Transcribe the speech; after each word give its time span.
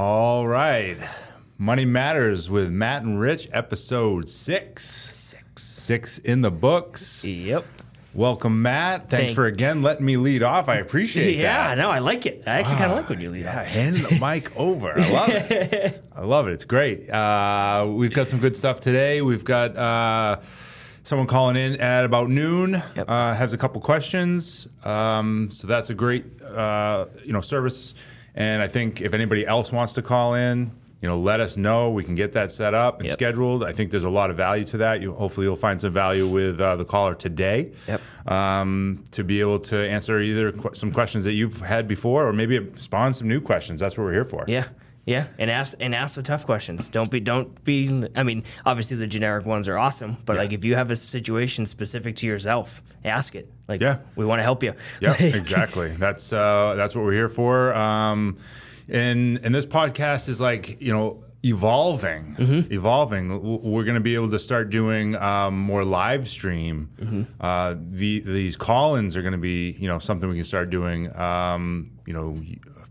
All 0.00 0.46
right. 0.46 0.98
Money 1.56 1.86
Matters 1.86 2.50
with 2.50 2.70
Matt 2.70 3.02
and 3.02 3.18
Rich, 3.18 3.48
episode 3.50 4.28
six. 4.28 4.84
Six. 4.86 5.62
Six 5.64 6.18
in 6.18 6.42
the 6.42 6.50
books. 6.50 7.24
Yep. 7.24 7.64
Welcome, 8.12 8.60
Matt. 8.60 9.08
Thanks 9.08 9.28
Thank- 9.28 9.34
for 9.34 9.46
again 9.46 9.80
letting 9.80 10.04
me 10.04 10.18
lead 10.18 10.42
off. 10.42 10.68
I 10.68 10.76
appreciate 10.76 11.36
it. 11.36 11.40
Yeah, 11.40 11.74
that. 11.74 11.78
no, 11.80 11.88
I 11.88 12.00
like 12.00 12.26
it. 12.26 12.42
I 12.46 12.58
actually 12.58 12.76
kind 12.76 12.92
of 12.92 12.98
like 12.98 13.08
when 13.08 13.22
you 13.22 13.30
lead 13.30 13.44
Yeah, 13.44 13.62
handing 13.64 14.02
the 14.02 14.18
mic 14.20 14.54
over. 14.56 14.92
I 15.00 15.08
love 15.10 15.28
it. 15.30 16.04
I 16.14 16.20
love 16.26 16.48
it. 16.48 16.52
It's 16.52 16.64
great. 16.66 17.08
Uh, 17.08 17.86
we've 17.88 18.12
got 18.12 18.28
some 18.28 18.38
good 18.38 18.54
stuff 18.54 18.80
today. 18.80 19.22
We've 19.22 19.44
got 19.44 19.74
uh, 19.78 20.40
someone 21.04 21.26
calling 21.26 21.56
in 21.56 21.80
at 21.80 22.04
about 22.04 22.28
noon. 22.28 22.82
Yep. 22.96 23.04
Uh, 23.08 23.32
has 23.34 23.54
a 23.54 23.58
couple 23.58 23.80
questions. 23.80 24.68
Um, 24.84 25.48
so 25.50 25.66
that's 25.66 25.88
a 25.88 25.94
great 25.94 26.24
uh, 26.42 27.06
you 27.24 27.32
know 27.32 27.40
service. 27.40 27.94
And 28.36 28.62
I 28.62 28.68
think 28.68 29.00
if 29.00 29.14
anybody 29.14 29.46
else 29.46 29.72
wants 29.72 29.94
to 29.94 30.02
call 30.02 30.34
in, 30.34 30.70
you 31.02 31.08
know, 31.08 31.18
let 31.18 31.40
us 31.40 31.56
know. 31.56 31.90
We 31.90 32.02
can 32.04 32.14
get 32.14 32.32
that 32.32 32.50
set 32.50 32.72
up 32.74 32.98
and 33.00 33.06
Yep. 33.08 33.14
scheduled. 33.18 33.62
I 33.64 33.72
think 33.72 33.90
there's 33.90 34.02
a 34.04 34.10
lot 34.10 34.30
of 34.30 34.36
value 34.36 34.64
to 34.66 34.78
that. 34.78 35.02
You 35.02 35.12
hopefully 35.12 35.46
you'll 35.46 35.56
find 35.56 35.78
some 35.80 35.92
value 35.92 36.26
with 36.26 36.58
uh, 36.60 36.76
the 36.76 36.84
caller 36.86 37.14
today 37.14 37.72
Yep. 37.86 38.00
um, 38.26 39.04
to 39.12 39.22
be 39.22 39.40
able 39.40 39.58
to 39.60 39.76
answer 39.88 40.20
either 40.20 40.52
qu- 40.52 40.74
some 40.74 40.90
questions 40.90 41.24
that 41.24 41.32
you've 41.34 41.60
had 41.60 41.86
before 41.86 42.26
or 42.26 42.32
maybe 42.32 42.66
spawn 42.76 43.12
some 43.12 43.28
new 43.28 43.40
questions. 43.40 43.78
That's 43.80 43.96
what 43.98 44.04
we're 44.04 44.12
here 44.14 44.24
for. 44.24 44.44
Yeah. 44.48 44.64
Yeah, 45.06 45.28
and 45.38 45.48
ask 45.50 45.76
and 45.80 45.94
ask 45.94 46.16
the 46.16 46.22
tough 46.22 46.44
questions. 46.44 46.88
Don't 46.88 47.08
be 47.10 47.20
don't 47.20 47.62
be. 47.64 48.08
I 48.16 48.24
mean, 48.24 48.42
obviously 48.64 48.96
the 48.96 49.06
generic 49.06 49.46
ones 49.46 49.68
are 49.68 49.78
awesome, 49.78 50.16
but 50.24 50.36
like 50.36 50.52
if 50.52 50.64
you 50.64 50.74
have 50.74 50.90
a 50.90 50.96
situation 50.96 51.64
specific 51.64 52.16
to 52.16 52.26
yourself, 52.26 52.82
ask 53.04 53.36
it. 53.36 53.48
Like, 53.68 53.80
Yeah. 53.80 54.00
we 54.16 54.26
want 54.26 54.40
to 54.40 54.42
help 54.42 54.62
you. 54.64 54.74
Yeah, 55.00 55.14
exactly. 55.22 55.90
That's 55.96 56.32
uh, 56.32 56.74
that's 56.76 56.96
what 56.96 57.04
we're 57.04 57.12
here 57.12 57.28
for. 57.28 57.72
Um, 57.74 58.36
and 58.88 59.38
and 59.44 59.54
this 59.54 59.64
podcast 59.66 60.28
is 60.28 60.40
like 60.40 60.80
you 60.82 60.92
know 60.92 61.22
evolving, 61.44 62.34
Mm-hmm. 62.38 62.72
evolving. 62.72 63.28
We're 63.62 63.84
going 63.84 63.94
to 63.94 64.00
be 64.00 64.16
able 64.16 64.30
to 64.30 64.38
start 64.40 64.70
doing 64.70 65.14
um, 65.14 65.56
more 65.56 65.84
live 65.84 66.28
stream. 66.28 66.90
Mm-hmm. 67.00 67.22
Uh, 67.40 67.76
the 67.78 68.20
these 68.20 68.56
call-ins 68.56 69.16
are 69.16 69.22
going 69.22 69.32
to 69.32 69.38
be 69.38 69.70
you 69.78 69.86
know 69.86 70.00
something 70.00 70.28
we 70.28 70.34
can 70.34 70.44
start 70.44 70.70
doing. 70.70 71.14
Um, 71.16 71.92
you 72.06 72.12
know, 72.12 72.40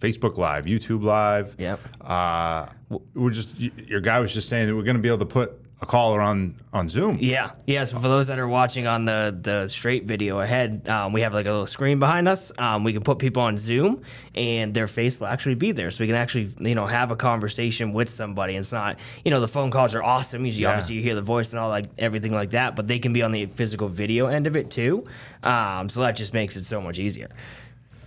Facebook 0.06 0.38
Live, 0.38 0.66
YouTube 0.66 1.04
Live. 1.04 1.56
Yep. 1.58 1.80
Uh, 2.02 2.68
we're 3.14 3.32
just 3.32 3.60
your 3.60 4.02
guy 4.02 4.20
was 4.20 4.34
just 4.34 4.48
saying 4.50 4.68
that 4.68 4.76
we're 4.76 4.84
going 4.84 4.98
to 4.98 5.02
be 5.02 5.08
able 5.10 5.20
to 5.20 5.26
put 5.26 5.60
a 5.82 5.86
caller 5.86 6.22
on 6.22 6.56
on 6.72 6.88
Zoom. 6.88 7.18
Yeah, 7.20 7.52
yeah. 7.68 7.84
So 7.84 7.98
for 8.00 8.08
those 8.08 8.28
that 8.28 8.40
are 8.40 8.48
watching 8.48 8.86
on 8.88 9.04
the 9.06 9.36
the 9.42 9.68
straight 9.68 10.06
video 10.06 10.40
ahead, 10.40 10.88
um, 10.88 11.12
we 11.12 11.22
have 11.22 11.34
like 11.34 11.48
a 11.48 11.52
little 11.52 11.66
screen 11.66 12.00
behind 12.00 12.28
us. 12.28 12.52
Um, 12.58 12.84
we 12.84 12.94
can 12.94 13.02
put 13.02 13.18
people 13.20 13.42
on 13.44 13.58
Zoom, 13.58 14.04
and 14.36 14.74
their 14.74 14.88
face 14.88 15.20
will 15.20 15.28
actually 15.28 15.56
be 15.56 15.72
there, 15.74 15.90
so 15.92 16.04
we 16.04 16.08
can 16.08 16.16
actually 16.16 16.50
you 16.60 16.76
know 16.76 16.86
have 16.86 17.10
a 17.12 17.16
conversation 17.16 17.92
with 17.92 18.08
somebody. 18.08 18.56
It's 18.56 18.72
not 18.72 19.00
you 19.26 19.32
know 19.32 19.42
the 19.42 19.48
phone 19.50 19.70
calls 19.72 19.96
are 19.96 20.04
awesome. 20.04 20.46
Usually, 20.46 20.64
Yeah. 20.64 20.70
obviously, 20.70 20.96
you 20.96 21.02
hear 21.02 21.16
the 21.16 21.22
voice 21.22 21.52
and 21.52 21.60
all 21.60 21.70
like 21.70 21.88
everything 21.98 22.34
like 22.34 22.52
that, 22.52 22.76
but 22.76 22.88
they 22.88 23.00
can 23.00 23.12
be 23.12 23.24
on 23.24 23.32
the 23.32 23.48
physical 23.48 23.90
video 23.90 24.28
end 24.28 24.46
of 24.48 24.56
it 24.56 24.70
too. 24.70 25.06
Um, 25.44 25.90
so 25.90 26.02
that 26.02 26.16
just 26.16 26.34
makes 26.34 26.56
it 26.56 26.66
so 26.66 26.80
much 26.80 27.00
easier. 27.00 27.30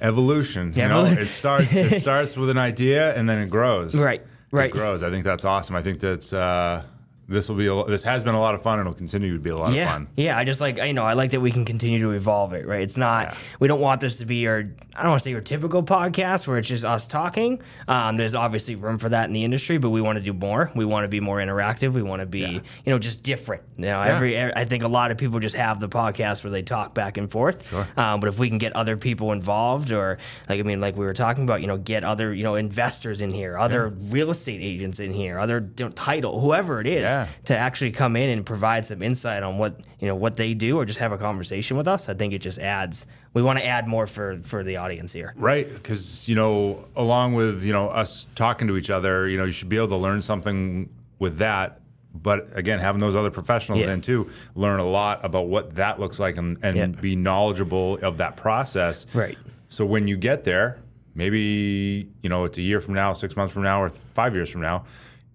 Evolution. 0.01 0.73
You 0.75 0.89
know, 0.89 1.05
it 1.05 1.27
starts 1.27 1.75
it 1.75 2.01
starts 2.03 2.37
with 2.37 2.51
an 2.51 2.59
idea 2.59 3.15
and 3.17 3.29
then 3.29 3.39
it 3.39 3.51
grows. 3.51 3.97
Right, 3.97 4.23
right. 4.51 4.67
It 4.67 4.73
grows. 4.73 5.03
I 5.03 5.11
think 5.11 5.25
that's 5.25 5.45
awesome. 5.45 5.77
I 5.77 5.83
think 5.83 6.01
that's 6.01 6.33
uh, 6.33 6.83
this 7.29 7.49
will 7.49 7.57
be 7.57 7.67
a, 7.67 7.85
this 7.85 8.03
has 8.05 8.25
been 8.25 8.35
a 8.35 8.41
lot 8.41 8.55
of 8.55 8.63
fun 8.63 8.79
and 8.79 8.89
it'll 8.89 8.97
continue 8.97 9.35
to 9.35 9.39
be 9.41 9.51
a 9.51 9.57
lot 9.57 9.73
Yeah, 9.73 9.85
of 9.85 9.91
fun. 9.91 10.09
yeah. 10.17 10.39
I 10.39 10.45
just 10.45 10.61
like 10.61 10.79
you 10.79 10.93
know 10.95 11.05
I 11.05 11.13
like 11.13 11.33
that 11.33 11.41
we 11.41 11.51
can 11.51 11.65
continue 11.65 11.99
to 12.01 12.11
evolve 12.13 12.55
it. 12.55 12.67
Right. 12.67 12.81
It's 12.83 12.97
not 12.97 13.33
Yeah. 13.33 13.39
we 13.61 13.69
don't 13.69 13.81
want 13.81 14.01
this 14.01 14.19
to 14.19 14.25
be 14.27 14.37
your 14.37 14.71
I 14.97 15.03
don't 15.03 15.11
want 15.11 15.21
to 15.21 15.25
say 15.25 15.31
your 15.31 15.41
typical 15.41 15.83
podcast 15.83 16.47
where 16.47 16.59
it's 16.59 16.67
just 16.69 16.85
us 16.85 17.07
talking. 17.07 17.61
Um, 17.87 18.17
there's 18.17 18.35
obviously 18.35 18.75
room 18.77 18.99
for 18.99 19.09
that 19.11 19.27
in 19.27 19.33
the 19.33 19.45
industry, 19.45 19.79
but 19.79 19.91
we 19.91 20.01
want 20.01 20.17
to 20.19 20.23
do 20.25 20.33
more. 20.33 20.73
We 20.75 20.85
want 20.85 21.05
to 21.05 21.09
be 21.09 21.21
more 21.21 21.37
interactive. 21.37 21.93
We 21.93 22.03
want 22.03 22.21
to 22.21 22.27
be 22.27 22.41
you 22.41 22.63
know 22.87 22.99
just 22.99 23.23
different. 23.23 23.63
You 23.77 23.85
know, 23.87 24.01
every 24.01 24.41
I 24.41 24.65
think 24.65 24.83
a 24.83 24.89
lot 24.89 25.11
of 25.11 25.19
people 25.19 25.39
just 25.39 25.55
have 25.57 25.79
the 25.79 25.89
podcast 25.89 26.43
where 26.45 26.51
they 26.51 26.63
talk 26.63 26.95
back 26.95 27.17
and 27.19 27.31
forth. 27.31 27.69
Sure. 27.69 27.87
Um, 27.97 28.21
but 28.21 28.29
if 28.29 28.39
we 28.39 28.49
can 28.49 28.59
get 28.59 28.75
other 28.75 28.97
people 28.97 29.33
involved, 29.33 29.93
or 29.93 30.19
like 30.49 30.59
I 30.61 30.63
mean, 30.63 30.81
like 30.81 30.97
we 30.97 31.05
were 31.05 31.15
talking 31.15 31.45
about, 31.45 31.61
you 31.61 31.67
know, 31.67 31.77
get 31.77 32.05
other 32.05 32.33
you 32.35 32.43
know 32.43 32.55
investors 32.57 33.21
in 33.21 33.31
here, 33.31 33.59
other 33.59 33.89
real 33.89 34.31
estate 34.31 34.61
agents 34.63 34.99
in 34.99 35.13
here, 35.13 35.39
other 35.39 35.61
title, 35.95 36.41
whoever 36.41 36.81
it 36.81 36.87
is, 36.87 37.09
Yeah. 37.27 37.29
to 37.45 37.57
actually 37.57 37.91
come 37.93 38.17
in 38.17 38.31
and 38.31 38.45
provide 38.47 38.87
some 38.87 39.03
insight 39.03 39.43
on 39.43 39.59
what 39.59 39.81
you 40.01 40.07
know 40.09 40.15
what 40.15 40.37
they 40.37 40.55
do, 40.55 40.77
or 40.79 40.85
just 40.85 40.99
have 40.99 41.13
a 41.13 41.19
conversation 41.19 41.77
with 41.77 41.89
us. 41.89 42.09
I 42.09 42.15
think 42.15 42.33
it 42.33 42.39
just 42.41 42.59
adds. 42.59 43.07
We 43.35 43.43
want 43.43 43.59
to 43.59 43.65
add 43.67 43.87
more 43.89 44.07
for 44.07 44.39
for 44.43 44.63
the 44.65 44.77
audience 44.77 45.13
here. 45.13 45.35
Right, 45.37 45.69
because 45.73 46.29
you 46.29 46.35
know, 46.35 46.87
along 46.97 47.35
with 47.35 47.63
you 47.65 47.73
know 47.73 47.89
us 47.89 48.29
talking 48.35 48.69
to 48.69 48.77
each 48.77 48.91
other, 48.91 49.29
you 49.29 49.37
know, 49.39 49.45
you 49.45 49.53
should 49.53 49.69
be 49.69 49.77
able 49.77 49.89
to 49.89 49.97
learn 49.97 50.23
something 50.23 50.89
with 51.19 51.39
that. 51.39 51.81
But 52.15 52.49
again, 52.55 52.79
having 52.81 53.01
those 53.01 53.15
other 53.15 53.31
professionals 53.31 53.83
Yeah. 53.83 53.93
in 53.93 54.01
too, 54.01 54.31
learn 54.55 54.81
a 54.81 54.85
lot 54.85 55.25
about 55.25 55.47
what 55.47 55.77
that 55.77 56.01
looks 56.01 56.19
like 56.19 56.37
and, 56.37 56.57
and 56.63 56.77
Yeah. 56.77 56.87
be 56.87 57.15
knowledgeable 57.17 57.99
of 58.03 58.17
that 58.19 58.37
process. 58.37 59.07
Right. 59.15 59.37
So 59.69 59.85
when 59.85 60.09
you 60.09 60.17
get 60.17 60.43
there, 60.45 60.79
maybe 61.15 62.09
you 62.23 62.29
know 62.31 62.45
it's 62.45 62.59
a 62.59 62.63
year 62.63 62.81
from 62.81 62.95
now, 62.95 63.13
six 63.13 63.37
months 63.37 63.53
from 63.53 63.63
now, 63.63 63.83
or 63.83 63.91
five 64.15 64.35
years 64.35 64.49
from 64.51 64.63
now. 64.63 64.85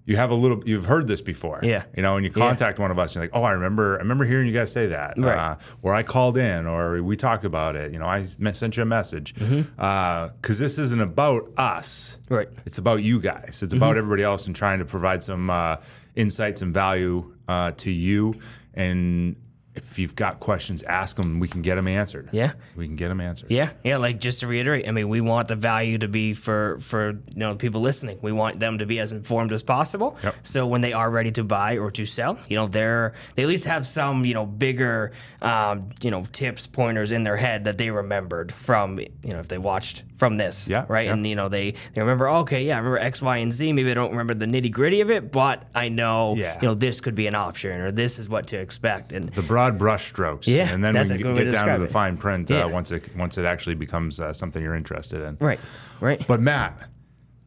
You 0.06 0.18
have 0.18 0.32
a 0.32 0.36
little. 0.36 0.62
You've 0.66 0.86
heard 0.86 1.08
this 1.08 1.22
before, 1.22 1.60
Yeah. 1.64 1.84
You 1.96 2.04
know, 2.04 2.18
and 2.18 2.26
you 2.26 2.32
Yeah. 2.36 2.48
contact 2.48 2.78
one 2.78 2.92
of 2.92 3.00
us, 3.00 3.12
and 3.12 3.16
you're 3.16 3.24
like, 3.24 3.32
"Oh, 3.34 3.44
I 3.44 3.54
remember. 3.54 3.96
I 3.96 4.00
remember 4.00 4.26
hearing 4.26 4.48
you 4.48 4.54
guys 4.54 4.72
say 4.72 4.88
that." 4.88 5.14
Right. 5.18 5.38
Uh, 5.38 5.56
or 5.82 5.94
I 5.94 6.04
called 6.04 6.38
in, 6.38 6.66
or 6.68 7.02
we 7.02 7.16
talked 7.16 7.46
about 7.46 7.76
it. 7.78 7.94
You 7.94 8.00
know, 8.00 8.06
I 8.08 8.24
sent 8.24 8.76
you 8.76 8.84
a 8.84 8.86
message 8.86 9.34
because 9.36 10.60
this 10.60 10.78
isn't 10.78 11.00
about 11.02 11.50
us. 11.58 12.18
Mm-hmm. 12.26 12.34
Right. 12.34 12.50
Mm-hmm. 12.50 12.60
It's 12.66 12.78
about 12.78 13.02
you 13.04 13.20
guys. 13.22 13.62
It's 13.64 13.74
about 13.74 13.96
everybody 13.98 14.24
else 14.24 14.46
and 14.46 14.54
trying 14.56 14.80
to 14.80 14.86
provide 14.86 15.24
some 15.24 15.50
uh, 15.50 15.78
insights 16.16 16.62
and 16.62 16.74
value 16.74 17.34
uh, 17.48 17.72
to 17.78 17.90
you. 17.92 18.36
And 18.74 19.36
if 19.76 19.98
you've 19.98 20.16
got 20.16 20.40
questions, 20.40 20.84
ask 20.84 21.16
them. 21.18 21.40
We 21.40 21.48
can 21.48 21.62
get 21.62 21.76
them 21.76 21.88
answered. 21.88 22.30
Yeah. 22.32 22.54
we 22.76 22.86
can 22.86 22.96
get 22.96 23.10
them 23.10 23.20
answered. 23.20 23.50
Yeah, 23.50 23.72
yeah. 23.84 23.98
Like 23.98 24.20
just 24.20 24.42
to 24.42 24.48
reiterate, 24.48 24.88
I 24.88 24.92
mean, 24.92 25.10
we 25.10 25.22
want 25.22 25.48
the 25.48 25.56
value 25.56 25.98
to 25.98 26.08
be 26.08 26.34
for 26.34 26.80
for 26.80 27.12
you 27.12 27.22
know 27.36 27.56
people 27.56 27.82
listening. 27.82 28.20
We 28.22 28.32
want 28.32 28.60
them 28.60 28.78
to 28.78 28.86
be 28.86 29.00
as 29.00 29.14
informed 29.14 29.52
as 29.52 29.64
possible. 29.64 30.18
Yep. 30.24 30.36
So 30.44 30.68
when 30.68 30.82
they 30.82 30.94
are 30.94 31.10
ready 31.10 31.32
to 31.34 31.44
buy 31.44 31.78
or 31.78 31.90
to 31.92 32.06
sell, 32.06 32.38
you 32.48 32.56
know, 32.56 32.68
they're 32.68 33.14
they 33.36 33.44
at 33.44 33.50
least 33.50 33.66
have 33.66 33.86
some 33.86 34.26
you 34.26 34.34
know 34.34 34.46
bigger 34.46 35.12
um, 35.42 35.90
you 36.02 36.12
know 36.12 36.26
tips 36.32 36.68
pointers 36.68 37.12
in 37.12 37.24
their 37.24 37.38
head 37.38 37.64
that 37.64 37.78
they 37.78 37.90
remembered 37.90 38.52
from 38.52 39.00
you 39.00 39.10
know 39.32 39.40
if 39.40 39.48
they 39.48 39.58
watched 39.58 40.04
from 40.24 40.38
this. 40.38 40.70
Yeah, 40.70 40.86
Right. 40.88 41.08
yeah. 41.08 41.14
And 41.14 41.28
you 41.28 41.36
know 41.36 41.50
they 41.50 41.74
they 41.94 42.02
remember 42.02 42.30
okay 42.44 42.64
yeah 42.64 42.76
I 42.76 42.78
remember 42.78 43.00
X 43.00 43.22
Y 43.22 43.38
and 43.38 43.52
Z. 43.52 43.74
Maybe 43.74 43.92
I 43.92 43.94
don't 43.94 44.12
remember 44.12 44.34
the 44.34 44.46
nitty 44.46 44.72
gritty 44.72 45.02
of 45.02 45.10
it, 45.12 45.32
but 45.34 45.58
I 45.76 45.90
know 45.90 46.36
Yeah. 46.38 46.58
you 46.62 46.68
know 46.70 46.76
this 46.76 47.02
could 47.02 47.16
be 47.16 47.28
an 47.28 47.36
option 47.36 47.78
or 47.82 47.92
this 47.92 48.20
is 48.20 48.30
what 48.30 48.48
to 48.48 48.58
expect. 48.58 49.12
And 49.12 49.28
The 49.30 49.42
broad 49.42 49.78
brush 49.78 50.06
strokes. 50.08 50.48
Yeah, 50.48 50.70
and 50.74 50.82
then 50.84 50.94
we 50.96 51.22
can 51.22 51.36
get 51.36 51.52
down 51.52 51.68
to 51.74 51.80
the 51.80 51.88
fine 51.88 52.16
print 52.18 52.50
Yeah. 52.50 52.64
uh, 52.64 52.70
once 52.70 52.92
it 52.92 53.04
once 53.18 53.38
it 53.38 53.46
actually 53.46 53.76
becomes 53.76 54.20
uh, 54.20 54.32
something 54.32 54.62
you're 54.64 54.76
interested 54.84 55.22
in. 55.28 55.38
right, 55.42 55.60
right. 56.00 56.24
But 56.28 56.40
Matt, 56.40 56.86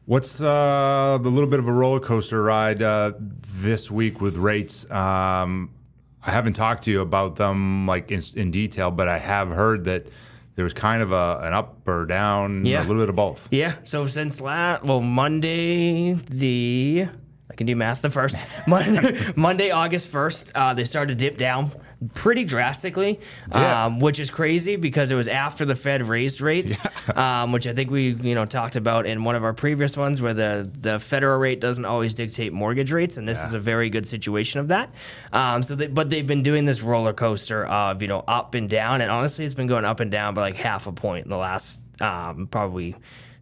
what's 0.05 0.39
uh, 0.39 1.17
the 1.21 1.29
little 1.29 1.49
bit 1.49 1.59
of 1.59 1.67
a 1.67 1.73
roller 1.73 1.99
coaster 1.99 2.43
ride 2.43 2.81
uh, 2.83 3.13
this 3.63 3.89
week 3.89 4.21
with 4.21 4.37
rates? 4.37 4.89
Um, 4.91 5.71
I 6.25 6.31
haven't 6.31 6.53
talked 6.53 6.83
to 6.83 6.91
you 6.91 7.01
about 7.01 7.37
them 7.37 7.87
like 7.87 8.11
in, 8.11 8.21
in 8.35 8.51
detail, 8.51 8.91
but 8.91 9.07
I 9.07 9.17
have 9.17 9.49
heard 9.49 9.85
that 9.85 10.07
there 10.57 10.63
was 10.65 10.73
kind 10.73 11.01
of 11.01 11.11
a, 11.13 11.39
an 11.43 11.53
up 11.53 11.87
or 11.87 12.05
down, 12.05 12.65
Yeah. 12.65 12.81
a 12.81 12.85
little 12.85 13.01
bit 13.01 13.07
of 13.09 13.15
both. 13.15 13.47
Yeah. 13.51 13.75
So 13.83 14.05
since 14.07 14.41
last, 14.41 14.83
well, 14.83 14.99
Monday 15.01 16.13
the 16.13 17.07
can 17.57 17.67
do 17.67 17.75
math. 17.75 18.01
The 18.01 18.09
first 18.09 18.43
Monday, 18.67 19.33
Monday 19.35 19.71
August 19.71 20.07
first, 20.09 20.51
uh, 20.55 20.73
they 20.73 20.85
started 20.85 21.17
to 21.19 21.25
dip 21.29 21.37
down 21.37 21.71
pretty 22.13 22.45
drastically, 22.45 23.19
Yeah. 23.51 23.85
um, 23.85 23.99
which 23.99 24.19
is 24.19 24.29
crazy 24.29 24.75
because 24.75 25.09
it 25.09 25.15
was 25.15 25.27
after 25.27 25.65
the 25.65 25.73
Fed 25.75 26.03
raised 26.07 26.41
rates, 26.41 26.85
um, 27.15 27.51
which 27.51 27.65
I 27.65 27.73
think 27.73 27.89
we 27.89 28.09
you 28.13 28.35
know 28.35 28.45
talked 28.45 28.75
about 28.75 29.05
in 29.07 29.23
one 29.23 29.35
of 29.35 29.43
our 29.43 29.53
previous 29.53 29.97
ones, 29.97 30.21
where 30.21 30.33
the 30.35 30.69
the 30.79 30.99
federal 30.99 31.39
rate 31.39 31.59
doesn't 31.59 31.85
always 31.85 32.13
dictate 32.13 32.53
mortgage 32.53 32.91
rates, 32.91 33.17
and 33.17 33.27
this 33.27 33.43
is 33.43 33.53
a 33.55 33.59
very 33.59 33.89
good 33.89 34.05
situation 34.07 34.59
of 34.59 34.67
that. 34.67 34.89
Um, 35.33 35.63
so, 35.63 35.75
they, 35.75 35.87
but 35.87 36.09
they've 36.11 36.27
been 36.27 36.43
doing 36.43 36.65
this 36.65 36.81
roller 36.83 37.13
coaster 37.13 37.65
of 37.65 38.01
you 38.03 38.07
know 38.07 38.23
up 38.27 38.53
and 38.53 38.69
down, 38.69 39.01
and 39.01 39.09
honestly, 39.09 39.43
it's 39.45 39.55
been 39.55 39.67
going 39.67 39.83
up 39.85 39.99
and 39.99 40.11
down 40.11 40.35
by 40.35 40.41
like 40.41 40.55
half 40.57 40.85
a 40.85 40.91
point 40.91 41.25
in 41.25 41.29
the 41.31 41.37
last 41.37 41.81
um, 41.99 42.47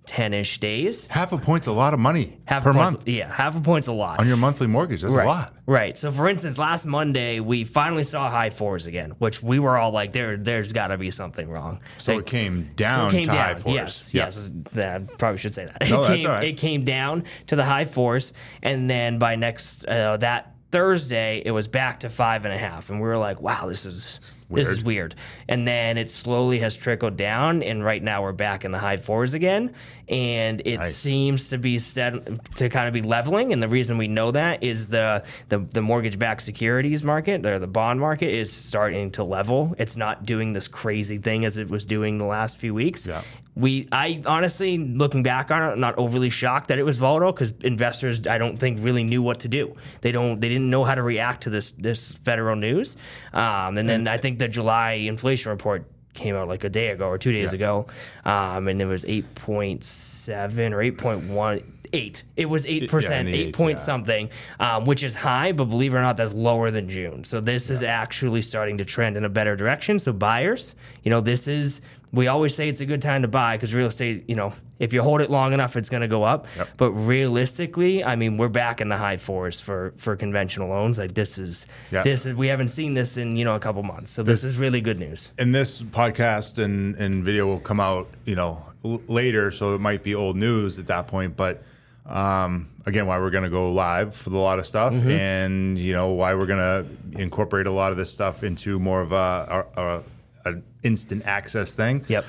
probably. 0.06 0.30
10-ish 0.30 0.60
days 0.60 1.08
Half 1.08 1.32
a 1.34 1.38
point's 1.38 1.68
a 1.68 1.72
lot 1.72 1.94
of 1.94 2.00
money 2.00 2.38
half 2.46 2.64
per 2.64 2.72
a 2.72 2.74
month 2.74 3.08
yeah 3.08 3.32
half 3.34 3.56
a 3.58 3.62
point's 3.62 3.88
a 3.88 3.92
lot 3.94 4.20
on 4.20 4.28
your 4.28 4.38
monthly 4.38 4.68
mortgage. 4.68 5.02
That's 5.02 5.14
right 5.14 5.26
a 5.26 5.30
lot. 5.30 5.54
right 5.66 5.98
so 5.98 6.12
for 6.12 6.28
instance 6.30 6.58
last 6.58 6.86
monday 6.86 7.40
we 7.40 7.64
finally 7.64 8.04
saw 8.04 8.30
high 8.30 8.50
fours 8.50 8.86
again 8.88 9.12
which 9.20 9.42
we 9.42 9.60
were 9.60 9.78
all 9.78 9.92
like 9.92 10.12
there 10.12 10.38
there's 10.38 10.72
got 10.74 10.88
to 10.88 10.98
be 10.98 11.12
something 11.12 11.50
wrong 11.50 11.80
So 11.98 12.14
Like, 12.16 12.22
it 12.22 12.26
came 12.28 12.68
so 12.70 12.74
down 12.76 13.08
it 13.10 13.18
came 13.18 13.26
to 13.28 13.32
high 13.32 13.56
fours. 13.56 13.76
Yes, 13.76 14.14
Yeah. 14.14 14.26
yes. 14.26 14.50
I 14.78 15.00
probably 15.18 15.38
should 15.40 15.56
say 15.56 15.66
that. 15.66 15.90
No, 15.90 16.04
it 16.04 16.08
that's 16.08 16.20
came, 16.22 16.30
all 16.30 16.36
right. 16.36 16.44
It 16.46 16.58
came 16.58 16.84
down 16.86 17.24
to 17.48 17.56
the 17.56 17.64
high 17.66 17.86
fours, 17.86 18.34
and 18.62 18.90
then 18.90 19.18
by 19.20 19.36
next 19.36 19.86
uh, 19.86 20.18
that 20.18 20.55
Thursday, 20.76 21.42
it 21.46 21.52
was 21.52 21.70
back 21.70 22.02
to 22.02 22.10
five 22.10 22.44
and 22.44 22.54
a 22.54 22.58
half, 22.58 22.90
and 22.90 23.00
we 23.00 23.08
were 23.08 23.18
like, 23.18 23.40
"Wow, 23.42 23.68
this 23.68 23.86
is 23.86 24.38
This 24.50 24.70
is 24.70 24.84
weird. 24.84 25.16
And 25.50 25.68
then 25.68 25.98
it 25.98 26.12
slowly 26.12 26.60
has 26.60 26.76
trickled 26.78 27.18
down, 27.18 27.64
and 27.64 27.84
right 27.84 28.04
now 28.04 28.22
we're 28.22 28.32
back 28.32 28.64
in 28.64 28.72
the 28.72 28.78
high 28.78 28.98
fours 28.98 29.34
again. 29.34 29.74
And 30.08 30.62
it 30.66 30.78
Nice. 30.78 30.96
seems 30.96 31.50
to 31.50 31.58
be 31.58 31.80
set 31.80 32.14
to 32.58 32.70
kind 32.70 32.88
of 32.88 32.94
be 32.94 33.02
leveling. 33.02 33.54
And 33.54 33.64
the 33.64 33.68
reason 33.68 33.98
we 33.98 34.08
know 34.08 34.32
that 34.32 34.64
is 34.64 34.88
the 34.88 35.24
the, 35.50 35.60
the 35.60 35.82
mortgage 35.82 36.20
backed 36.20 36.42
securities 36.44 37.04
market, 37.04 37.44
or 37.46 37.58
the 37.58 37.68
bond 37.68 38.00
market, 38.00 38.30
is 38.30 38.52
starting 38.52 39.12
to 39.12 39.24
level. 39.24 39.74
It's 39.80 39.98
not 39.98 40.26
doing 40.26 40.54
this 40.54 40.68
crazy 40.68 41.18
thing 41.18 41.44
as 41.46 41.56
it 41.58 41.70
was 41.70 41.86
doing 41.86 42.18
the 42.18 42.26
last 42.26 42.58
few 42.58 42.74
weeks. 42.74 43.08
Yeah. 43.08 43.22
We, 43.56 43.88
I 43.92 44.22
honestly, 44.26 44.78
looking 44.78 45.24
back 45.24 45.50
on 45.50 45.64
it, 45.64 45.66
I'm 45.68 45.80
not 45.80 45.98
overly 45.98 46.30
shocked 46.30 46.68
that 46.68 46.78
it 46.78 46.84
was 46.84 46.98
volatile 46.98 47.32
because 47.32 47.52
investors, 47.64 48.28
I 48.28 48.38
don't 48.38 48.58
think, 48.58 48.84
really 48.84 49.04
knew 49.04 49.22
what 49.22 49.40
to 49.40 49.48
do. 49.48 49.76
They 50.02 50.12
don't, 50.12 50.42
they 50.42 50.50
didn't 50.50 50.70
know 50.70 50.84
how 50.84 50.96
to 50.96 51.04
react 51.04 51.44
to 51.44 51.50
this 51.50 51.72
this 51.72 52.14
federal 52.14 52.58
news. 52.58 52.98
Um, 53.32 53.78
and 53.78 53.88
then 53.88 54.08
I 54.08 54.18
think 54.18 54.40
the 54.40 54.50
July 54.50 54.94
inflation 54.94 55.52
report 55.52 55.86
came 56.16 56.36
out 56.36 56.48
like 56.48 56.64
a 56.64 56.70
day 56.70 56.88
ago 56.88 57.08
or 57.08 57.18
two 57.18 57.32
days 57.32 57.54
ago, 57.54 57.86
um, 58.24 58.68
and 58.68 58.82
it 58.82 58.86
was 58.86 59.06
8.7 59.06 60.72
or 60.72 60.78
8.1. 60.78 61.64
Eight. 61.94 62.24
It 62.36 62.48
was 62.48 62.66
eight 62.66 62.90
percent, 62.90 63.28
the 63.28 63.34
eight 63.34 63.48
eights, 63.48 63.58
point 63.58 63.78
yeah. 63.78 63.84
something, 63.84 64.30
um, 64.60 64.84
which 64.84 65.04
is 65.04 65.16
high, 65.16 65.54
but 65.54 65.66
believe 65.66 65.94
it 65.94 65.98
or 65.98 66.02
not, 66.02 66.18
that's 66.18 66.34
lower 66.34 66.70
than 66.70 66.90
June. 66.90 67.24
So 67.24 67.40
this 67.40 67.70
is 67.70 67.84
actually 67.84 68.42
starting 68.42 68.80
to 68.80 68.86
trend 68.86 69.16
in 69.16 69.24
a 69.24 69.30
better 69.30 69.56
direction. 69.56 70.00
So 70.00 70.12
buyers, 70.12 70.76
you 71.04 71.10
know, 71.10 71.22
this 71.22 71.48
is 71.48 71.82
we 72.16 72.28
always 72.28 72.56
say 72.56 72.70
it's 72.70 72.82
a 72.82 72.86
good 72.86 73.02
time 73.02 73.22
to 73.22 73.28
buy 73.28 73.58
because 73.58 73.74
real 73.74 73.88
estate, 73.88 74.26
you 74.28 74.36
know, 74.36 74.54
if 74.80 74.94
you 74.94 75.02
hold 75.02 75.22
it 75.22 75.30
long 75.30 75.54
enough, 75.54 75.76
it's 75.76 75.90
going 75.90 76.02
to 76.02 76.08
go 76.08 76.24
up. 76.24 76.48
Yep. 76.58 76.70
But 76.78 76.92
realistically, 76.92 78.04
I 78.04 78.16
mean, 78.16 78.38
we're 78.38 78.50
back 78.50 78.82
in 78.82 78.90
the 78.90 78.98
high 78.98 79.18
fours 79.18 79.60
for 79.62 79.94
for 79.98 80.16
conventional 80.16 80.70
loans. 80.70 80.98
Like 80.98 81.14
this 81.14 81.38
is 81.38 81.68
Yeah. 81.92 82.02
this 82.04 82.26
is 82.26 82.36
we 82.36 82.48
haven't 82.48 82.70
seen 82.70 82.94
this 82.94 83.18
in 83.18 83.36
you 83.36 83.46
know 83.46 83.56
a 83.56 83.60
couple 83.60 83.84
months. 83.84 84.12
So 84.12 84.24
this, 84.24 84.44
is 84.44 84.58
really 84.58 84.82
good 84.82 85.00
news. 85.00 85.32
and 85.38 85.54
this 85.54 85.82
podcast 85.82 86.58
and, 86.64 86.96
and 86.96 87.24
video 87.24 87.46
will 87.46 87.60
come 87.60 87.80
out, 87.80 88.08
you 88.26 88.36
know, 88.36 88.64
l- 88.84 89.02
later, 89.08 89.52
so 89.52 89.76
it 89.76 89.82
might 89.82 90.04
be 90.04 90.16
old 90.16 90.36
news 90.36 90.80
at 90.80 90.88
that 90.88 91.08
point. 91.08 91.36
But 91.36 91.64
um, 92.06 92.70
again, 92.86 93.08
why 93.08 93.18
we're 93.20 93.32
going 93.32 93.44
to 93.46 93.50
go 93.50 93.72
live 93.72 94.16
for 94.16 94.30
a 94.30 94.38
lot 94.38 94.60
of 94.60 94.68
stuff, 94.68 94.94
Mm-hmm. 94.94 95.10
and 95.10 95.78
you 95.80 95.94
know 95.94 96.10
why 96.10 96.36
we're 96.36 96.46
going 96.46 96.60
to 96.60 97.20
incorporate 97.22 97.66
a 97.68 97.72
lot 97.72 97.92
of 97.92 97.98
this 97.98 98.12
stuff 98.14 98.44
into 98.44 98.80
more 98.80 99.02
of 99.02 99.12
a, 99.12 99.66
a, 99.76 99.82
a 99.82 100.04
an 100.46 100.64
instant 100.84 101.24
access 101.26 101.74
thing. 101.74 102.06
Yep. 102.08 102.26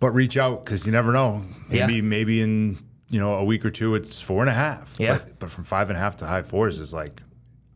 But 0.00 0.10
reach 0.12 0.36
out 0.36 0.64
because 0.64 0.86
you 0.86 0.92
never 0.92 1.12
know. 1.12 1.44
Maybe 1.68 1.94
Yeah. 1.94 2.00
maybe 2.02 2.40
in 2.40 2.78
you 3.10 3.20
know 3.20 3.34
a 3.34 3.44
week 3.44 3.64
or 3.64 3.70
two 3.70 3.94
it's 3.94 4.20
four 4.20 4.42
and 4.42 4.50
a 4.50 4.54
half. 4.54 4.96
Yeah. 4.98 5.14
But, 5.18 5.38
but 5.38 5.50
from 5.50 5.64
five 5.64 5.90
and 5.90 5.96
a 5.96 6.00
half 6.00 6.16
to 6.18 6.26
high 6.26 6.42
fours 6.42 6.78
is 6.78 6.92
like. 6.92 7.22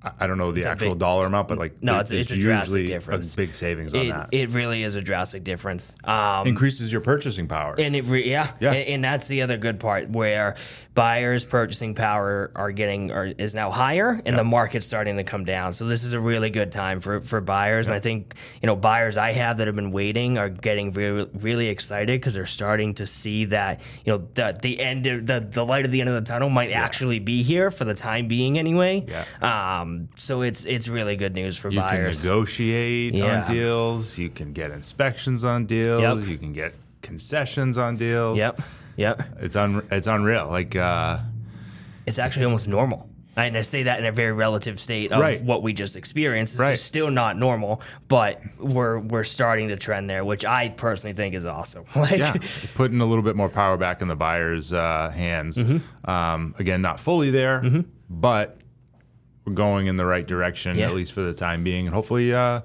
I- 0.04 0.12
I 0.20 0.26
don't 0.26 0.38
know 0.38 0.50
the 0.50 0.62
a 0.62 0.68
actual 0.68 0.90
big- 0.94 0.98
dollar 1.00 1.26
amount, 1.26 1.48
but 1.48 1.58
like 1.58 1.82
No, 1.82 1.92
there- 1.92 2.00
it's 2.02 2.10
it's 2.10 2.30
a 2.32 2.36
usually 2.36 2.86
difference. 2.86 3.34
a 3.34 3.36
big 3.36 3.54
savings 3.54 3.94
on 3.94 4.00
It, 4.06 4.08
that. 4.10 4.28
it 4.32 4.50
really 4.50 4.82
is 4.82 4.94
a 4.96 5.00
drastic 5.00 5.44
difference. 5.44 5.96
Um, 6.04 6.46
increases 6.46 6.90
your 6.90 7.00
purchasing 7.00 7.46
power. 7.46 7.74
And 7.78 7.94
it, 7.94 8.04
re- 8.04 8.28
yeah, 8.28 8.50
Yeah. 8.60 8.72
And, 8.72 8.88
and 8.88 9.04
that's 9.04 9.28
the 9.28 9.42
other 9.42 9.56
good 9.56 9.78
part 9.80 10.10
where 10.10 10.56
buyers' 10.94 11.44
purchasing 11.44 11.94
power 11.94 12.50
are 12.54 12.70
getting 12.70 13.10
or 13.12 13.26
is 13.38 13.54
now 13.54 13.70
higher, 13.70 14.20
and 14.26 14.36
the 14.38 14.44
market's 14.44 14.86
starting 14.86 15.16
to 15.16 15.24
come 15.24 15.44
down. 15.44 15.72
So 15.72 15.86
this 15.86 16.04
is 16.04 16.12
a 16.12 16.20
really 16.20 16.50
good 16.50 16.70
time 16.72 17.00
for 17.00 17.20
for 17.20 17.40
buyers. 17.40 17.86
And 17.88 17.94
I 17.94 18.00
think 18.00 18.34
you 18.60 18.66
know 18.66 18.76
buyers 18.76 19.16
I 19.16 19.32
have 19.32 19.58
that 19.58 19.66
have 19.68 19.76
been 19.76 19.92
waiting 19.92 20.36
are 20.38 20.48
getting 20.50 20.92
really 20.92 21.28
really 21.34 21.68
excited 21.68 22.20
because 22.20 22.34
they're 22.34 22.44
starting 22.46 22.94
to 22.94 23.06
see 23.06 23.46
that 23.46 23.80
you 24.04 24.12
know 24.12 24.26
the 24.34 24.58
the 24.60 24.80
end 24.80 25.06
of 25.06 25.26
the 25.26 25.40
the 25.40 25.64
light 25.64 25.84
of 25.84 25.90
the 25.92 26.00
end 26.00 26.10
of 26.10 26.14
the 26.16 26.20
tunnel 26.28 26.50
might 26.50 26.72
actually 26.72 27.20
be 27.20 27.42
here 27.42 27.70
for 27.70 27.84
the 27.84 27.94
time 27.94 28.26
being 28.28 28.58
anyway. 28.58 29.04
Yeah. 29.08 29.24
Um. 29.80 29.91
So 30.16 30.42
it's 30.42 30.66
it's 30.66 30.88
really 30.88 31.16
good 31.16 31.34
news 31.34 31.56
for 31.56 31.70
you 31.70 31.80
buyers. 31.80 32.16
You 32.18 32.30
can 32.30 32.30
negotiate 32.38 33.14
Yeah. 33.14 33.42
on 33.46 33.52
deals. 33.52 34.18
You 34.18 34.28
can 34.30 34.52
get 34.52 34.70
inspections 34.70 35.44
on 35.44 35.66
deals. 35.66 36.02
Yep. 36.02 36.28
You 36.28 36.38
can 36.38 36.52
get 36.52 36.74
concessions 37.02 37.78
on 37.78 37.96
deals. 37.96 38.38
Yep. 38.38 38.60
Yep. 38.96 39.22
It's 39.40 39.56
un, 39.56 39.86
it's 39.90 40.06
unreal. 40.06 40.48
Like 40.48 40.76
uh, 40.76 41.18
it's 42.06 42.18
actually 42.18 42.44
almost 42.46 42.68
normal. 42.68 43.08
And 43.34 43.56
I 43.56 43.62
say 43.62 43.84
that 43.84 43.98
in 43.98 44.04
a 44.04 44.12
very 44.12 44.32
relative 44.32 44.78
state 44.78 45.10
of 45.10 45.18
Right. 45.18 45.42
what 45.42 45.62
we 45.62 45.72
just 45.72 45.96
experienced. 45.96 46.52
It's 46.54 46.60
Right. 46.60 46.72
just 46.72 46.84
still 46.84 47.10
not 47.10 47.38
normal, 47.38 47.80
but 48.06 48.42
we're 48.58 48.98
we're 48.98 49.24
starting 49.24 49.68
to 49.68 49.76
trend 49.76 50.10
there, 50.10 50.22
which 50.22 50.44
I 50.44 50.68
personally 50.68 51.14
think 51.14 51.34
is 51.34 51.46
awesome. 51.46 51.84
Like, 51.96 52.18
yeah, 52.18 52.34
putting 52.74 53.00
a 53.00 53.06
little 53.06 53.22
bit 53.24 53.34
more 53.34 53.48
power 53.48 53.78
back 53.78 54.02
in 54.02 54.08
the 54.08 54.16
buyer's 54.16 54.74
uh, 54.74 55.10
hands. 55.14 55.56
Mm-hmm. 55.56 56.10
Um, 56.10 56.54
again, 56.58 56.82
not 56.82 57.00
fully 57.00 57.30
there, 57.30 57.64
but 58.10 58.58
we're 59.44 59.54
going 59.54 59.86
in 59.86 59.96
the 59.96 60.06
right 60.06 60.26
direction 60.26 60.76
Yeah. 60.76 60.86
at 60.88 60.94
least 60.94 61.12
for 61.12 61.20
the 61.22 61.34
time 61.34 61.64
being, 61.64 61.86
and 61.86 61.94
hopefully, 61.94 62.32
uh, 62.32 62.60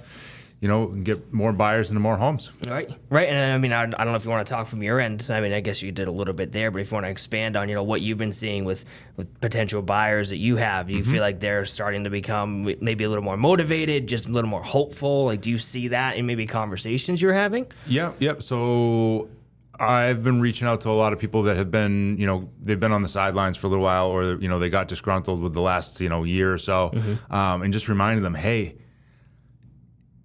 you 0.60 0.68
know, 0.68 0.88
get 0.88 1.32
more 1.32 1.54
buyers 1.54 1.92
into 1.92 2.00
more 2.00 2.18
homes. 2.18 2.50
Right, 2.68 2.90
right, 3.12 3.30
and 3.30 3.54
I 3.54 3.58
mean, 3.60 3.72
I, 3.74 3.84
I 3.84 3.86
don't 3.86 4.08
know 4.08 4.16
if 4.16 4.26
you 4.26 4.32
want 4.32 4.48
to 4.48 4.52
talk 4.52 4.66
from 4.68 4.82
your 4.82 5.00
end. 5.00 5.28
I 5.32 5.40
mean, 5.40 5.54
I 5.54 5.60
guess 5.60 5.84
you 5.84 5.92
did 5.92 6.08
a 6.08 6.12
little 6.12 6.34
bit 6.34 6.52
there, 6.52 6.72
but 6.72 6.82
if 6.82 6.90
you 6.90 6.96
want 6.96 7.06
to 7.06 7.12
expand 7.12 7.56
on, 7.56 7.70
you 7.70 7.76
know, 7.76 7.84
what 7.84 8.02
you've 8.02 8.18
been 8.18 8.34
seeing 8.34 8.66
with 8.66 8.84
with 9.18 9.40
potential 9.40 9.84
buyers 9.84 10.30
that 10.30 10.38
you 10.38 10.56
have, 10.56 10.88
do 10.88 10.96
you 10.96 11.04
feel 11.04 11.22
like 11.22 11.40
they're 11.40 11.64
starting 11.66 12.06
to 12.06 12.10
become 12.10 12.64
maybe 12.82 13.04
a 13.04 13.10
little 13.10 13.24
more 13.24 13.38
motivated, 13.38 14.08
just 14.08 14.26
a 14.28 14.32
little 14.32 14.50
more 14.50 14.64
hopeful? 14.64 15.26
Like, 15.26 15.42
do 15.42 15.52
you 15.52 15.60
see 15.60 15.90
that 15.90 16.18
in 16.18 16.26
maybe 16.26 16.48
conversations 16.48 17.22
you're 17.22 17.34
having? 17.34 17.68
Yep, 17.86 18.16
Yeah. 18.20 18.34
So 18.40 19.30
I've 19.80 20.24
been 20.24 20.42
reaching 20.42 20.68
out 20.68 20.82
to 20.82 20.90
a 20.90 20.92
lot 20.92 21.14
of 21.14 21.20
people 21.20 21.44
that 21.44 21.56
have 21.58 21.70
been, 21.72 22.18
you 22.18 22.26
know, 22.26 22.50
they've 22.62 22.80
been 22.80 22.92
on 22.92 23.02
the 23.04 23.10
sidelines 23.10 23.58
for 23.58 23.68
a 23.68 23.70
little 23.70 23.84
while, 23.84 24.08
or 24.08 24.40
you 24.42 24.48
know, 24.48 24.60
they 24.60 24.70
got 24.70 24.88
disgruntled 24.88 25.42
with 25.42 25.54
the 25.54 25.62
last, 25.62 26.00
you 26.02 26.10
know, 26.10 26.24
year 26.24 26.54
or 26.54 26.58
so, 26.58 26.92
um, 27.30 27.62
and 27.62 27.72
just 27.74 27.88
reminding 27.88 28.24
them, 28.24 28.34
hey, 28.36 28.76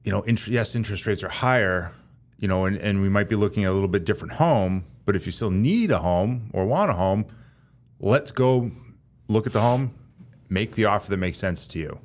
you 0.04 0.10
know, 0.10 0.22
int- 0.22 0.48
yes, 0.48 0.74
interest 0.74 1.06
rates 1.06 1.22
are 1.22 1.28
higher, 1.28 1.92
you 2.38 2.48
know, 2.48 2.64
and, 2.64 2.76
and 2.78 3.00
we 3.02 3.08
might 3.08 3.28
be 3.28 3.36
looking 3.36 3.64
at 3.64 3.70
a 3.70 3.72
little 3.74 3.88
bit 3.88 4.04
different 4.04 4.34
home, 4.34 4.84
but 5.04 5.14
if 5.16 5.26
you 5.26 5.32
still 5.32 5.50
need 5.50 5.90
a 5.90 5.98
home 5.98 6.50
or 6.52 6.66
want 6.66 6.90
a 6.90 6.94
home, 6.94 7.26
let's 8.00 8.32
go 8.32 8.70
look 9.28 9.46
at 9.46 9.52
the 9.52 9.60
home, 9.60 9.94
make 10.48 10.74
the 10.74 10.84
offer 10.86 11.10
that 11.10 11.16
makes 11.18 11.38
sense 11.38 11.66
to 11.68 11.78
you. 11.78 11.98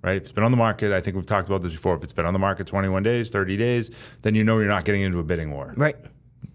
Right? 0.00 0.16
If 0.16 0.22
it's 0.22 0.32
been 0.32 0.44
on 0.44 0.52
the 0.52 0.56
market, 0.56 0.92
I 0.92 1.00
think 1.00 1.16
we've 1.16 1.26
talked 1.26 1.48
about 1.48 1.62
this 1.62 1.72
before. 1.72 1.96
If 1.96 2.04
it's 2.04 2.12
been 2.12 2.24
on 2.24 2.32
the 2.32 2.38
market 2.38 2.66
21 2.68 3.02
days, 3.02 3.30
30 3.30 3.56
days, 3.56 3.90
then 4.22 4.34
you 4.36 4.44
know 4.44 4.58
you're 4.58 4.68
not 4.68 4.84
getting 4.84 5.02
into 5.02 5.18
a 5.18 5.24
bidding 5.24 5.50
war. 5.50 5.74
Right, 5.76 5.96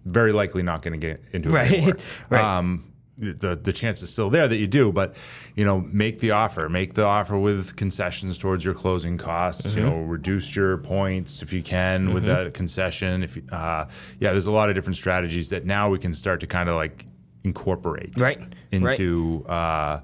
Very 0.05 0.33
likely 0.33 0.63
not 0.63 0.81
going 0.81 0.99
to 0.99 1.07
get 1.07 1.21
into 1.33 1.49
it 1.49 1.53
Right. 1.53 1.69
bidding. 1.69 1.95
Right. 2.29 2.57
Um, 2.57 2.93
the 3.17 3.55
the 3.55 3.71
chance 3.71 4.01
is 4.01 4.11
still 4.11 4.29
there 4.31 4.47
that 4.47 4.57
you 4.57 4.65
do, 4.67 4.91
but 4.91 5.15
you 5.55 5.63
know, 5.63 5.81
make 5.81 6.19
the 6.19 6.31
offer. 6.31 6.67
Make 6.67 6.95
the 6.95 7.05
offer 7.05 7.37
with 7.37 7.75
concessions 7.75 8.37
towards 8.39 8.65
your 8.65 8.73
closing 8.73 9.17
costs. 9.17 9.67
Mm-hmm. 9.67 9.79
You 9.79 9.85
know, 9.85 10.01
reduce 10.01 10.55
your 10.55 10.77
points 10.77 11.41
if 11.41 11.53
you 11.53 11.61
can 11.61 12.13
with 12.13 12.25
that 12.25 12.53
concession. 12.55 13.21
If 13.23 13.35
you, 13.37 13.43
uh, 13.51 13.87
yeah, 14.19 14.31
there's 14.31 14.47
a 14.47 14.51
lot 14.51 14.69
of 14.69 14.75
different 14.75 14.97
strategies 14.97 15.49
that 15.49 15.63
now 15.65 15.89
we 15.89 15.99
can 15.99 16.13
start 16.13 16.39
to 16.39 16.47
kind 16.47 16.69
of 16.69 16.75
like 16.75 17.05
incorporate 17.43 18.19
right, 18.19 18.39
right. 18.39 18.53
into 18.71 19.45
uh, 19.47 19.99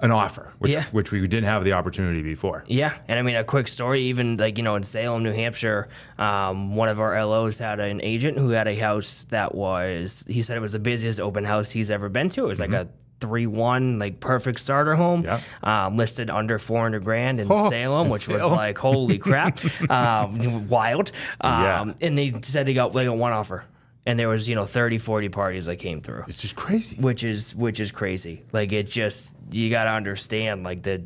an 0.00 0.10
offer, 0.10 0.52
which 0.58 0.72
Yeah. 0.72 0.84
which 0.92 1.10
we 1.10 1.20
didn't 1.26 1.44
have 1.44 1.64
the 1.64 1.72
opportunity 1.72 2.22
before. 2.22 2.64
Yeah, 2.66 2.92
and 3.08 3.18
I 3.18 3.22
mean 3.22 3.36
a 3.36 3.44
quick 3.44 3.66
story. 3.68 4.02
Even 4.02 4.36
like 4.36 4.58
you 4.58 4.64
know 4.64 4.76
in 4.76 4.82
Salem, 4.82 5.22
New 5.22 5.32
Hampshire, 5.32 5.88
um, 6.18 6.76
one 6.76 6.88
of 6.88 7.00
our 7.00 7.14
LOs 7.24 7.58
had 7.58 7.80
an 7.80 8.00
agent 8.02 8.36
who 8.38 8.50
had 8.50 8.68
a 8.68 8.76
house 8.76 9.26
that 9.30 9.54
was. 9.54 10.24
He 10.28 10.42
said 10.42 10.56
it 10.56 10.60
was 10.60 10.72
the 10.72 10.78
busiest 10.78 11.18
open 11.20 11.44
house 11.44 11.70
he's 11.70 11.90
ever 11.90 12.08
been 12.08 12.28
to. 12.30 12.44
It 12.44 12.48
was 12.48 12.60
like 12.60 12.72
a 12.74 12.88
three 13.18 13.46
one 13.46 13.98
like 13.98 14.20
perfect 14.20 14.60
starter 14.60 14.94
home, 14.94 15.24
Yeah. 15.24 15.40
um, 15.62 15.96
listed 15.96 16.28
under 16.28 16.58
four 16.58 16.82
hundred 16.82 17.02
grand 17.02 17.40
in 17.40 17.46
Oh, 17.50 17.70
Salem, 17.70 18.08
in 18.08 18.12
which 18.12 18.28
was 18.28 18.44
like 18.44 18.76
holy 18.76 19.16
crap, 19.16 19.58
um, 19.90 20.68
wild. 20.68 21.12
Um, 21.40 21.62
Yeah. 21.62 21.94
And 22.02 22.18
they 22.18 22.34
said 22.42 22.66
they 22.66 22.74
got 22.74 22.94
like 22.94 23.06
a 23.06 23.14
one 23.14 23.32
offer, 23.32 23.64
and 24.06 24.18
there 24.18 24.28
was 24.28 24.48
you 24.48 24.54
know 24.54 24.64
30, 24.66 24.98
40 24.98 25.28
parties 25.28 25.66
that 25.66 25.76
came 25.76 26.00
through 26.00 26.24
It's 26.28 26.40
just 26.40 26.56
crazy. 26.56 26.96
which 26.96 27.24
is 27.24 27.54
which 27.54 27.80
is 27.80 27.90
crazy. 27.92 28.44
Like 28.52 28.72
it 28.72 28.84
just 28.84 29.34
you 29.50 29.68
got 29.70 29.84
to 29.84 29.90
understand 29.90 30.62
like 30.64 30.82
the, 30.82 31.02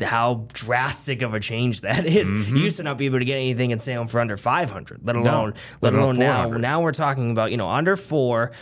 how 0.00 0.46
drastic 0.52 1.22
of 1.22 1.34
a 1.34 1.40
change 1.40 1.82
that 1.82 2.04
is. 2.20 2.32
Mm-hmm. 2.32 2.56
You 2.56 2.62
used 2.64 2.78
to 2.78 2.82
not 2.82 2.96
be 2.98 3.06
able 3.06 3.18
to 3.20 3.24
get 3.24 3.34
anything 3.36 3.70
in 3.70 3.78
Salem 3.78 4.08
for 4.08 4.20
under 4.20 4.36
500, 4.36 5.00
let 5.04 5.16
alone 5.16 5.54
let 5.80 5.92
let 5.92 6.02
alone 6.02 6.18
now. 6.18 6.48
Now 6.48 6.80
we're 6.82 6.92
talking 6.92 7.30
about, 7.30 7.50
you 7.50 7.56
know, 7.56 7.68
under 7.68 7.96
4 7.96 8.52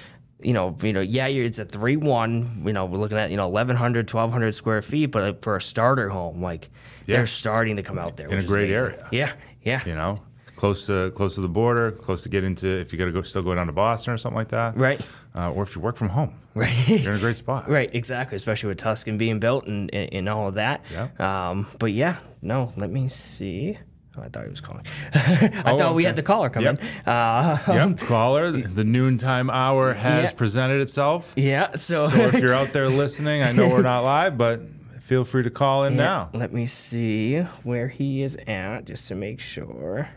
you 0.44 0.52
know, 0.52 0.76
you 0.82 0.92
know, 0.92 1.00
yeah, 1.00 1.28
you're, 1.28 1.44
it's 1.44 1.61
a 1.61 1.64
three 1.64 1.96
one. 1.96 2.62
You 2.66 2.72
know, 2.72 2.84
we're 2.87 2.99
looking 2.99 3.16
at 3.16 3.30
you 3.30 3.37
know 3.37 3.46
1,100, 3.46 4.12
1,200 4.12 4.52
square 4.56 4.82
feet, 4.82 5.06
but 5.06 5.22
like, 5.22 5.42
for 5.42 5.54
a 5.54 5.61
starter 5.61 6.08
home, 6.08 6.42
like 6.42 6.68
Yeah. 7.06 7.18
they're 7.18 7.26
starting 7.28 7.76
to 7.76 7.84
come 7.84 7.96
out 7.96 8.16
there 8.16 8.26
In 8.26 8.38
a 8.38 8.42
great 8.42 8.64
amazing. 8.70 8.84
area. 8.84 9.08
Yeah, 9.12 9.32
yeah, 9.62 9.82
You 9.87 9.94
know, 9.94 10.20
close 10.56 10.87
to 10.87 11.11
close 11.16 11.35
to 11.37 11.40
the 11.40 11.49
border, 11.49 11.90
close 11.92 12.23
to 12.23 12.28
get 12.28 12.44
into 12.44 12.66
if 12.68 12.92
you 12.92 12.99
got 12.99 13.06
to 13.06 13.12
go 13.12 13.23
still 13.23 13.42
go 13.42 13.54
down 13.54 13.66
to 13.66 13.73
Boston 13.73 14.12
or 14.14 14.18
something 14.18 14.37
like 14.38 14.49
that, 14.49 14.76
Right. 14.76 15.00
Uh, 15.35 15.50
or 15.52 15.62
if 15.62 15.75
you 15.75 15.80
work 15.80 15.97
from 15.97 16.11
home, 16.11 16.35
right. 16.54 16.88
you're 16.88 17.12
in 17.12 17.16
a 17.18 17.21
great 17.21 17.37
spot. 17.37 17.68
Right, 17.71 17.92
exactly, 17.94 18.37
especially 18.37 18.68
with 18.68 18.78
Tuscan 18.78 19.16
being 19.18 19.40
built 19.40 19.66
and, 19.66 19.92
and, 19.94 20.12
and 20.12 20.28
all 20.28 20.49
of 20.49 20.54
that. 20.56 20.85
Yeah. 20.92 21.09
Um, 21.18 21.66
but 21.78 21.92
yeah, 21.92 22.16
no, 22.42 22.73
let 22.76 22.90
me 22.90 23.09
see. 23.09 23.78
Oh, 24.18 24.21
I 24.23 24.28
thought 24.28 24.44
he 24.44 24.50
was 24.50 24.61
calling. 24.61 24.85
I 25.14 25.62
Oh, 25.64 25.78
thought 25.78 25.94
we 25.94 26.04
had 26.04 26.16
the 26.16 26.23
caller 26.23 26.50
coming. 26.50 26.76
Yep. 26.76 27.06
Uh, 27.06 27.56
Yep, 27.66 27.99
caller. 28.06 28.50
The 28.50 28.85
noontime 28.85 29.49
hour 29.49 29.94
has 29.94 30.25
Yeah. 30.25 30.32
presented 30.37 30.82
itself. 30.82 31.32
yeah, 31.35 31.75
so, 31.76 32.09
So 32.09 32.18
if 32.18 32.35
you're 32.35 32.52
out 32.52 32.75
there 32.75 32.90
listening, 32.90 33.42
I 33.42 33.52
know 33.52 33.68
we're 33.71 33.80
not 33.80 34.04
live, 34.04 34.37
but 34.37 34.61
feel 35.00 35.25
free 35.25 35.44
to 35.44 35.50
call 35.50 35.85
in 35.85 35.97
now. 35.97 36.28
let 36.35 36.52
me 36.52 36.66
see 36.66 37.38
where 37.64 37.88
he 37.88 38.23
is 38.23 38.37
at 38.47 38.85
just 38.85 39.09
to 39.09 39.14
make 39.14 39.40
sure. 39.40 40.11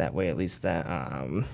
That 0.00 0.14
way, 0.14 0.30
at 0.30 0.38
least 0.38 0.62
that 0.62 0.86
um, 0.86 1.44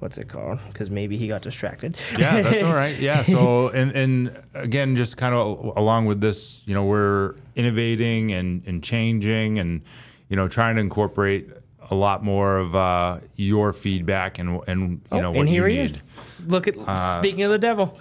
what's 0.00 0.18
it 0.18 0.28
called? 0.28 0.58
Because 0.72 0.90
maybe 0.90 1.16
he 1.16 1.28
got 1.28 1.42
distracted. 1.42 1.94
Yeah, 2.18 2.42
that's 2.42 2.60
all 2.64 2.74
right. 2.74 2.98
Yeah. 2.98 3.22
So, 3.22 3.68
and, 3.74 3.92
and 3.92 4.42
again, 4.52 4.96
just 4.96 5.16
kind 5.16 5.32
of 5.32 5.76
along 5.76 6.06
with 6.06 6.20
this, 6.20 6.64
you 6.66 6.74
know, 6.74 6.84
we're 6.84 7.36
innovating 7.54 8.32
and, 8.32 8.64
and 8.66 8.82
changing 8.82 9.60
and, 9.60 9.82
you 10.28 10.34
know, 10.34 10.48
trying 10.48 10.74
to 10.74 10.80
incorporate 10.80 11.48
a 11.88 11.94
lot 11.94 12.24
more 12.24 12.58
of 12.58 12.74
uh, 12.74 13.20
your 13.36 13.72
feedback 13.72 14.40
and, 14.40 14.60
and 14.66 14.90
you 14.90 15.00
Oh, 15.12 15.20
know, 15.20 15.30
what 15.30 15.38
and 15.42 15.48
here 15.48 15.68
he 15.68 15.76
need. 15.76 15.84
is. 15.84 16.02
Look 16.48 16.66
at 16.66 16.74
speaking 17.20 17.44
of 17.44 17.52
the 17.52 17.58
devil. 17.58 17.96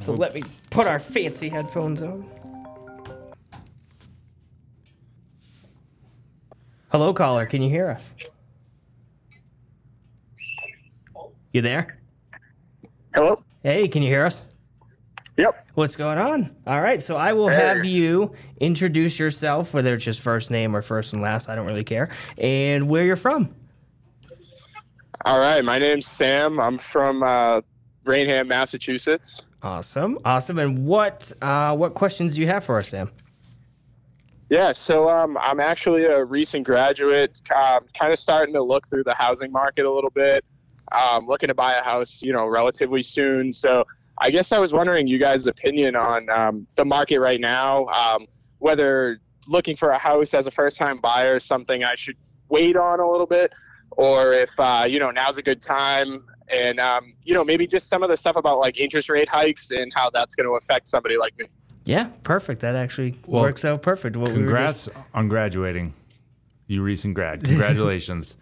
So 0.00 0.12
let 0.12 0.34
me 0.34 0.42
put 0.70 0.88
our 0.88 0.98
fancy 0.98 1.48
headphones 1.48 2.02
on. 2.02 2.28
Hello, 6.90 7.14
caller. 7.14 7.46
Can 7.46 7.62
you 7.62 7.70
hear 7.70 7.88
us? 7.88 8.10
You 11.52 11.60
there? 11.60 11.98
Hello? 13.14 13.42
Hey, 13.62 13.86
can 13.86 14.02
you 14.02 14.08
hear 14.08 14.24
us? 14.24 14.44
Yep. 15.36 15.66
What's 15.74 15.96
going 15.96 16.16
on? 16.16 16.56
All 16.66 16.80
right, 16.80 17.02
so 17.02 17.16
I 17.16 17.34
will 17.34 17.48
have 17.48 17.84
you 17.84 18.34
introduce 18.60 19.18
yourself, 19.18 19.74
whether 19.74 19.92
it's 19.92 20.04
just 20.04 20.20
first 20.20 20.50
name 20.50 20.74
or 20.74 20.80
first 20.80 21.12
and 21.12 21.20
last, 21.20 21.50
I 21.50 21.54
don't 21.54 21.66
really 21.66 21.84
care, 21.84 22.08
and 22.38 22.88
where 22.88 23.04
you're 23.04 23.16
from. 23.16 23.54
All 25.24 25.38
right. 25.38 25.62
My 25.64 25.78
name's 25.78 26.06
Sam. 26.06 26.58
I'm 26.58 26.78
from 26.78 27.22
uh, 27.22 27.60
Raynham, 28.04 28.48
Massachusetts. 28.48 29.42
Awesome, 29.62 30.18
awesome. 30.24 30.58
And 30.58 30.84
what 30.84 31.32
uh, 31.40 31.76
what 31.76 31.94
questions 31.94 32.34
do 32.34 32.40
you 32.40 32.48
have 32.48 32.64
for 32.64 32.78
us, 32.78 32.88
Sam? 32.88 33.10
Yeah. 34.50 34.72
So 34.72 35.08
um, 35.08 35.38
I'm 35.38 35.60
actually 35.60 36.06
a 36.06 36.24
recent 36.24 36.66
graduate, 36.66 37.40
um, 37.54 37.84
kind 37.98 38.12
of 38.12 38.18
starting 38.18 38.54
to 38.54 38.62
look 38.62 38.88
through 38.88 39.04
the 39.04 39.14
housing 39.14 39.52
market 39.52 39.84
a 39.84 39.92
little 39.92 40.10
bit. 40.10 40.44
Um, 40.94 41.26
looking 41.26 41.48
to 41.48 41.54
buy 41.54 41.74
a 41.74 41.82
house, 41.82 42.20
you 42.22 42.32
know, 42.32 42.46
relatively 42.46 43.02
soon. 43.02 43.52
So 43.52 43.84
I 44.18 44.30
guess 44.30 44.52
I 44.52 44.58
was 44.58 44.72
wondering 44.72 45.06
you 45.06 45.18
guys' 45.18 45.46
opinion 45.46 45.96
on 45.96 46.28
um, 46.30 46.66
the 46.76 46.84
market 46.84 47.18
right 47.18 47.40
now. 47.40 47.86
Um, 47.86 48.26
whether 48.58 49.18
looking 49.48 49.76
for 49.76 49.90
a 49.90 49.98
house 49.98 50.34
as 50.34 50.46
a 50.46 50.50
first-time 50.50 51.00
buyer 51.00 51.36
is 51.36 51.44
something 51.44 51.82
I 51.82 51.94
should 51.96 52.16
wait 52.48 52.76
on 52.76 53.00
a 53.00 53.10
little 53.10 53.26
bit, 53.26 53.52
or 53.92 54.32
if 54.34 54.50
uh, 54.58 54.84
you 54.88 54.98
know 54.98 55.10
now's 55.10 55.36
a 55.38 55.42
good 55.42 55.60
time. 55.62 56.24
And 56.48 56.78
um, 56.78 57.14
you 57.24 57.32
know, 57.34 57.42
maybe 57.44 57.66
just 57.66 57.88
some 57.88 58.02
of 58.02 58.10
the 58.10 58.16
stuff 58.16 58.36
about 58.36 58.58
like 58.58 58.78
interest 58.78 59.08
rate 59.08 59.28
hikes 59.28 59.70
and 59.70 59.90
how 59.94 60.10
that's 60.10 60.34
going 60.34 60.46
to 60.46 60.52
affect 60.56 60.86
somebody 60.88 61.16
like 61.16 61.36
me. 61.38 61.46
Yeah, 61.84 62.10
perfect. 62.22 62.60
That 62.60 62.76
actually 62.76 63.18
Well, 63.26 63.42
works 63.42 63.64
out 63.64 63.80
perfect. 63.82 64.16
What 64.16 64.28
we 64.28 64.34
Congrats 64.36 64.84
just- 64.84 64.96
on 65.14 65.28
graduating. 65.28 65.94
You 66.66 66.82
recent 66.82 67.14
grad. 67.14 67.42
Congratulations. 67.44 68.36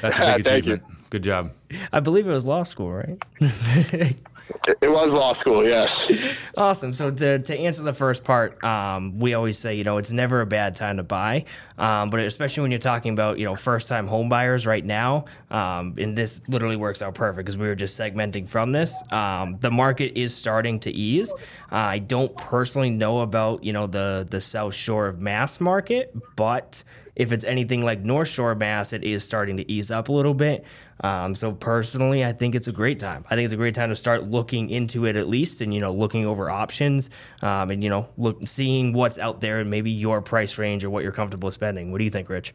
That's 0.00 0.18
a 0.18 0.36
big 0.36 0.44
Thank 0.44 0.64
you. 0.66 0.72
achievement. 0.74 0.82
Good 1.10 1.22
job. 1.22 1.52
I 1.92 2.00
believe 2.00 2.26
it 2.26 2.32
was 2.32 2.46
law 2.46 2.64
school, 2.64 2.92
right? 2.92 3.22
It, 3.40 4.76
it 4.82 4.88
was 4.90 5.14
law 5.14 5.32
school, 5.32 5.64
yes. 5.64 6.10
Awesome. 6.56 6.92
So 6.92 7.10
to, 7.10 7.38
to 7.38 7.58
answer 7.58 7.82
the 7.82 7.92
first 7.94 8.24
part, 8.24 8.62
um, 8.62 9.18
we 9.18 9.32
always 9.34 9.58
say, 9.58 9.74
you 9.74 9.84
know, 9.84 9.96
it's 9.96 10.12
never 10.12 10.42
a 10.42 10.46
bad 10.46 10.76
time 10.76 10.98
to 10.98 11.02
buy, 11.02 11.46
um, 11.78 12.10
but 12.10 12.20
especially 12.20 12.62
when 12.62 12.70
you're 12.70 12.78
talking 12.80 13.12
about, 13.12 13.38
you 13.38 13.44
know, 13.46 13.56
first 13.56 13.88
time 13.88 14.06
home 14.06 14.28
buyers 14.28 14.66
right 14.66 14.84
now, 14.84 15.24
um, 15.50 15.94
and 15.98 16.16
this 16.16 16.46
literally 16.48 16.76
works 16.76 17.00
out 17.00 17.14
perfect 17.14 17.46
because 17.46 17.56
we 17.56 17.66
were 17.66 17.74
just 17.74 17.98
segmenting 17.98 18.46
from 18.46 18.72
this. 18.72 19.02
Um, 19.12 19.56
the 19.60 19.70
market 19.70 20.18
is 20.18 20.34
starting 20.34 20.78
to 20.80 20.90
ease. 20.90 21.32
Uh, 21.32 21.76
I 21.76 21.98
don't 22.00 22.36
personally 22.36 22.90
know 22.90 23.20
about, 23.20 23.64
you 23.64 23.72
know, 23.72 23.86
the 23.86 24.26
the 24.28 24.40
South 24.40 24.74
Shore 24.74 25.06
of 25.06 25.20
Mass 25.20 25.60
market, 25.60 26.14
but 26.36 26.84
if 27.16 27.32
it's 27.32 27.44
anything 27.44 27.82
like 27.82 28.00
North 28.00 28.28
Shore 28.28 28.54
Mass, 28.54 28.92
it 28.92 29.04
is 29.04 29.22
starting 29.22 29.56
to 29.56 29.70
ease 29.70 29.90
up 29.90 30.08
a 30.08 30.12
little 30.12 30.34
bit. 30.34 30.64
Um, 31.00 31.34
so 31.34 31.52
personally, 31.52 32.24
I 32.24 32.32
think 32.32 32.54
it's 32.54 32.68
a 32.68 32.72
great 32.72 32.98
time. 32.98 33.24
I 33.30 33.34
think 33.34 33.44
it's 33.44 33.52
a 33.52 33.58
great 33.58 33.74
time 33.74 33.90
to 33.90 33.96
start 33.96 34.24
looking 34.24 34.70
into 34.70 35.06
it 35.06 35.16
at 35.16 35.28
least, 35.28 35.60
and 35.60 35.72
you 35.72 35.80
know, 35.80 35.92
looking 35.92 36.26
over 36.26 36.50
options, 36.50 37.10
um, 37.42 37.70
and 37.70 37.82
you 37.82 37.90
know, 37.90 38.08
look, 38.16 38.46
seeing 38.46 38.92
what's 38.92 39.18
out 39.18 39.40
there 39.40 39.60
and 39.60 39.70
maybe 39.70 39.90
your 39.90 40.20
price 40.20 40.58
range 40.58 40.84
or 40.84 40.90
what 40.90 41.02
you're 41.02 41.12
comfortable 41.12 41.50
spending. 41.50 41.92
What 41.92 41.98
do 41.98 42.04
you 42.04 42.10
think, 42.10 42.28
Rich? 42.28 42.54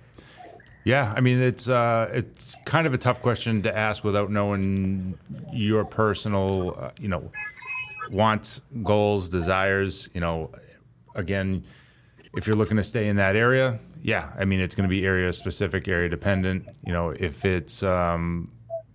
Yeah, 0.86 1.14
I 1.16 1.22
mean 1.22 1.40
it's 1.40 1.68
uh, 1.68 2.10
it's 2.12 2.56
kind 2.66 2.88
of 2.88 2.94
a 2.94 2.98
tough 2.98 3.22
question 3.22 3.62
to 3.64 3.78
ask 3.78 4.04
without 4.04 4.32
knowing 4.32 5.18
your 5.52 5.86
personal, 5.86 6.76
uh, 6.80 6.92
you 7.00 7.10
know, 7.10 7.32
wants, 8.12 8.62
goals, 8.84 9.30
desires. 9.30 10.10
You 10.14 10.22
know, 10.22 10.52
again, 11.16 11.66
if 12.36 12.48
you're 12.48 12.56
looking 12.56 12.78
to 12.78 12.84
stay 12.84 13.08
in 13.08 13.18
that 13.18 13.36
area, 13.36 13.80
yeah, 14.02 14.32
I 14.38 14.46
mean 14.46 14.60
it's 14.60 14.76
going 14.76 14.88
to 14.88 14.90
be 14.90 15.06
area 15.06 15.32
specific, 15.34 15.88
area 15.88 16.10
dependent. 16.10 16.68
You 16.86 16.94
know, 16.94 17.10
if 17.12 17.46
it's 17.46 17.84
um, 17.84 18.52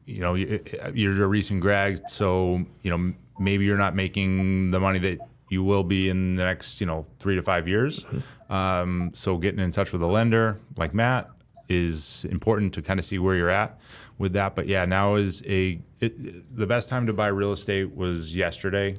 you 0.07 0.21
know 0.21 0.35
you- 0.35 0.63
you're 0.95 1.23
a 1.25 1.27
recent 1.27 1.61
grad, 1.61 2.11
so 2.11 2.65
you 2.83 2.91
know 2.91 3.13
maybe 3.39 3.65
you're 3.65 3.79
not 3.79 3.95
making 3.95 4.71
the 4.71 4.81
money 4.81 4.99
that 5.01 5.19
you 5.51 5.63
will 5.63 5.85
be 5.85 6.09
in 6.09 6.37
the 6.37 6.45
next 6.45 6.81
you 6.81 6.87
know 6.87 7.07
three 7.19 7.35
to 7.37 7.43
five 7.43 7.69
years. 7.69 8.05
Um, 8.51 9.11
so 9.15 9.37
getting 9.39 9.61
in 9.61 9.73
touch 9.73 9.93
with 9.93 10.03
a 10.03 10.07
lender 10.07 10.59
like 10.77 10.95
Matt 10.95 11.31
is 11.69 12.25
important 12.27 12.75
to 12.75 12.83
kind 12.83 12.99
of 13.01 13.05
see 13.07 13.19
where 13.19 13.35
you're 13.35 13.51
at 13.51 13.79
with 14.19 14.33
that. 14.35 14.55
But 14.55 14.67
yeah, 14.67 14.85
now 14.85 15.15
is 15.17 15.43
a 15.47 15.81
it, 16.01 16.55
the 16.57 16.67
best 16.67 16.89
time 16.91 17.07
to 17.07 17.13
buy 17.13 17.29
real 17.29 17.53
estate 17.53 17.95
was 17.97 18.37
yesterday. 18.37 18.97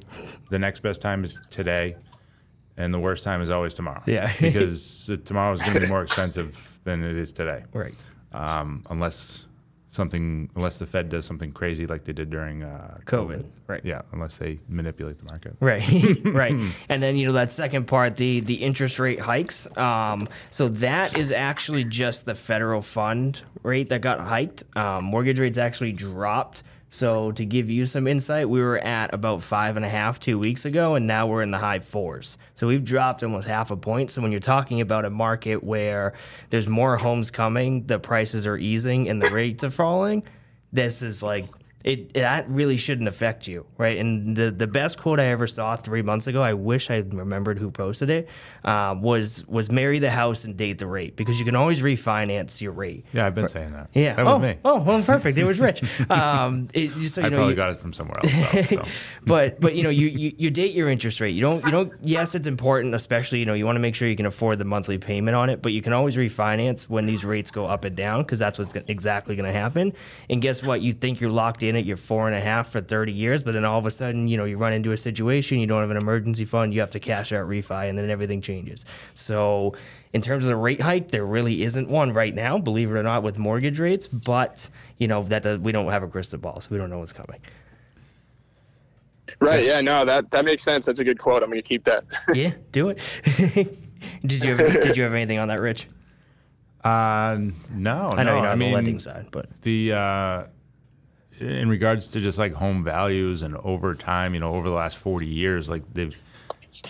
The 0.50 0.58
next 0.58 0.80
best 0.80 1.00
time 1.00 1.22
is 1.24 1.34
today, 1.50 1.96
and 2.76 2.92
the 2.92 2.98
worst 3.00 3.24
time 3.24 3.40
is 3.40 3.50
always 3.50 3.74
tomorrow. 3.74 4.02
Yeah. 4.06 4.32
because 4.40 5.10
tomorrow 5.24 5.52
is 5.52 5.62
going 5.62 5.74
to 5.74 5.80
be 5.80 5.86
more 5.86 6.02
expensive 6.02 6.80
than 6.84 7.02
it 7.02 7.16
is 7.16 7.32
today 7.32 7.64
Right. 7.72 7.94
um, 8.32 8.84
unless 8.90 9.48
something 9.88 10.50
unless 10.56 10.78
the 10.78 10.84
Fed 10.86 11.08
does 11.08 11.24
something 11.24 11.52
crazy 11.52 11.86
like 11.86 12.04
they 12.04 12.12
did 12.12 12.28
during 12.28 12.62
uh, 12.62 12.98
COVID. 13.06 13.46
Right. 13.66 13.80
Yeah, 13.84 14.02
unless 14.12 14.36
they 14.36 14.58
manipulate 14.68 15.18
the 15.18 15.24
market. 15.24 15.56
Right, 15.60 15.82
right, 16.24 16.52
and 16.88 17.02
then 17.02 17.16
you 17.16 17.26
know 17.26 17.32
that 17.32 17.50
second 17.50 17.86
part, 17.86 18.16
the 18.16 18.40
the 18.40 18.54
interest 18.54 18.98
rate 18.98 19.20
hikes. 19.20 19.66
Um, 19.76 20.28
so 20.50 20.68
that 20.68 21.16
is 21.16 21.32
actually 21.32 21.84
just 21.84 22.26
the 22.26 22.34
federal 22.34 22.82
fund 22.82 23.42
rate 23.62 23.88
that 23.88 24.02
got 24.02 24.20
hiked. 24.20 24.64
Um, 24.76 25.04
mortgage 25.04 25.38
rates 25.40 25.56
actually 25.58 25.92
dropped. 25.92 26.62
So 26.96 27.30
to 27.32 27.44
give 27.44 27.68
you 27.68 27.84
some 27.84 28.06
insight, 28.06 28.48
we 28.48 28.58
were 28.58 28.78
at 28.78 29.12
about 29.12 29.42
five 29.42 29.76
and 29.76 29.84
a 29.84 29.88
half 29.88 30.18
two 30.18 30.38
weeks 30.38 30.64
ago, 30.64 30.94
and 30.94 31.06
now 31.06 31.26
we're 31.26 31.42
in 31.42 31.50
the 31.50 31.58
high 31.58 31.80
fours. 31.80 32.38
So 32.54 32.66
we've 32.66 32.82
dropped 32.82 33.22
almost 33.22 33.46
half 33.46 33.70
a 33.70 33.76
point. 33.76 34.10
So 34.10 34.22
when 34.22 34.30
you're 34.32 34.40
talking 34.40 34.80
about 34.80 35.04
a 35.04 35.10
market 35.10 35.62
where 35.62 36.14
there's 36.48 36.68
more 36.68 36.96
homes 36.96 37.30
coming, 37.30 37.84
the 37.86 37.98
prices 37.98 38.46
are 38.46 38.56
easing, 38.56 39.10
and 39.10 39.20
the 39.20 39.30
rates 39.30 39.62
are 39.62 39.70
falling, 39.70 40.22
this 40.72 41.02
is 41.02 41.22
like 41.22 41.46
it 41.86 42.14
that 42.14 42.48
really 42.48 42.76
shouldn't 42.76 43.06
affect 43.06 43.46
you, 43.46 43.64
right? 43.78 43.96
And 43.96 44.36
the 44.36 44.50
the 44.50 44.66
best 44.66 44.98
quote 44.98 45.20
I 45.20 45.26
ever 45.26 45.46
saw 45.46 45.76
three 45.76 46.02
months 46.02 46.26
ago, 46.26 46.42
I 46.42 46.52
wish 46.52 46.90
I 46.90 46.96
remembered 46.96 47.60
who 47.60 47.70
posted 47.70 48.10
it, 48.10 48.28
uh, 48.64 48.96
was 48.98 49.46
was 49.46 49.70
marry 49.70 50.00
the 50.00 50.10
house 50.10 50.44
and 50.44 50.56
date 50.56 50.78
the 50.78 50.88
rate 50.88 51.14
because 51.14 51.38
you 51.38 51.44
can 51.44 51.54
always 51.54 51.80
refinance 51.80 52.60
your 52.60 52.72
rate. 52.72 53.04
Yeah, 53.12 53.24
I've 53.24 53.36
been 53.36 53.46
saying 53.46 53.70
that. 53.70 53.90
Yeah. 53.94 54.14
that 54.14 54.24
was 54.24 54.34
oh, 54.34 54.38
me. 54.40 54.56
Oh, 54.64 54.80
well, 54.80 55.00
perfect. 55.00 55.38
It 55.38 55.44
was 55.44 55.60
Rich. 55.60 55.82
Um, 56.16 56.68
it, 56.72 56.90
so, 56.90 57.20
you 57.20 57.26
I 57.26 57.30
know, 57.30 57.36
probably 57.36 57.52
you- 57.52 57.56
got 57.56 57.70
it 57.70 57.76
from 57.78 57.92
somewhere 57.92 58.18
else. 58.22 58.52
Though, 58.52 58.62
so. 58.62 58.82
but 59.26 59.60
but 59.60 59.74
you 59.74 59.82
know 59.82 59.90
you, 59.90 60.06
you 60.06 60.32
you 60.36 60.50
date 60.50 60.74
your 60.74 60.88
interest 60.88 61.20
rate. 61.20 61.34
You 61.34 61.42
don't 61.42 61.64
you 61.64 61.70
don't. 61.70 61.92
Yes, 62.02 62.34
it's 62.34 62.46
important, 62.46 62.94
especially 62.94 63.38
you 63.38 63.44
know 63.44 63.54
you 63.54 63.64
want 63.64 63.76
to 63.76 63.80
make 63.80 63.94
sure 63.94 64.08
you 64.08 64.16
can 64.16 64.26
afford 64.26 64.58
the 64.58 64.64
monthly 64.64 64.98
payment 64.98 65.36
on 65.36 65.50
it. 65.50 65.62
But 65.62 65.72
you 65.72 65.82
can 65.82 65.92
always 65.92 66.16
refinance 66.16 66.88
when 66.88 67.06
these 67.06 67.24
rates 67.24 67.50
go 67.50 67.66
up 67.66 67.84
and 67.84 67.94
down 67.96 68.22
because 68.22 68.38
that's 68.38 68.58
what's 68.58 68.74
exactly 68.88 69.36
going 69.36 69.52
to 69.52 69.58
happen. 69.58 69.92
And 70.28 70.42
guess 70.42 70.62
what? 70.62 70.80
You 70.80 70.92
think 70.92 71.20
you're 71.20 71.30
locked 71.30 71.62
in 71.62 71.75
at 71.76 71.84
your 71.84 71.96
four 71.96 72.26
and 72.26 72.36
a 72.36 72.40
half 72.40 72.68
for 72.68 72.80
thirty 72.80 73.12
years, 73.12 73.42
but 73.42 73.54
then 73.54 73.64
all 73.64 73.78
of 73.78 73.86
a 73.86 73.90
sudden 73.90 74.26
you 74.26 74.36
know 74.36 74.44
you 74.44 74.56
run 74.56 74.72
into 74.72 74.92
a 74.92 74.96
situation 74.96 75.58
you 75.58 75.66
don't 75.66 75.80
have 75.80 75.90
an 75.90 75.96
emergency 75.96 76.44
fund. 76.44 76.74
You 76.74 76.80
have 76.80 76.90
to 76.90 77.00
cash 77.00 77.32
out 77.32 77.48
refi, 77.48 77.88
and 77.88 77.98
then 77.98 78.10
everything 78.10 78.40
changes. 78.40 78.84
So 79.14 79.74
in 80.12 80.22
terms 80.22 80.44
of 80.44 80.48
the 80.48 80.56
rate 80.56 80.80
hike, 80.80 81.10
there 81.10 81.26
really 81.26 81.62
isn't 81.62 81.88
one 81.88 82.12
right 82.12 82.34
now, 82.34 82.58
believe 82.58 82.90
it 82.90 82.94
or 82.94 83.02
not, 83.02 83.22
with 83.22 83.38
mortgage 83.38 83.78
rates. 83.78 84.08
But 84.08 84.68
you 84.98 85.08
know 85.08 85.22
that 85.24 85.42
does, 85.42 85.58
we 85.58 85.72
don't 85.72 85.90
have 85.90 86.02
a 86.02 86.08
crystal 86.08 86.38
ball, 86.38 86.60
so 86.60 86.68
we 86.70 86.78
don't 86.78 86.90
know 86.90 86.98
what's 86.98 87.12
coming. 87.12 87.40
Right. 89.40 89.66
Yeah. 89.66 89.80
No, 89.80 90.04
that 90.04 90.30
that 90.30 90.44
makes 90.44 90.62
sense. 90.62 90.86
That's 90.86 90.98
a 91.00 91.04
good 91.04 91.18
quote. 91.18 91.42
I'm 91.42 91.50
going 91.50 91.62
to 91.62 91.68
keep 91.68 91.84
that. 91.84 92.04
Yeah, 92.34 92.52
do 92.72 92.88
it. 92.90 92.98
did 94.24 94.44
you 94.44 94.54
have, 94.54 94.80
did 94.80 94.96
you 94.96 95.02
have 95.02 95.14
anything 95.14 95.38
on 95.38 95.48
that, 95.48 95.60
Rich? 95.60 95.88
Uh, 96.84 97.38
no, 97.70 98.10
I 98.10 98.22
know 98.22 98.30
no. 98.30 98.32
you're 98.34 98.42
not 98.42 98.44
I 98.44 98.52
on 98.52 98.58
mean, 98.58 98.70
the 98.70 98.74
lending 98.74 98.98
side, 98.98 99.28
but 99.32 99.48
the 99.62 99.92
uh, 99.92 100.44
in 101.40 101.68
regards 101.68 102.08
to 102.08 102.20
just 102.20 102.38
like 102.38 102.52
home 102.52 102.84
values 102.84 103.42
and 103.42 103.56
over 103.58 103.94
time, 103.94 104.34
you 104.34 104.40
know, 104.40 104.54
over 104.54 104.68
the 104.68 104.74
last 104.74 104.96
forty 104.96 105.26
years, 105.26 105.68
like 105.68 105.82
they've 105.92 106.16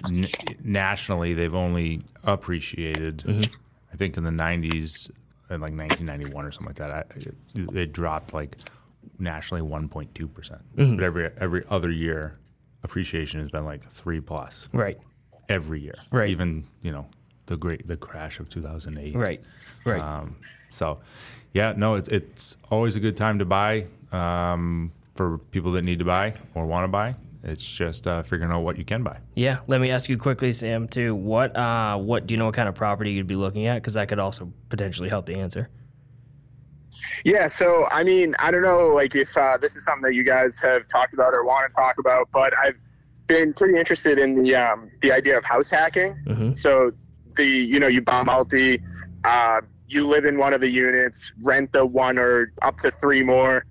n- 0.09 0.29
nationally 0.63 1.35
they've 1.35 1.55
only 1.55 2.03
appreciated. 2.25 3.19
Mm-hmm. 3.19 3.55
I 3.93 3.97
think 3.97 4.17
in 4.17 4.25
the 4.25 4.31
'90s, 4.31 5.11
in 5.51 5.61
like 5.61 5.73
1991 5.73 6.45
or 6.45 6.53
something 6.53 6.67
like 6.67 6.77
that, 6.77 6.91
I, 6.91 7.05
it, 7.17 7.73
they 7.73 7.87
dropped 7.87 8.35
like 8.35 8.57
nationally 9.19 9.63
1.2 9.63 10.35
percent. 10.35 10.63
Mm-hmm. 10.77 10.97
But 10.97 11.05
every 11.05 11.31
every 11.39 11.65
other 11.69 11.91
year, 11.91 12.39
appreciation 12.83 13.41
has 13.41 13.51
been 13.51 13.65
like 13.65 13.91
three 13.91 14.21
plus 14.21 14.69
right. 14.73 14.99
every 15.49 15.81
year. 15.81 15.97
Right. 16.11 16.31
Even 16.31 16.65
you 16.83 16.93
know 16.93 17.07
the 17.47 17.57
great 17.57 17.87
the 17.87 17.97
crash 17.97 18.41
of 18.41 18.49
2008. 18.49 19.15
Right. 19.15 19.41
Right. 19.85 20.01
Um, 20.01 20.37
so, 20.71 20.99
yeah, 21.53 21.75
no, 21.77 21.95
it's 21.95 22.09
it's 22.09 22.57
always 22.71 22.97
a 22.97 23.01
good 23.01 23.17
time 23.17 23.39
to 23.39 23.45
buy 23.45 23.87
um, 24.13 24.93
for 25.15 25.39
people 25.39 25.73
that 25.73 25.85
need 25.85 25.99
to 26.01 26.05
buy 26.05 26.35
or 26.55 26.67
want 26.67 26.85
to 26.85 26.89
buy. 26.89 27.17
It's 27.43 27.65
just 27.65 28.09
uh, 28.09 28.23
figuring 28.23 28.51
out 28.51 28.61
what 28.65 28.77
you 28.77 28.85
can 28.85 29.05
buy. 29.05 29.19
yeah. 29.37 29.59
Let 29.69 29.81
me 29.81 29.91
ask 29.93 30.09
you 30.09 30.19
quickly, 30.19 30.53
Sam. 30.53 30.89
Too. 30.89 31.15
What? 31.15 31.57
Uh, 31.57 31.97
what 31.97 32.27
do 32.27 32.35
you 32.35 32.39
know? 32.39 32.47
What 32.47 32.55
kind 32.55 32.69
of 32.69 32.75
property 32.75 33.13
you'd 33.13 33.29
be 33.29 33.37
looking 33.37 33.67
at? 33.67 33.77
Because 33.77 33.95
that 33.95 34.09
could 34.09 34.19
also 34.19 34.53
potentially 34.69 35.09
help 35.09 35.27
the 35.27 35.37
answer. 35.37 35.69
Yeah, 37.25 37.47
so 37.47 37.87
I 37.91 38.03
mean, 38.05 38.35
I 38.39 38.51
don't 38.51 38.63
know, 38.63 38.89
like 38.89 39.15
if 39.15 39.37
uh, 39.37 39.59
this 39.59 39.77
is 39.77 39.85
something 39.85 40.03
that 40.03 40.15
you 40.15 40.25
guys 40.25 40.59
have 40.61 40.87
talked 40.89 41.15
about 41.15 41.35
or 41.35 41.45
want 41.45 41.71
to 41.71 41.75
talk 41.77 41.99
about, 41.99 42.29
but 42.33 42.53
I've 42.59 42.81
been 43.27 43.53
pretty 43.53 43.79
interested 43.79 44.19
in 44.19 44.35
the 44.35 44.55
um, 44.57 44.91
the 45.03 45.13
idea 45.13 45.37
of 45.39 45.45
house 45.45 45.71
hacking. 45.71 46.17
Mhm. 46.27 46.55
So 46.55 46.93
the 47.37 47.45
you 47.47 47.79
know 47.79 47.87
you 47.87 48.01
buy 48.03 48.23
multi, 48.23 48.81
uh, 49.25 49.61
you 49.89 50.07
live 50.07 50.25
in 50.25 50.39
one 50.39 50.53
of 50.53 50.61
the 50.61 50.69
units, 50.69 51.33
rent 51.43 51.73
the 51.73 51.87
one 51.87 52.19
or 52.19 52.53
up 52.63 52.77
to 52.79 52.91
three 52.91 53.23
more, 53.23 53.65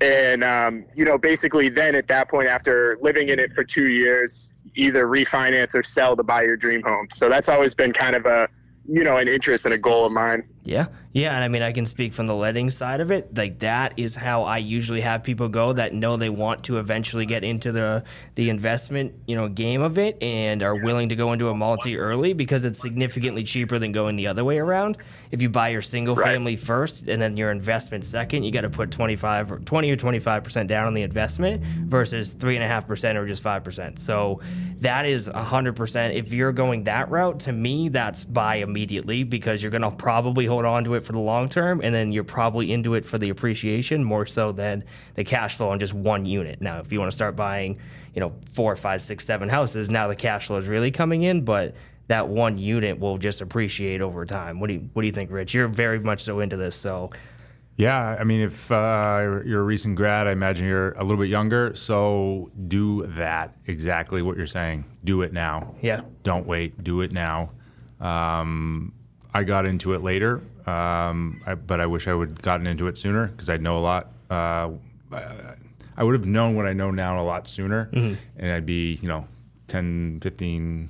and 0.00 0.44
um, 0.44 0.84
you 0.94 1.04
know 1.04 1.18
basically 1.18 1.68
then 1.68 1.94
at 1.94 2.06
that 2.08 2.28
point 2.28 2.48
after 2.48 2.98
living 3.00 3.28
in 3.28 3.38
it 3.38 3.52
for 3.52 3.64
two 3.64 3.88
years, 3.88 4.52
either 4.74 5.06
refinance 5.06 5.74
or 5.74 5.82
sell 5.82 6.16
to 6.16 6.22
buy 6.22 6.42
your 6.42 6.56
dream 6.56 6.82
home. 6.82 7.08
So 7.10 7.28
that's 7.28 7.48
always 7.48 7.74
been 7.74 7.92
kind 7.92 8.14
of 8.14 8.26
a 8.26 8.48
you 8.88 9.04
know 9.04 9.16
an 9.16 9.28
interest 9.28 9.64
and 9.64 9.74
a 9.74 9.78
goal 9.78 10.06
of 10.06 10.12
mine. 10.12 10.48
Yeah, 10.66 10.86
yeah, 11.12 11.34
and 11.34 11.44
I 11.44 11.48
mean, 11.48 11.62
I 11.62 11.70
can 11.72 11.86
speak 11.86 12.12
from 12.12 12.26
the 12.26 12.34
letting 12.34 12.70
side 12.70 13.00
of 13.00 13.10
it. 13.12 13.34
Like 13.36 13.60
that 13.60 13.94
is 13.96 14.16
how 14.16 14.42
I 14.42 14.58
usually 14.58 15.00
have 15.00 15.22
people 15.22 15.48
go 15.48 15.72
that 15.72 15.94
know 15.94 16.16
they 16.16 16.28
want 16.28 16.64
to 16.64 16.78
eventually 16.78 17.24
get 17.24 17.44
into 17.44 17.70
the 17.70 18.02
the 18.34 18.50
investment, 18.50 19.14
you 19.26 19.36
know, 19.36 19.48
game 19.48 19.80
of 19.80 19.96
it, 19.96 20.20
and 20.22 20.62
are 20.64 20.74
willing 20.74 21.08
to 21.10 21.16
go 21.16 21.32
into 21.32 21.48
a 21.48 21.54
multi 21.54 21.96
early 21.96 22.32
because 22.32 22.64
it's 22.64 22.80
significantly 22.80 23.44
cheaper 23.44 23.78
than 23.78 23.92
going 23.92 24.16
the 24.16 24.26
other 24.26 24.44
way 24.44 24.58
around. 24.58 24.96
If 25.30 25.40
you 25.40 25.48
buy 25.48 25.68
your 25.68 25.82
single 25.82 26.16
Right. 26.16 26.26
family 26.34 26.56
first 26.56 27.06
and 27.08 27.22
then 27.22 27.36
your 27.36 27.50
investment 27.52 28.04
second, 28.04 28.42
you 28.42 28.50
got 28.50 28.62
to 28.62 28.70
put 28.70 28.90
twenty 28.90 29.14
five 29.16 29.52
or 29.52 29.60
twenty 29.60 29.90
or 29.90 29.96
twenty 29.96 30.18
five 30.18 30.42
percent 30.42 30.68
down 30.68 30.86
on 30.88 30.94
the 30.94 31.02
investment 31.02 31.62
versus 31.62 32.32
three 32.32 32.56
and 32.56 32.64
a 32.64 32.68
half 32.68 32.86
percent 32.88 33.16
or 33.16 33.26
just 33.26 33.42
five 33.42 33.62
percent. 33.62 34.00
So 34.00 34.40
that 34.80 35.06
is 35.06 35.28
hundred 35.28 35.76
percent. 35.76 36.14
If 36.14 36.32
you're 36.32 36.52
going 36.52 36.84
that 36.84 37.08
route, 37.10 37.40
to 37.40 37.52
me, 37.52 37.88
that's 37.88 38.24
buy 38.24 38.56
immediately 38.56 39.22
because 39.22 39.62
you're 39.62 39.70
gonna 39.72 39.90
probably 39.92 40.44
hold 40.46 40.55
on 40.64 40.84
to 40.84 40.94
it 40.94 41.04
for 41.04 41.12
the 41.12 41.18
long 41.18 41.48
term, 41.48 41.80
and 41.82 41.94
then 41.94 42.12
you're 42.12 42.24
probably 42.24 42.72
into 42.72 42.94
it 42.94 43.04
for 43.04 43.18
the 43.18 43.28
appreciation 43.30 44.02
more 44.02 44.24
so 44.26 44.52
than 44.52 44.84
the 45.14 45.24
cash 45.24 45.56
flow 45.56 45.68
on 45.70 45.78
just 45.78 45.94
one 45.94 46.24
unit. 46.24 46.60
Now, 46.60 46.78
if 46.80 46.92
you 46.92 46.98
want 46.98 47.10
to 47.10 47.16
start 47.16 47.36
buying, 47.36 47.78
you 48.14 48.20
know, 48.20 48.32
four, 48.52 48.74
five, 48.76 49.02
six, 49.02 49.24
seven 49.24 49.48
houses, 49.48 49.90
now 49.90 50.08
the 50.08 50.16
cash 50.16 50.46
flow 50.46 50.56
is 50.56 50.68
really 50.68 50.90
coming 50.90 51.22
in, 51.22 51.44
but 51.44 51.74
that 52.08 52.28
one 52.28 52.56
unit 52.56 52.98
will 52.98 53.18
just 53.18 53.40
appreciate 53.40 54.00
over 54.00 54.24
time. 54.24 54.60
What 54.60 54.68
do 54.68 54.74
you 54.74 54.88
What 54.92 55.02
do 55.02 55.06
you 55.06 55.12
think, 55.12 55.30
Rich? 55.30 55.54
You're 55.54 55.68
very 55.68 55.98
much 55.98 56.20
so 56.20 56.40
into 56.40 56.56
this, 56.56 56.76
so 56.76 57.10
Yeah, 57.76 58.16
I 58.18 58.24
mean, 58.24 58.40
if 58.40 58.70
uh, 58.70 59.40
you're 59.44 59.60
a 59.60 59.64
recent 59.64 59.96
grad, 59.96 60.26
I 60.26 60.32
imagine 60.32 60.66
you're 60.66 60.92
a 60.92 61.02
little 61.02 61.18
bit 61.18 61.28
younger. 61.28 61.74
So 61.74 62.50
do 62.68 63.06
that 63.08 63.54
exactly 63.66 64.22
what 64.22 64.36
you're 64.36 64.46
saying. 64.46 64.84
Do 65.04 65.22
it 65.22 65.32
now. 65.32 65.74
yeah, 65.82 66.00
Don't 66.22 66.46
wait. 66.46 66.82
Do 66.82 67.00
it 67.02 67.12
now. 67.12 67.50
Um, 68.00 68.92
I 69.36 69.44
got 69.44 69.66
into 69.66 69.92
it 69.92 70.02
later, 70.02 70.42
um, 70.66 71.42
I, 71.46 71.54
but 71.54 71.78
I 71.78 71.84
wish 71.84 72.08
I 72.08 72.14
would 72.14 72.40
gotten 72.40 72.66
into 72.66 72.86
it 72.86 72.96
sooner 72.96 73.26
because 73.26 73.50
I'd 73.50 73.60
know 73.60 73.76
a 73.76 73.80
lot. 73.80 74.10
Uh, 74.30 74.70
I, 75.12 75.54
I 75.94 76.04
would 76.04 76.14
have 76.14 76.24
known 76.24 76.56
what 76.56 76.64
I 76.64 76.72
know 76.72 76.90
now 76.90 77.20
a 77.20 77.22
lot 77.22 77.46
sooner, 77.46 77.90
and 77.92 78.50
I'd 78.50 78.64
be, 78.64 78.94
you 79.02 79.08
know, 79.08 79.26
10, 79.66 80.20
15, 80.22 80.88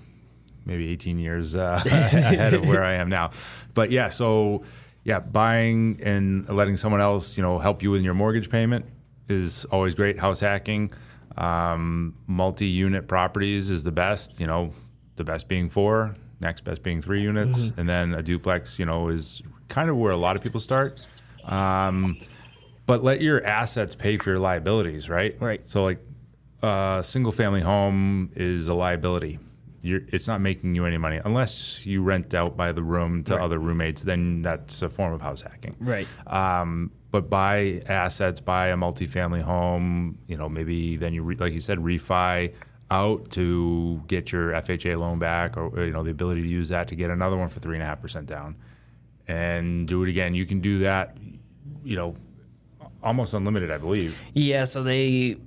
maybe 0.65 0.89
18 0.93 1.19
years 1.19 1.57
uh, 1.57 1.83
ahead 1.87 2.55
of 2.55 2.65
where 2.65 2.85
I 2.85 2.95
am 2.95 3.09
now. 3.09 3.33
But 3.75 3.91
yeah, 3.91 4.11
so 4.11 4.63
yeah, 5.03 5.19
buying 5.19 5.99
and 6.05 6.49
letting 6.49 6.77
someone 6.77 7.01
else, 7.01 7.37
you 7.37 7.43
know, 7.43 7.59
help 7.59 7.83
you 7.83 7.91
with 7.91 8.03
your 8.03 8.15
mortgage 8.15 8.49
payment 8.49 8.87
is 9.29 9.65
always 9.67 9.97
great. 9.97 10.21
House 10.21 10.39
hacking, 10.39 10.93
um, 11.37 12.15
multi-unit 12.29 13.09
properties 13.09 13.71
is 13.71 13.83
the 13.83 13.93
best. 13.93 14.39
You 14.39 14.47
know, 14.47 14.73
the 15.17 15.25
best 15.25 15.49
being 15.49 15.69
four, 15.69 16.15
next 16.41 16.63
best 16.65 16.83
being 16.83 17.01
three 17.01 17.23
units, 17.23 17.73
and 17.77 17.89
then 17.89 18.15
a 18.15 18.23
duplex. 18.23 18.79
You 18.79 18.87
know, 18.87 19.09
is 19.09 19.43
kind 19.69 19.91
of 19.91 19.97
where 19.97 20.13
a 20.13 20.17
lot 20.17 20.37
of 20.37 20.43
people 20.43 20.61
start. 20.61 20.99
Um, 21.45 22.19
but 22.87 23.03
let 23.03 23.21
your 23.21 23.45
assets 23.45 23.95
pay 23.95 24.17
for 24.17 24.31
your 24.31 24.39
liabilities, 24.39 25.09
right? 25.09 25.37
Right. 25.41 25.61
So 25.67 25.83
like 25.85 26.01
a 26.63 27.01
single 27.05 27.33
family 27.33 27.61
home 27.61 28.31
is 28.35 28.69
a 28.69 28.75
liability. 28.75 29.39
You're, 29.83 30.03
it's 30.09 30.27
not 30.27 30.41
making 30.41 30.75
you 30.75 30.85
any 30.85 30.97
money 30.99 31.21
unless 31.25 31.87
you 31.87 32.03
rent 32.03 32.35
out 32.35 32.57
by 32.57 32.73
the 32.73 32.83
room 32.83 33.23
to 33.25 33.35
Right. 33.35 33.43
other 33.43 33.59
roommates. 33.59 34.03
Then 34.03 34.43
that's 34.43 34.83
a 34.83 34.89
form 34.89 35.13
of 35.13 35.21
house 35.21 35.43
hacking. 35.43 35.75
right, 35.81 36.09
Um, 36.27 36.91
but 37.13 37.31
buy 37.31 37.83
assets, 37.89 38.41
buy 38.41 38.69
a 38.69 38.77
multifamily 38.77 39.43
home. 39.43 40.19
You 40.27 40.37
know, 40.37 40.49
maybe 40.49 40.97
then 40.97 41.13
you, 41.15 41.23
re, 41.23 41.37
like 41.37 41.53
you 41.53 41.61
said, 41.61 41.79
refi 41.79 42.53
out 42.91 43.31
to 43.33 44.01
get 44.07 44.31
your 44.33 44.53
FHA 44.53 44.99
loan 44.99 45.19
back, 45.19 45.57
or 45.57 45.85
you 45.85 45.93
know, 45.93 46.03
the 46.03 46.11
ability 46.11 46.43
to 46.47 46.53
use 46.53 46.69
that 46.69 46.89
to 46.89 46.95
get 46.95 47.11
another 47.11 47.37
one 47.37 47.49
for 47.49 47.61
three 47.61 47.77
and 47.77 47.83
a 47.83 47.87
half 47.87 48.01
percent 48.01 48.27
down, 48.27 48.57
and 49.27 49.89
do 49.89 50.03
it 50.03 50.09
again. 50.09 50.35
You 50.35 50.47
can 50.47 50.61
do 50.61 50.79
that. 50.81 51.17
You 51.85 51.97
know, 51.97 52.17
almost 53.03 53.35
unlimited, 53.35 53.71
I 53.71 53.79
believe. 53.79 54.21
yeah. 54.35 54.65
So 54.65 54.83
they. 54.83 55.39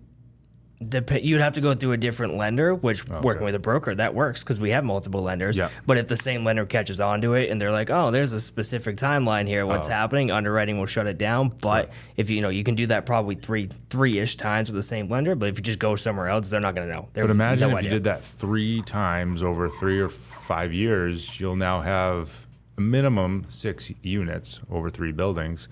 Dep- 0.88 1.24
you'd 1.24 1.42
have 1.42 1.54
to 1.56 1.62
go 1.62 1.74
through 1.74 1.92
a 1.92 1.98
different 1.98 2.38
lender, 2.38 2.74
which 2.74 3.04
oh, 3.12 3.20
working 3.20 3.44
with 3.44 3.54
a 3.54 3.60
broker 3.60 3.94
that 3.94 4.14
works 4.16 4.42
because 4.44 4.62
we 4.62 4.70
have 4.72 4.86
multiple 4.86 5.22
lenders. 5.22 5.58
Yeah. 5.58 5.70
But 5.86 5.98
if 5.98 6.08
the 6.08 6.16
same 6.16 6.46
lender 6.46 6.66
catches 6.66 7.02
on 7.02 7.20
to 7.22 7.34
it 7.34 7.50
and 7.50 7.60
they're 7.60 7.74
like, 7.74 7.90
"Oh, 7.90 8.12
there's 8.12 8.32
a 8.32 8.40
specific 8.40 8.96
timeline 8.96 9.46
here. 9.46 9.66
What's 9.66 9.90
Oh. 9.90 9.92
happening?" 9.92 10.32
Underwriting 10.32 10.80
will 10.80 10.86
shut 10.86 11.06
it 11.06 11.18
down. 11.18 11.52
But 11.62 11.90
if 12.16 12.30
you 12.30 12.40
know 12.40 12.48
you 12.48 12.64
can 12.64 12.76
do 12.76 12.86
that 12.88 13.06
probably 13.06 13.36
three 13.36 13.70
three 13.90 14.20
ish 14.20 14.38
times 14.38 14.70
with 14.70 14.76
the 14.78 14.82
same 14.84 15.10
lender. 15.10 15.36
But 15.36 15.50
if 15.50 15.58
you 15.58 15.64
just 15.64 15.80
go 15.80 15.98
somewhere 15.98 16.30
else, 16.30 16.50
they're 16.50 16.62
not 16.62 16.76
going 16.76 16.88
to 16.88 16.94
know. 16.94 17.10
They're 17.12 17.26
But 17.26 17.32
imagine 17.32 17.72
no 17.72 17.78
if 17.78 17.84
you 17.84 17.90
did 17.90 18.06
that 18.06 18.24
three 18.24 18.82
times 18.84 19.44
over 19.44 19.68
three 19.70 20.00
or 20.00 20.08
five 20.10 20.72
years, 20.72 21.42
you'll 21.42 21.58
now 21.58 21.82
have 21.82 22.46
a 22.78 22.82
minimum 22.82 23.44
six 23.50 23.92
units 24.02 24.62
over 24.72 24.90
three 24.90 25.12
buildings, 25.12 25.68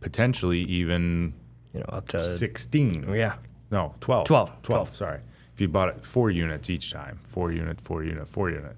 potentially 0.00 0.60
even 0.60 1.32
You 1.72 1.80
know, 1.80 1.86
up 1.88 2.08
to 2.08 2.22
16. 2.22 3.14
yeah. 3.14 3.36
No, 3.72 3.94
12. 4.00 4.26
12, 4.26 4.48
12. 4.48 4.62
12. 4.62 4.94
Sorry. 4.96 5.20
If 5.54 5.60
you 5.60 5.66
bought 5.68 5.88
it 5.88 6.04
four 6.04 6.30
units 6.30 6.70
each 6.70 6.92
time, 6.92 7.18
four 7.24 7.50
unit, 7.52 7.80
four 7.80 8.04
unit, 8.04 8.28
four 8.28 8.50
unit, 8.50 8.76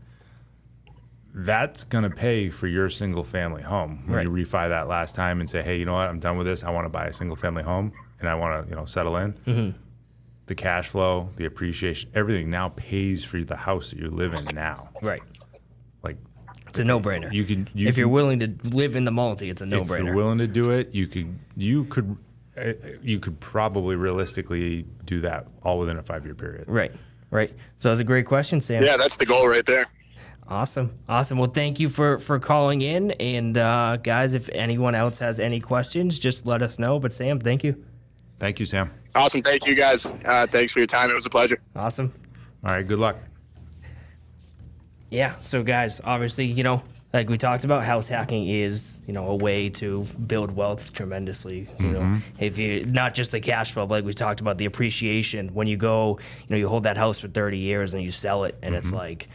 that's 1.35 1.83
going 1.85 2.05
to 2.05 2.11
pay 2.11 2.49
for 2.49 2.67
your 2.69 2.89
single 2.89 3.25
family 3.25 3.63
home. 3.63 4.05
When 4.07 4.23
you 4.23 4.31
refi 4.31 4.69
that 4.69 4.87
last 4.89 5.15
time 5.17 5.41
and 5.41 5.51
say, 5.51 5.63
hey, 5.63 5.79
you 5.79 5.85
know 5.85 5.95
what? 5.95 6.09
I'm 6.09 6.21
done 6.21 6.37
with 6.39 6.47
this. 6.47 6.63
I 6.63 6.71
want 6.71 6.85
to 6.85 6.89
buy 6.89 7.07
a 7.07 7.13
single 7.13 7.37
family 7.37 7.63
home 7.65 7.93
and 8.21 8.29
I 8.29 8.35
want 8.37 8.65
to, 8.65 8.71
you 8.71 8.77
know, 8.77 8.85
settle 8.85 9.17
in. 9.17 9.33
Mm-hmm. 9.47 9.79
The 10.47 10.55
cash 10.55 10.89
flow, 10.89 11.31
the 11.37 11.47
appreciation, 11.47 12.11
everything 12.15 12.51
now 12.51 12.69
pays 12.71 13.25
for 13.25 13.43
the 13.43 13.57
house 13.57 13.91
that 13.91 13.99
you 13.99 14.11
live 14.11 14.33
in 14.35 14.45
now. 14.55 14.91
Right. 15.03 15.23
Like 16.05 16.19
It's 16.69 16.79
a 16.79 16.85
no 16.85 17.01
brainer. 17.01 17.33
you 17.33 17.45
can, 17.45 17.67
you 17.75 17.89
if 17.89 17.97
you're 17.97 18.07
can- 18.07 18.13
willing 18.13 18.41
to 18.41 18.55
live 18.63 18.95
in 18.95 19.05
the 19.05 19.11
multi, 19.11 19.51
it's 19.51 19.63
a 19.63 19.67
no 19.67 19.81
brainer. 19.81 20.01
if 20.01 20.05
you're 20.07 20.15
willing 20.15 20.39
to 20.39 20.47
do 20.47 20.71
it, 20.71 20.95
you 20.95 21.07
could, 21.09 21.37
you 21.57 21.85
could, 21.87 22.17
you 23.03 23.19
could 23.19 23.39
probably 23.41 23.97
realistically 23.97 24.87
do 25.05 25.21
that 25.21 25.47
all 25.63 25.79
within 25.79 25.99
a 25.99 26.03
five 26.03 26.25
year 26.25 26.35
period. 26.35 26.65
Right. 26.69 26.93
Right. 27.31 27.53
So 27.79 27.89
that's 27.89 28.01
a 28.01 28.05
great 28.05 28.27
question, 28.27 28.61
Sam. 28.61 28.85
Yeah, 28.85 28.97
that's 28.97 29.17
the 29.17 29.27
goal 29.27 29.49
right 29.49 29.67
there. 29.67 29.87
Awesome. 30.47 30.97
Awesome. 31.09 31.39
Well, 31.39 31.51
thank 31.51 31.81
you 31.81 31.89
for 31.89 32.19
for 32.19 32.39
calling 32.39 32.83
in. 32.83 33.13
And 33.13 33.57
uh, 33.57 33.97
guys, 33.97 34.35
if 34.35 34.49
anyone 34.51 34.95
else 34.95 35.19
has 35.19 35.41
any 35.41 35.59
questions, 35.59 36.19
just 36.19 36.47
let 36.47 36.63
us 36.63 36.79
know. 36.79 36.99
But 36.99 37.13
Sam, 37.13 37.41
thank 37.41 37.65
you. 37.65 37.83
Thank 38.39 38.61
you, 38.61 38.67
Sam. 38.67 38.91
Awesome. 39.15 39.43
Thank 39.43 39.67
you 39.67 39.75
guys. 39.75 40.07
Uh, 40.07 40.47
thanks 40.47 40.73
for 40.73 40.81
your 40.81 40.87
time. 40.87 41.11
It 41.11 41.15
was 41.15 41.27
a 41.27 41.31
pleasure. 41.31 41.61
Awesome. 41.75 42.13
All 42.65 42.73
right, 42.73 42.87
good 42.87 42.99
luck. 42.99 43.17
Yeah. 45.11 45.37
So, 45.39 45.63
guys, 45.63 46.01
obviously, 46.05 46.47
you 46.47 46.63
know, 46.63 46.83
like 47.15 47.31
we 47.31 47.39
talked 47.39 47.63
about, 47.63 47.85
house 47.85 48.09
hacking 48.09 48.49
is, 48.49 49.01
you 49.07 49.13
know, 49.13 49.29
a 49.29 49.37
way 49.37 49.71
to 49.71 50.03
build 50.27 50.51
wealth 50.51 50.93
tremendously. 50.93 51.69
You 51.79 51.91
know, 51.91 52.01
mm-hmm. 52.01 52.19
if 52.45 52.59
you 52.59 52.85
not 52.87 53.15
just 53.15 53.31
the 53.31 53.41
cash 53.41 53.71
flow, 53.71 53.87
but 53.87 53.95
like 53.95 54.05
we 54.05 54.13
talked 54.13 54.41
about 54.41 54.59
the 54.59 54.65
appreciation. 54.65 55.55
When 55.55 55.69
you 55.69 55.77
go, 55.77 56.19
you 56.41 56.47
know, 56.51 56.57
you 56.57 56.69
hold 56.69 56.83
that 56.83 56.97
house 56.97 57.21
for 57.21 57.29
30 57.29 57.59
years 57.59 57.95
and 57.95 58.03
you 58.03 58.11
sell 58.11 58.43
it, 58.43 58.59
and 58.63 58.75
it's 58.75 58.89
mm-hmm. 58.89 58.97
like, 58.97 59.29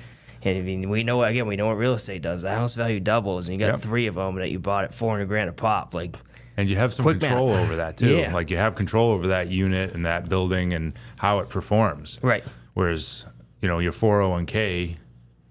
I 0.45 0.59
mean, 0.59 0.89
we 0.89 1.03
know 1.03 1.23
again, 1.23 1.47
we 1.47 1.55
know 1.55 1.67
what 1.67 1.77
real 1.77 1.93
estate 1.93 2.21
does. 2.21 2.41
The 2.41 2.49
house 2.49 2.75
value 2.75 2.99
doubles, 2.99 3.47
and 3.47 3.57
you 3.57 3.65
got 3.65 3.75
Yep. 3.75 3.81
three 3.81 4.07
of 4.07 4.15
them 4.15 4.35
that 4.35 4.51
you 4.51 4.59
bought 4.59 4.83
at 4.83 4.93
400 4.93 5.29
grand 5.29 5.49
a 5.49 5.53
pop. 5.53 5.93
Like, 5.93 6.17
And 6.57 6.67
you 6.67 6.75
have 6.75 6.91
some 6.91 7.03
Quick 7.03 7.21
control 7.21 7.47
math. 7.47 7.63
over 7.63 7.75
that 7.77 7.95
too. 7.95 8.17
Yeah. 8.17 8.33
Like 8.33 8.49
you 8.49 8.57
have 8.57 8.75
control 8.75 9.11
over 9.11 9.27
that 9.27 9.47
unit 9.47 9.93
and 9.93 10.05
that 10.05 10.27
building 10.27 10.73
and 10.73 10.91
how 11.15 11.39
it 11.39 11.47
performs. 11.47 12.19
Right. 12.21 12.43
Whereas, 12.73 13.25
you 13.61 13.69
know, 13.69 13.79
your 13.79 13.93
401k, 13.93 14.97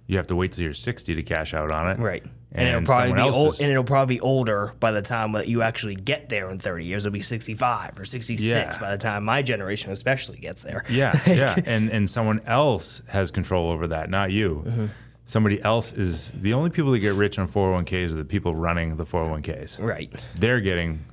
you 0.09 0.16
have 0.16 0.27
to 0.27 0.35
wait 0.35 0.51
till 0.53 0.64
you're 0.64 0.75
60 0.75 1.14
to 1.14 1.23
cash 1.23 1.55
out 1.55 1.71
on 1.71 1.88
it. 1.90 1.99
Right. 2.01 2.25
And, 2.51 2.66
And, 2.66 2.68
it'll 2.68 2.87
probably 2.87 3.12
be 3.12 3.21
old, 3.21 3.55
is- 3.55 3.61
and 3.61 3.71
it'll 3.71 3.85
probably 3.85 4.16
be 4.16 4.21
older 4.21 4.73
by 4.81 4.90
the 4.90 5.03
time 5.03 5.33
that 5.33 5.49
you 5.49 5.61
actually 5.62 5.94
get 5.94 6.29
there 6.31 6.49
in 6.51 6.59
30 6.59 6.85
years. 6.87 7.05
It'll 7.07 7.12
be 7.12 7.21
65 7.21 8.01
or 8.01 8.05
66 8.07 8.42
Yeah. 8.42 8.79
by 8.81 8.90
the 8.90 8.99
time 8.99 9.23
my 9.25 9.42
generation 9.42 9.92
especially 9.92 10.38
gets 10.38 10.62
there. 10.64 10.83
yeah, 10.88 11.12
yeah. 11.27 11.55
And 11.66 11.90
and 11.90 12.09
someone 12.11 12.40
else 12.47 13.03
has 13.09 13.31
control 13.31 13.71
over 13.71 13.87
that, 13.88 14.09
not 14.11 14.33
you. 14.33 14.64
Mm-hmm. 14.66 14.87
somebody 15.27 15.61
else 15.62 15.92
is 15.92 16.31
the 16.33 16.55
only 16.55 16.71
people 16.71 16.90
that 16.92 17.01
get 17.01 17.12
rich 17.12 17.38
on 17.38 17.47
401ks 17.47 18.12
are 18.12 18.14
the 18.14 18.25
people 18.25 18.53
running 18.55 18.97
the 18.97 19.05
401ks. 19.05 19.79
Right. 19.79 20.11
They're 20.38 20.61
getting 20.62 21.05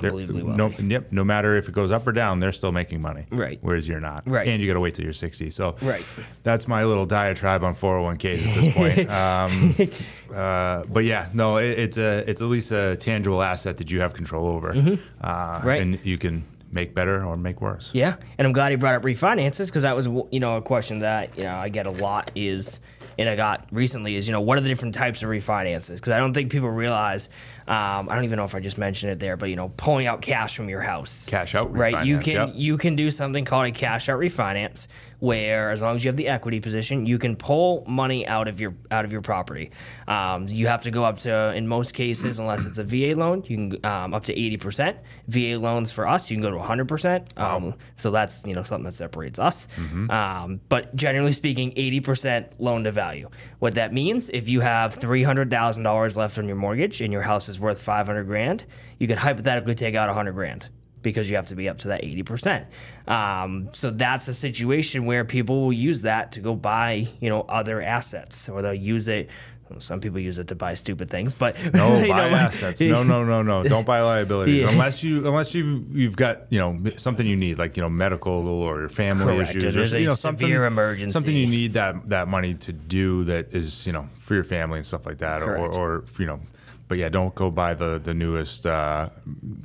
they're- 0.00 0.12
no, 0.12 0.68
yep, 0.78 1.08
no 1.12 1.24
matter 1.24 1.56
if 1.56 1.68
it 1.68 1.72
goes 1.72 1.90
up 1.90 2.06
or 2.06 2.12
down, 2.12 2.38
they're 2.40 2.52
still 2.52 2.72
making 2.72 3.00
money. 3.00 3.26
Right. 3.30 3.58
Whereas 3.62 3.86
you're 3.88 4.00
not. 4.00 4.22
Right. 4.26 4.46
And 4.48 4.60
you 4.60 4.66
got 4.68 4.74
to 4.74 4.80
wait 4.80 4.94
till 4.94 5.04
you're 5.04 5.12
60. 5.12 5.50
So 5.50 5.76
Right. 5.82 6.04
that's 6.42 6.66
my 6.68 6.84
little 6.84 7.04
diatribe 7.04 7.62
on 7.64 7.74
401ks 7.74 8.46
at 8.46 8.54
this 8.54 8.74
point. 8.74 9.10
um, 10.30 10.36
uh, 10.36 10.82
but 10.92 11.04
yeah, 11.04 11.28
no, 11.32 11.56
it, 11.58 11.78
it's 11.78 11.98
a 11.98 12.28
it's 12.28 12.40
at 12.40 12.48
least 12.48 12.72
a 12.72 12.96
tangible 12.96 13.42
asset 13.42 13.78
that 13.78 13.90
you 13.90 14.00
have 14.00 14.14
control 14.14 14.48
over. 14.48 14.70
Uh, 14.70 14.74
Mm-hmm. 14.74 15.66
Right. 15.66 15.80
And 15.82 15.98
you 16.04 16.18
can 16.18 16.44
make 16.70 16.94
better 16.94 17.24
or 17.24 17.36
make 17.36 17.60
worse. 17.60 17.90
Yeah, 17.94 18.16
and 18.36 18.46
I'm 18.46 18.52
glad 18.52 18.70
he 18.70 18.76
brought 18.76 18.94
up 18.94 19.02
refinances 19.02 19.66
because 19.66 19.82
that 19.82 19.96
was 19.96 20.06
you 20.06 20.40
know 20.40 20.56
a 20.56 20.62
question 20.62 21.00
that 21.00 21.36
you 21.36 21.44
know 21.44 21.54
I 21.54 21.68
get 21.68 21.86
a 21.86 21.90
lot 21.90 22.30
is 22.34 22.80
and 23.18 23.28
I 23.28 23.36
got 23.36 23.66
recently 23.72 24.16
is 24.16 24.28
you 24.28 24.32
know 24.32 24.40
what 24.40 24.58
are 24.58 24.60
the 24.60 24.68
different 24.68 24.94
types 24.94 25.22
of 25.22 25.28
refinances 25.28 25.96
because 25.96 26.10
I 26.10 26.18
don't 26.18 26.32
think 26.32 26.50
people 26.50 26.70
realize 26.70 27.28
um, 27.66 28.08
I 28.08 28.14
don't 28.14 28.24
even 28.24 28.36
know 28.36 28.44
if 28.44 28.54
I 28.54 28.60
just 28.60 28.78
mentioned 28.78 29.12
it 29.12 29.18
there 29.18 29.36
but 29.36 29.50
you 29.50 29.56
know 29.56 29.70
pulling 29.76 30.06
out 30.06 30.22
cash 30.22 30.56
from 30.56 30.68
your 30.68 30.80
house 30.80 31.26
Cash 31.26 31.54
out 31.54 31.74
right 31.76 32.06
you 32.06 32.18
can 32.18 32.48
yep. 32.48 32.50
you 32.54 32.78
can 32.78 32.96
do 32.96 33.10
something 33.10 33.44
called 33.44 33.66
a 33.66 33.72
cash 33.72 34.08
out 34.08 34.20
refinance 34.20 34.86
where 35.20 35.70
as 35.70 35.82
long 35.82 35.96
as 35.96 36.04
you 36.04 36.08
have 36.08 36.16
the 36.16 36.28
equity 36.28 36.60
position 36.60 37.06
you 37.06 37.18
can 37.18 37.34
pull 37.36 37.84
money 37.86 38.26
out 38.26 38.48
of 38.48 38.60
your 38.60 38.74
out 38.90 39.04
of 39.04 39.12
your 39.12 39.22
property. 39.22 39.70
Um, 40.06 40.46
you 40.46 40.66
have 40.68 40.82
to 40.82 40.90
go 40.90 41.04
up 41.04 41.18
to 41.18 41.52
in 41.54 41.66
most 41.66 41.94
cases 41.94 42.38
unless 42.38 42.66
it's 42.66 42.78
a 42.78 42.84
VA 42.84 43.14
loan 43.16 43.44
you 43.46 43.56
can 43.56 43.84
um, 43.84 44.14
up 44.14 44.24
to 44.24 44.34
80% 44.34 44.96
VA 45.28 45.58
loans 45.58 45.90
for 45.90 46.06
us 46.06 46.30
you 46.30 46.36
can 46.36 46.42
go 46.42 46.50
to 46.50 46.56
100% 46.56 47.38
um, 47.38 47.74
so 47.96 48.10
that's 48.10 48.44
you 48.46 48.54
know 48.54 48.62
something 48.62 48.84
that 48.84 48.94
separates 48.94 49.38
us. 49.38 49.68
Mm-hmm. 49.76 50.10
um, 50.10 50.60
but 50.68 50.94
generally 50.94 51.32
speaking 51.32 51.72
80% 51.72 52.58
loan 52.58 52.84
to 52.84 52.92
value. 52.92 53.28
What 53.58 53.74
that 53.74 53.92
means 53.92 54.30
if 54.30 54.48
you 54.48 54.60
have 54.60 54.98
$300,000 54.98 56.16
left 56.16 56.38
on 56.38 56.46
your 56.46 56.56
mortgage 56.56 57.00
and 57.00 57.12
your 57.12 57.22
house 57.22 57.48
is 57.48 57.58
worth 57.58 57.80
500 57.80 58.24
grand 58.24 58.64
you 58.98 59.08
could 59.08 59.18
hypothetically 59.18 59.74
take 59.74 59.94
out 59.94 60.08
100 60.08 60.32
grand 60.32 60.68
because 61.02 61.30
you 61.30 61.36
have 61.36 61.46
to 61.46 61.54
be 61.54 61.68
up 61.68 61.78
to 61.78 61.88
that 61.88 62.02
80%. 62.02 62.66
Um, 63.06 63.68
so 63.72 63.90
that's 63.90 64.28
a 64.28 64.34
situation 64.34 65.06
where 65.06 65.24
people 65.24 65.62
will 65.62 65.72
use 65.72 66.02
that 66.02 66.32
to 66.32 66.40
go 66.40 66.54
buy, 66.54 67.08
you 67.20 67.28
know, 67.30 67.42
other 67.42 67.80
assets 67.80 68.48
or 68.48 68.62
they'll 68.62 68.74
use 68.74 69.08
it. 69.08 69.30
well, 69.70 69.80
Some 69.80 70.00
people 70.00 70.18
use 70.18 70.38
it 70.38 70.48
to 70.48 70.54
buy 70.54 70.74
stupid 70.74 71.08
things, 71.08 71.34
but 71.34 71.56
No, 71.72 72.00
buy 72.00 72.06
know, 72.30 72.36
assets. 72.36 72.80
No, 72.80 73.02
no, 73.02 73.24
no, 73.24 73.42
no. 73.42 73.62
Don't 73.64 73.86
buy 73.86 74.00
liabilities 74.02 74.62
Yeah. 74.62 74.70
unless 74.70 75.04
you 75.04 75.26
unless 75.26 75.54
you 75.54 75.84
you've 75.90 76.16
got 76.16 76.50
you 76.50 76.58
know 76.58 76.78
something 76.96 77.26
you 77.26 77.36
need 77.36 77.58
like 77.58 77.76
you 77.76 77.82
know 77.82 77.88
medical 77.90 78.48
or 78.48 78.88
family 78.88 79.36
Correct. 79.36 79.50
issues 79.56 79.74
There's 79.74 79.92
or 79.92 79.96
a 79.96 80.00
you 80.00 80.06
know 80.08 80.14
severe 80.14 80.16
something 80.16 80.50
emergency. 80.66 81.12
something 81.12 81.36
you 81.36 81.46
need 81.46 81.74
that 81.74 82.08
that 82.08 82.28
money 82.28 82.54
to 82.54 82.72
do 82.72 83.24
that 83.24 83.54
is 83.54 83.86
you 83.86 83.92
know 83.92 84.08
for 84.18 84.34
your 84.34 84.44
family 84.44 84.78
and 84.78 84.86
stuff 84.86 85.06
like 85.06 85.18
that 85.18 85.42
or, 85.42 85.56
or 85.56 86.04
you 86.18 86.26
know. 86.26 86.40
But 86.88 86.96
yeah, 86.96 87.10
don't 87.10 87.34
go 87.34 87.50
buy 87.50 87.74
the 87.74 87.98
the 88.02 88.14
newest 88.14 88.64
uh, 88.66 89.10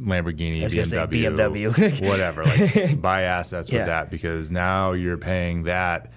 Lamborghini, 0.02 0.62
was 0.64 0.74
gonna 0.74 0.86
say 0.86 0.98
BMW, 0.98 1.74
BMW. 1.74 2.08
whatever. 2.08 2.44
Like 2.44 3.02
buy 3.02 3.22
assets 3.24 3.72
Yeah. 3.72 3.80
with 3.80 3.88
that 3.88 4.12
because 4.12 4.52
now 4.52 4.92
you're 4.92 5.18
paying 5.18 5.64
that 5.64 6.12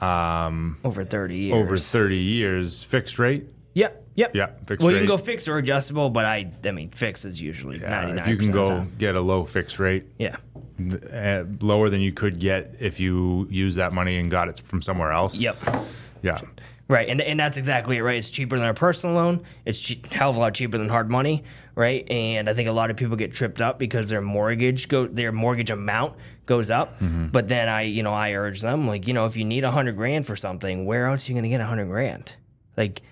um, 0.00 0.78
over 0.84 1.04
30 1.04 1.36
years. 1.36 1.54
over 1.54 1.76
30 1.76 2.16
years 2.16 2.82
fixed 2.82 3.18
rate. 3.18 3.44
Yep. 3.74 4.04
Yep. 4.14 4.34
Yeah, 4.34 4.46
fixed 4.66 4.82
well, 4.82 4.92
you 4.92 4.98
can 5.00 5.06
go 5.06 5.18
fixed 5.18 5.46
or 5.46 5.58
adjustable, 5.58 6.08
but 6.08 6.24
I, 6.24 6.50
I 6.64 6.70
mean, 6.70 6.88
fixed 6.88 7.26
is 7.26 7.40
usually 7.40 7.78
99 7.78 8.18
if 8.18 8.26
you 8.26 8.38
can 8.38 8.50
go 8.50 8.86
get 8.96 9.14
a 9.14 9.20
low 9.20 9.44
fixed 9.44 9.78
rate, 9.78 10.04
Yeah. 10.18 10.36
uh, 11.12 11.44
lower 11.60 11.90
than 11.90 12.00
you 12.00 12.12
could 12.12 12.38
get 12.40 12.76
if 12.80 12.98
you 12.98 13.46
use 13.50 13.74
that 13.74 13.92
money 13.92 14.16
and 14.16 14.30
got 14.30 14.48
it 14.48 14.58
from 14.64 14.80
somewhere 14.80 15.12
else. 15.12 15.36
Yep. 15.36 15.58
Yeah. 16.22 16.40
Right, 16.88 17.08
and, 17.08 17.20
and 17.20 17.38
that's 17.40 17.56
exactly 17.56 17.96
it, 17.96 18.02
right? 18.02 18.16
It's 18.16 18.30
cheaper 18.30 18.56
than 18.56 18.68
a 18.68 18.74
personal 18.74 19.16
loan. 19.16 19.42
It's 19.64 19.92
hell 20.12 20.30
of 20.30 20.36
a 20.36 20.38
lot 20.38 20.54
cheaper 20.54 20.78
than 20.78 20.88
hard 20.88 21.10
money, 21.10 21.42
right? 21.74 22.08
And 22.08 22.48
I 22.48 22.54
think 22.54 22.68
a 22.68 22.72
lot 22.72 22.90
of 22.90 22.96
people 22.96 23.16
get 23.16 23.32
tripped 23.32 23.60
up 23.60 23.76
because 23.80 24.08
their 24.08 24.20
mortgage 24.20 24.86
go 24.86 25.08
their 25.08 25.32
mortgage 25.32 25.70
amount 25.70 26.14
goes 26.46 26.70
up. 26.70 27.00
Mm-hmm. 27.00 27.28
But 27.28 27.48
then 27.48 27.68
I, 27.68 27.82
you 27.82 28.04
know, 28.04 28.12
I 28.12 28.34
urge 28.34 28.60
them 28.60 28.86
like, 28.86 29.08
you 29.08 29.14
know, 29.14 29.26
if 29.26 29.36
you 29.36 29.44
need 29.44 29.64
a 29.64 29.70
hundred 29.72 29.96
grand 29.96 30.26
for 30.26 30.36
something, 30.36 30.86
where 30.86 31.06
else 31.06 31.28
are 31.28 31.32
you 31.32 31.34
going 31.34 31.42
to 31.42 31.48
get 31.48 31.60
a 31.60 31.66
hundred 31.66 31.86
grand? 31.86 32.36
Like, 32.76 33.02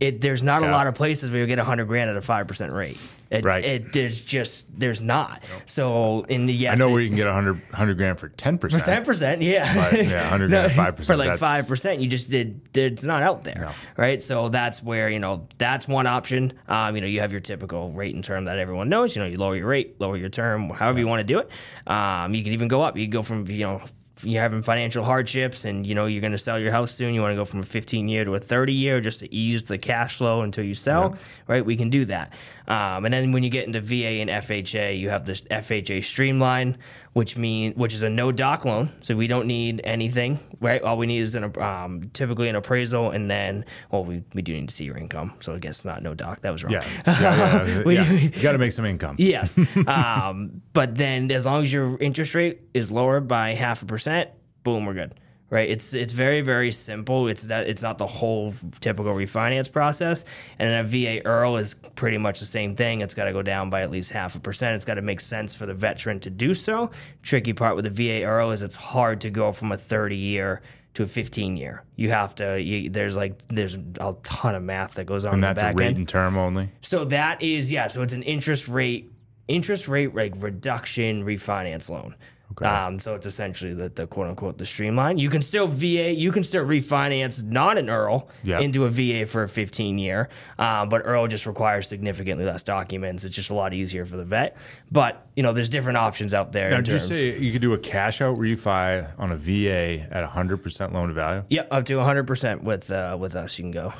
it 0.00 0.20
there's 0.20 0.42
not 0.42 0.62
a 0.62 0.70
lot 0.70 0.86
of 0.86 0.94
places 0.94 1.30
where 1.30 1.40
you 1.40 1.46
get 1.46 1.58
a 1.58 1.64
hundred 1.64 1.86
grand 1.86 2.10
at 2.10 2.16
a 2.16 2.20
five 2.20 2.48
percent 2.48 2.72
rate. 2.72 2.98
It, 3.30 3.44
Right. 3.44 3.64
It, 3.64 3.92
there's 3.92 4.20
just 4.20 4.66
there's 4.76 5.00
not. 5.00 5.48
So 5.66 6.22
in 6.22 6.46
the 6.46 6.52
yes, 6.52 6.72
I 6.72 6.84
know 6.84 6.90
where 6.90 7.00
you 7.00 7.06
can 7.08 7.16
get 7.16 7.28
a 7.28 7.32
hundred 7.32 7.62
hundred 7.72 7.96
grand 7.96 8.18
for 8.18 8.28
ten 8.30 8.58
percent. 8.58 8.82
For 8.82 8.86
Ten 8.90 9.04
percent, 9.04 9.40
yeah. 9.42 9.72
But, 9.90 10.04
yeah, 10.04 10.22
100 10.22 10.48
grand 10.50 10.72
at 10.72 10.96
5%, 10.96 11.04
For 11.06 11.16
like 11.16 11.26
that's- 11.26 11.38
five 11.38 11.68
percent, 11.68 12.00
you 12.00 12.08
just 12.08 12.28
did. 12.28 12.60
It's 12.74 13.04
not 13.04 13.22
out 13.22 13.44
there, 13.44 13.54
No. 13.60 13.72
right? 13.96 14.20
So 14.20 14.48
that's 14.48 14.82
where 14.82 15.08
you 15.10 15.20
know 15.20 15.46
that's 15.58 15.86
one 15.86 16.08
option. 16.08 16.54
Um, 16.66 16.96
you 16.96 17.02
know, 17.02 17.06
you 17.06 17.20
have 17.20 17.30
your 17.30 17.40
typical 17.40 17.92
rate 17.92 18.16
and 18.16 18.24
term 18.24 18.46
that 18.46 18.58
everyone 18.58 18.88
knows. 18.88 19.14
You 19.14 19.22
know, 19.22 19.28
you 19.28 19.36
lower 19.36 19.54
your 19.54 19.68
rate, 19.68 20.00
lower 20.00 20.16
your 20.16 20.28
term, 20.30 20.68
however 20.70 20.98
you 20.98 21.06
want 21.06 21.20
to 21.20 21.24
do 21.24 21.38
it. 21.38 21.50
Um, 21.86 22.34
you 22.34 22.42
can 22.42 22.52
even 22.52 22.66
go 22.66 22.82
up. 22.82 22.96
You 22.96 23.04
can 23.04 23.10
go 23.12 23.22
from 23.22 23.46
you 23.46 23.64
know. 23.64 23.82
You're 24.22 24.42
having 24.42 24.62
financial 24.62 25.04
hardships, 25.04 25.64
and 25.64 25.86
you 25.86 25.94
know 25.94 26.06
you're 26.06 26.20
going 26.20 26.32
to 26.32 26.38
sell 26.38 26.58
your 26.58 26.72
house 26.72 26.92
soon. 26.92 27.14
You 27.14 27.22
want 27.22 27.32
to 27.32 27.36
go 27.36 27.44
from 27.44 27.60
a 27.60 27.64
15 27.64 28.08
year 28.08 28.24
to 28.24 28.34
a 28.34 28.40
30 28.40 28.72
year, 28.72 29.00
just 29.00 29.20
to 29.20 29.34
ease 29.34 29.64
the 29.64 29.78
cash 29.78 30.16
flow 30.16 30.42
until 30.42 30.64
you 30.64 30.74
sell, 30.74 31.16
right? 31.46 31.64
We 31.64 31.76
can 31.76 31.90
do 31.90 32.04
that. 32.06 32.32
Um, 32.68 33.04
and 33.04 33.12
then 33.12 33.32
when 33.32 33.42
you 33.42 33.50
get 33.50 33.66
into 33.66 33.80
VA 33.80 34.20
and 34.20 34.30
FHA, 34.30 34.98
you 34.98 35.10
have 35.10 35.24
this 35.24 35.40
FHA 35.42 36.04
Streamline, 36.04 36.78
which 37.12 37.36
mean 37.36 37.72
which 37.74 37.92
is 37.92 38.02
a 38.02 38.08
no 38.10 38.30
doc 38.32 38.64
loan, 38.64 38.88
so 39.00 39.16
we 39.16 39.26
don't 39.26 39.46
need 39.46 39.80
anything, 39.84 40.38
right? 40.60 40.80
All 40.82 40.96
we 40.96 41.06
need 41.06 41.20
is 41.20 41.34
an 41.34 41.52
um, 41.60 42.02
typically 42.12 42.48
an 42.48 42.56
appraisal, 42.56 43.10
and 43.10 43.28
then 43.28 43.64
well, 43.90 44.04
we, 44.04 44.22
we 44.32 44.42
do 44.42 44.52
need 44.52 44.68
to 44.68 44.74
see 44.74 44.84
your 44.84 44.96
income, 44.96 45.34
so 45.40 45.54
I 45.54 45.58
guess 45.58 45.84
not 45.84 46.02
no 46.02 46.14
doc. 46.14 46.40
That 46.42 46.50
was 46.52 46.62
wrong. 46.62 46.72
Yeah. 46.74 46.86
Yeah. 47.06 47.20
yeah, 47.20 47.66
yeah. 47.66 47.82
We- 47.84 47.94
Yeah. 47.96 48.10
You 48.12 48.42
got 48.42 48.52
to 48.52 48.58
make 48.58 48.72
some 48.72 48.84
income. 48.84 49.16
Yes. 49.18 49.58
um, 49.86 50.62
but 50.72 50.94
then 50.94 51.30
as 51.32 51.46
long 51.46 51.62
as 51.62 51.72
your 51.72 51.96
interest 52.00 52.34
rate 52.34 52.60
is 52.74 52.90
lower 52.92 53.20
by 53.20 53.54
half 53.54 53.82
a 53.82 53.86
percent, 53.86 54.30
boom, 54.62 54.86
we're 54.86 54.94
good. 54.94 55.14
Right? 55.50 55.68
It's 55.68 55.94
it's 55.94 56.12
very 56.12 56.40
very 56.42 56.70
simple. 56.70 57.26
It's 57.26 57.42
that 57.44 57.68
it's 57.68 57.82
not 57.82 57.98
the 57.98 58.06
whole 58.06 58.54
typical 58.80 59.12
refinance 59.12 59.70
process. 59.70 60.24
And 60.58 60.70
then 60.70 60.84
a 60.84 60.84
VA 60.84 61.22
IRRRL 61.26 61.60
is 61.60 61.74
pretty 61.74 62.18
much 62.18 62.38
the 62.38 62.46
same 62.46 62.76
thing. 62.76 63.00
It's 63.00 63.14
got 63.14 63.24
to 63.24 63.32
go 63.32 63.42
down 63.42 63.68
by 63.68 63.82
at 63.82 63.90
least 63.90 64.12
half 64.12 64.36
a 64.36 64.40
percent. 64.40 64.76
It's 64.76 64.84
got 64.84 64.94
to 64.94 65.02
make 65.02 65.20
sense 65.20 65.54
for 65.54 65.66
the 65.66 65.74
veteran 65.74 66.20
to 66.20 66.30
do 66.30 66.54
so. 66.54 66.90
Tricky 67.22 67.52
part 67.52 67.74
with 67.74 67.84
the 67.84 67.90
VA 67.90 68.24
IRRRL 68.24 68.54
is 68.54 68.62
it's 68.62 68.76
hard 68.76 69.20
to 69.22 69.30
go 69.30 69.50
from 69.50 69.72
a 69.72 69.76
30 69.76 70.16
year 70.16 70.62
to 70.94 71.02
a 71.02 71.06
15 71.06 71.56
year. 71.56 71.84
You 71.96 72.10
have 72.10 72.34
to. 72.36 72.60
You, 72.60 72.90
there's 72.90 73.16
like 73.16 73.46
there's 73.48 73.74
a 73.74 74.14
ton 74.22 74.54
of 74.54 74.62
math 74.62 74.94
that 74.94 75.04
goes 75.04 75.24
on. 75.24 75.34
And 75.34 75.44
that's 75.44 75.62
a 75.62 75.72
rate 75.72 75.88
end. 75.88 75.96
and 75.96 76.08
term 76.08 76.36
only. 76.36 76.70
So 76.80 77.04
that 77.06 77.42
is 77.42 77.70
yeah. 77.70 77.88
So 77.88 78.02
it's 78.02 78.12
an 78.12 78.22
interest 78.22 78.68
rate 78.68 79.12
interest 79.48 79.88
rate 79.88 80.14
like 80.14 80.32
reduction 80.36 81.24
refinance 81.24 81.90
loan. 81.90 82.14
Um, 82.62 82.98
so 82.98 83.14
it's 83.14 83.26
essentially 83.26 83.72
the, 83.74 83.88
the 83.88 84.06
quote 84.06 84.26
unquote 84.26 84.58
the 84.58 84.66
streamline. 84.66 85.18
You 85.18 85.30
can 85.30 85.40
still 85.40 85.66
VA, 85.66 86.12
you 86.12 86.30
can 86.32 86.44
still 86.44 86.64
refinance 86.64 87.42
not 87.42 87.78
an 87.78 87.86
IRRRL 87.86 88.26
Yeah. 88.42 88.58
into 88.60 88.84
a 88.84 88.90
VA 88.90 89.24
for 89.26 89.42
a 89.44 89.48
15 89.48 89.98
year, 89.98 90.28
um, 90.58 90.88
but 90.88 91.04
IRRRL 91.06 91.28
just 91.28 91.46
requires 91.46 91.88
significantly 91.88 92.44
less 92.44 92.62
documents. 92.62 93.24
It's 93.24 93.34
just 93.36 93.50
a 93.50 93.54
lot 93.54 93.72
easier 93.72 94.04
for 94.04 94.16
the 94.16 94.24
vet. 94.24 94.56
But 94.90 95.26
you 95.36 95.42
know, 95.42 95.52
there's 95.52 95.68
different 95.70 95.96
options 95.98 96.34
out 96.34 96.52
there. 96.52 96.70
Now, 96.70 96.78
in 96.78 96.84
did 96.84 96.92
you 96.92 96.98
terms. 96.98 97.08
say 97.10 97.38
you 97.38 97.52
could 97.52 97.62
do 97.62 97.72
a 97.72 97.78
cash 97.78 98.20
out 98.20 98.36
refi 98.36 99.08
on 99.18 99.32
a 99.32 99.36
VA 99.36 100.06
at 100.10 100.28
100% 100.28 100.92
loan 100.92 101.08
to 101.08 101.14
value? 101.14 101.44
Yep, 101.48 101.68
up 101.70 101.84
to 101.86 101.96
100 101.96 102.26
percent 102.26 102.62
with 102.64 102.90
uh, 102.90 103.16
with 103.18 103.36
us. 103.36 103.58
You 103.58 103.64
can 103.64 103.70
go. 103.70 103.92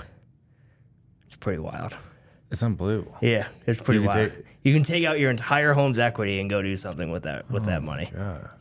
It's 1.26 1.36
pretty 1.36 1.60
wild. 1.60 1.96
It's 2.50 2.62
unbelievable. 2.62 3.16
Yeah, 3.22 3.46
it's 3.66 3.80
pretty 3.80 4.00
You 4.00 4.08
wild. 4.08 4.32
take- 4.32 4.44
you 4.62 4.74
can 4.74 4.82
take 4.82 5.04
out 5.04 5.18
your 5.18 5.30
entire 5.30 5.72
home's 5.72 5.98
equity 5.98 6.38
and 6.40 6.50
go 6.50 6.60
do 6.60 6.76
something 6.76 7.10
with 7.10 7.22
that 7.22 7.50
with 7.50 7.64
that 7.64 7.82
money. 7.82 8.10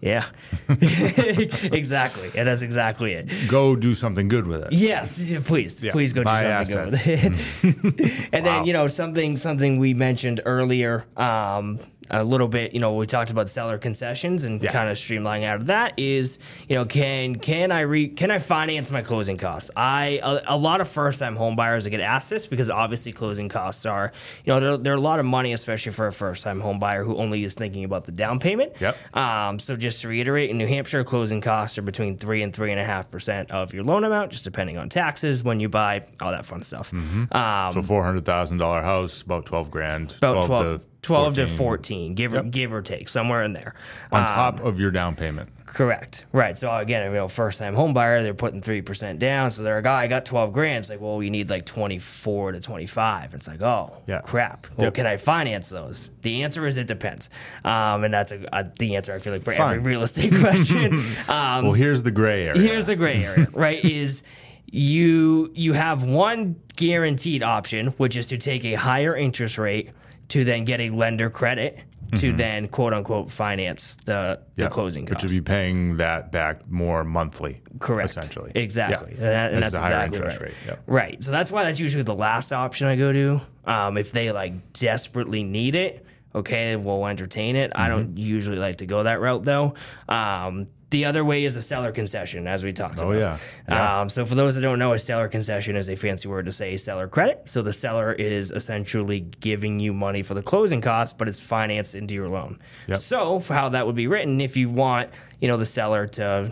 Yeah, 0.02 0.26
exactly. 0.70 2.32
Yeah, 2.34 2.44
that's 2.44 2.62
exactly 2.62 3.14
it. 3.14 3.28
Go 3.48 3.76
do 3.76 3.94
something 3.96 4.28
good 4.28 4.48
with 4.48 4.64
it. 4.64 4.72
Yes, 4.74 5.32
please, 5.44 5.82
Yeah, 5.84 5.92
please 5.92 6.14
go 6.14 6.22
do 6.22 6.26
buy 6.26 6.64
something 6.66 6.76
good 6.76 6.92
with 6.92 7.08
it. 7.08 8.30
and 8.34 8.46
Wow. 8.46 8.52
then 8.58 8.66
you 8.66 8.74
know 8.74 8.88
something 8.88 9.38
something 9.38 9.80
we 9.80 9.94
mentioned 9.94 10.42
earlier. 10.46 11.06
Um, 11.18 11.80
a 12.12 12.24
little 12.24 12.48
bit, 12.48 12.74
you 12.74 12.80
know, 12.80 12.94
we 12.94 13.06
talked 13.06 13.32
about 13.32 13.50
seller 13.50 13.78
concessions 13.78 14.44
and 14.44 14.62
Yeah. 14.62 14.72
kind 14.72 14.90
of 14.90 14.98
streamlining 14.98 15.44
out 15.46 15.58
of 15.58 15.66
that 15.68 15.94
is, 15.98 16.40
you 16.68 16.76
know, 16.76 16.86
can 16.86 17.36
can 17.36 17.72
I 17.72 17.82
re 17.82 18.08
can 18.08 18.32
I 18.32 18.40
finance 18.40 18.92
my 18.92 19.02
closing 19.02 19.38
costs? 19.38 19.72
I 19.76 20.20
a, 20.24 20.56
a 20.56 20.58
lot 20.58 20.82
of 20.82 20.88
first 20.90 21.20
time 21.20 21.36
home 21.36 21.56
buyers 21.56 21.88
get 21.88 22.00
asked 22.00 22.30
this 22.30 22.48
because 22.48 22.70
obviously 22.70 23.12
closing 23.12 23.50
costs 23.50 23.86
are, 23.86 24.12
you 24.46 24.54
know, 24.54 24.60
they're, 24.60 24.78
they're 24.78 24.94
a 24.94 25.00
lot 25.00 25.20
of 25.20 25.26
money, 25.26 25.54
especially 25.54 25.92
for 25.92 26.08
a 26.08 26.12
first 26.14 26.44
time 26.44 26.60
home 26.60 26.80
buyer 26.80 27.04
who 27.04 27.16
only 27.18 27.44
is 27.44 27.54
thinking 27.54 27.84
about 27.84 28.06
the 28.06 28.12
down 28.12 28.40
payment. 28.40 28.74
Yep. 28.80 29.16
Um, 29.16 29.60
so 29.60 29.76
just 29.76 30.02
to 30.02 30.08
reiterate, 30.08 30.50
in 30.50 30.58
New 30.58 30.68
Hampshire, 30.68 31.04
closing 31.04 31.42
costs 31.42 31.78
are 31.78 31.82
between 31.82 32.18
three 32.18 32.42
and 32.44 32.54
three 32.54 32.72
and 32.72 32.80
a 32.80 32.86
half 32.86 33.10
percent 33.12 33.52
of 33.52 33.74
your 33.74 33.84
loan 33.84 34.04
amount, 34.04 34.32
just 34.32 34.44
depending 34.44 34.78
on 34.78 34.90
taxes 34.90 35.44
when 35.44 35.60
you 35.60 35.70
buy, 35.70 36.04
all 36.22 36.32
that 36.32 36.46
fun 36.46 36.62
stuff. 36.64 36.94
Um, 36.94 37.28
So 37.74 37.82
$400,000 37.82 38.84
house, 38.84 39.22
about 39.22 39.46
12 39.46 39.72
grand. 39.72 40.16
About 40.18 40.46
12, 40.46 40.48
12. 40.48 40.82
To 41.02 41.08
12 41.08 41.36
to 41.36 41.48
14. 41.48 41.58
14, 41.58 42.14
give 42.16 42.34
or, 42.34 42.36
Yep. 42.38 42.52
give 42.52 42.74
or 42.74 42.82
take, 42.82 43.08
somewhere 43.10 43.44
in 43.44 43.54
there. 43.54 43.74
on 44.12 44.22
Um, 44.22 44.28
top 44.28 44.60
of 44.62 44.80
your 44.80 44.92
down 44.92 45.16
payment. 45.16 45.50
Correct. 45.66 46.26
Right. 46.34 46.58
So 46.58 46.76
again, 46.76 47.06
you 47.06 47.16
know, 47.16 47.28
first 47.28 47.60
time 47.60 47.76
home 47.76 47.94
buyer, 47.94 48.24
they're 48.24 48.34
putting 48.34 48.60
three 48.60 48.82
percent 48.82 49.20
down. 49.20 49.52
So 49.52 49.62
they're 49.62 49.76
like, 49.76 49.86
oh, 49.86 49.92
I 49.92 50.08
got 50.08 50.26
twelve 50.26 50.52
grand. 50.52 50.80
It's 50.80 50.90
like, 50.90 51.00
well, 51.00 51.16
we 51.18 51.30
need 51.30 51.50
like 51.52 51.66
twenty 51.66 52.00
four 52.00 52.52
to 52.52 52.60
twenty 52.60 52.88
five. 52.88 53.36
It's 53.36 53.48
like, 53.48 53.62
oh, 53.62 53.96
Yeah. 54.08 54.22
crap. 54.22 54.66
Well, 54.78 54.88
Yep. 54.88 54.94
can 54.96 55.06
I 55.06 55.18
finance 55.18 55.70
those? 55.70 56.10
The 56.24 56.42
answer 56.44 56.66
is 56.66 56.78
it 56.80 56.88
depends. 56.88 57.30
Um, 57.64 58.04
and 58.04 58.12
that's 58.14 58.32
a, 58.32 58.40
a, 58.52 58.66
the 58.80 58.96
answer 58.96 59.14
I 59.14 59.20
feel 59.20 59.32
like 59.32 59.44
for 59.44 59.54
every 59.54 59.78
real 59.78 60.02
estate 60.02 60.34
question. 60.40 60.96
um, 61.30 61.66
Well, 61.66 61.74
here's 61.74 62.02
the 62.02 62.12
gray 62.12 62.48
area. 62.48 62.60
here's 62.62 62.88
the 62.88 62.96
gray 62.96 63.24
area, 63.24 63.48
right? 63.54 63.84
Is 63.86 64.24
you 64.72 65.52
you 65.56 65.74
have 65.74 66.04
one 66.04 66.56
guaranteed 66.78 67.44
option, 67.44 67.88
which 67.98 68.18
is 68.18 68.26
to 68.28 68.38
take 68.38 68.66
a 68.66 68.74
higher 68.74 69.16
interest 69.16 69.58
rate 69.58 69.92
to 70.30 70.44
then 70.46 70.66
get 70.66 70.80
a 70.80 70.90
lender 70.90 71.30
credit 71.30 71.80
to 72.16 72.34
then 72.34 72.68
quote 72.70 72.92
unquote 72.92 73.30
finance 73.30 73.96
the, 73.98 74.04
the 74.06 74.14
Mm-hmm. 74.16 74.62
Yeah, 74.62 74.68
closing 74.70 75.06
which 75.06 75.14
costs. 75.14 75.24
would 75.26 75.32
be 75.32 75.42
paying 75.42 75.98
that 75.98 76.32
back 76.32 76.68
more 76.68 77.04
monthly. 77.04 77.62
Correct. 77.78 78.10
Essentially. 78.10 78.52
Exactly. 78.56 79.12
Yeah. 79.12 79.18
And, 79.18 79.24
that- 79.26 79.54
and 79.54 79.64
that's 79.64 79.74
a 79.76 79.80
higher 79.80 80.06
exactly 80.06 80.18
interest 80.18 80.40
right. 80.42 80.54
rate. 80.68 80.78
Right. 80.88 81.24
So 81.24 81.32
that's 81.32 81.52
why 81.52 81.66
that's 81.66 81.80
usually 81.80 82.04
the 82.04 82.16
last 82.16 82.52
option 82.52 82.88
I 82.88 82.96
go 82.96 83.12
to. 83.14 83.42
Um, 83.66 83.98
if 83.98 84.12
they 84.12 84.32
like 84.32 84.74
desperately 84.74 85.44
need 85.44 85.76
it, 85.76 86.04
okay, 86.34 86.76
we'll 86.76 87.06
entertain 87.06 87.56
it. 87.56 87.72
I 87.76 87.88
don't 87.90 88.08
Mm-hmm. 88.10 88.18
usually 88.18 88.58
like 88.58 88.78
to 88.78 88.88
go 88.88 89.04
that 89.04 89.20
route 89.20 89.44
though. 89.44 89.76
Um, 90.08 90.68
the 90.92 91.06
other 91.06 91.24
way 91.24 91.46
is 91.46 91.56
a 91.56 91.62
seller 91.62 91.92
concession, 91.92 92.48
as 92.48 92.64
we 92.64 92.74
talked 92.74 92.98
Oh, 93.00 93.12
about. 93.12 93.20
yeah. 93.20 93.38
Yeah. 93.68 94.02
Um, 94.02 94.10
so 94.10 94.26
for 94.26 94.34
those 94.36 94.56
that 94.56 94.62
don't 94.62 94.80
know, 94.80 94.94
a 94.94 95.00
seller 95.00 95.28
concession 95.28 95.76
is 95.76 95.90
a 95.90 95.96
fancy 95.96 96.28
word 96.28 96.46
to 96.46 96.52
say 96.52 96.76
seller 96.78 97.08
credit. 97.08 97.42
So 97.46 97.62
the 97.62 97.74
seller 97.74 98.12
is 98.14 98.50
essentially 98.52 99.20
giving 99.40 99.80
you 99.80 99.94
money 99.94 100.24
for 100.24 100.34
the 100.34 100.42
closing 100.42 100.82
costs, 100.82 101.14
but 101.18 101.28
it's 101.28 101.40
financed 101.40 101.94
into 101.96 102.14
your 102.16 102.28
loan. 102.30 102.58
Yep. 102.88 102.98
So 103.00 103.40
for 103.40 103.54
how 103.54 103.70
that 103.70 103.86
would 103.86 103.96
be 103.96 104.08
written, 104.08 104.42
if 104.42 104.58
you 104.58 104.70
want, 104.70 105.12
you 105.40 105.48
know, 105.48 105.58
the 105.58 105.66
seller 105.66 106.08
to 106.08 106.52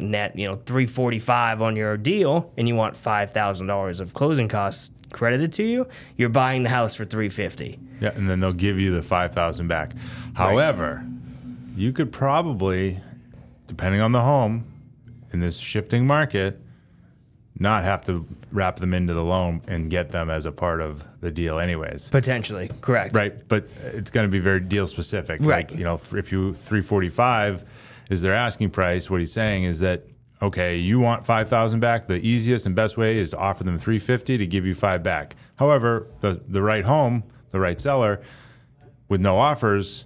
net, 0.00 0.38
you 0.38 0.46
know, 0.46 0.56
345 0.56 1.62
on 1.62 1.76
your 1.76 1.96
deal 1.96 2.52
and 2.56 2.68
you 2.68 2.74
want 2.74 2.94
$5,000 2.94 4.00
of 4.00 4.14
closing 4.14 4.48
costs 4.48 4.90
credited 5.12 5.52
to 5.52 5.62
you, 5.62 5.86
you're 6.16 6.28
buying 6.28 6.62
the 6.64 6.68
house 6.70 6.94
for 6.94 7.04
350. 7.04 7.78
Yeah, 8.00 8.10
and 8.14 8.28
then 8.28 8.40
they'll 8.40 8.52
give 8.52 8.78
you 8.80 8.92
the 8.92 9.02
five 9.02 9.32
thousand 9.32 9.68
back. 9.68 9.92
However, 10.34 11.06
you 11.76 11.92
could 11.92 12.10
probably, 12.12 13.00
depending 13.66 14.00
on 14.00 14.12
the 14.12 14.22
home, 14.22 14.66
in 15.32 15.40
this 15.40 15.58
shifting 15.58 16.06
market, 16.06 16.60
not 17.58 17.84
have 17.84 18.02
to 18.04 18.26
wrap 18.52 18.76
them 18.76 18.94
into 18.94 19.14
the 19.14 19.24
loan 19.24 19.62
and 19.68 19.90
get 19.90 20.10
them 20.10 20.28
as 20.30 20.46
a 20.46 20.52
part 20.52 20.80
of 20.80 21.04
the 21.20 21.30
deal, 21.30 21.58
anyways. 21.58 22.08
Potentially, 22.08 22.70
correct. 22.80 23.14
Right, 23.14 23.46
but 23.48 23.66
it's 23.92 24.10
going 24.10 24.26
to 24.26 24.30
be 24.30 24.40
very 24.40 24.60
deal 24.60 24.86
specific. 24.86 25.40
Right. 25.40 25.70
Like, 25.70 25.78
you 25.78 25.84
know, 25.84 26.00
if 26.12 26.32
you 26.32 26.54
345 26.54 27.64
is 28.10 28.22
their 28.22 28.34
asking 28.34 28.70
price, 28.70 29.08
what 29.08 29.20
he's 29.20 29.32
saying 29.32 29.64
is 29.64 29.80
that 29.80 30.04
okay, 30.42 30.76
you 30.76 31.00
want 31.00 31.24
5000 31.24 31.80
back, 31.80 32.06
the 32.06 32.16
easiest 32.16 32.66
and 32.66 32.74
best 32.74 32.96
way 32.96 33.18
is 33.18 33.30
to 33.30 33.38
offer 33.38 33.64
them 33.64 33.78
350 33.78 34.36
to 34.36 34.46
give 34.46 34.66
you 34.66 34.74
5 34.74 35.02
back. 35.02 35.36
However, 35.56 36.08
the 36.20 36.42
the 36.46 36.62
right 36.62 36.84
home, 36.84 37.24
the 37.50 37.60
right 37.60 37.80
seller 37.80 38.20
with 39.08 39.20
no 39.20 39.38
offers 39.38 40.04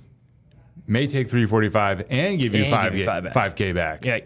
may 0.89 1.07
take 1.07 1.29
345 1.29 2.07
and 2.11 2.39
give 2.39 2.55
you 2.55 2.65
And 2.65 2.71
5 2.73 2.93
give 2.93 3.01
you 3.01 3.07
five 3.07 3.25
back. 3.25 3.35
5k 3.57 3.75
back 3.75 4.05
Yeah, 4.05 4.21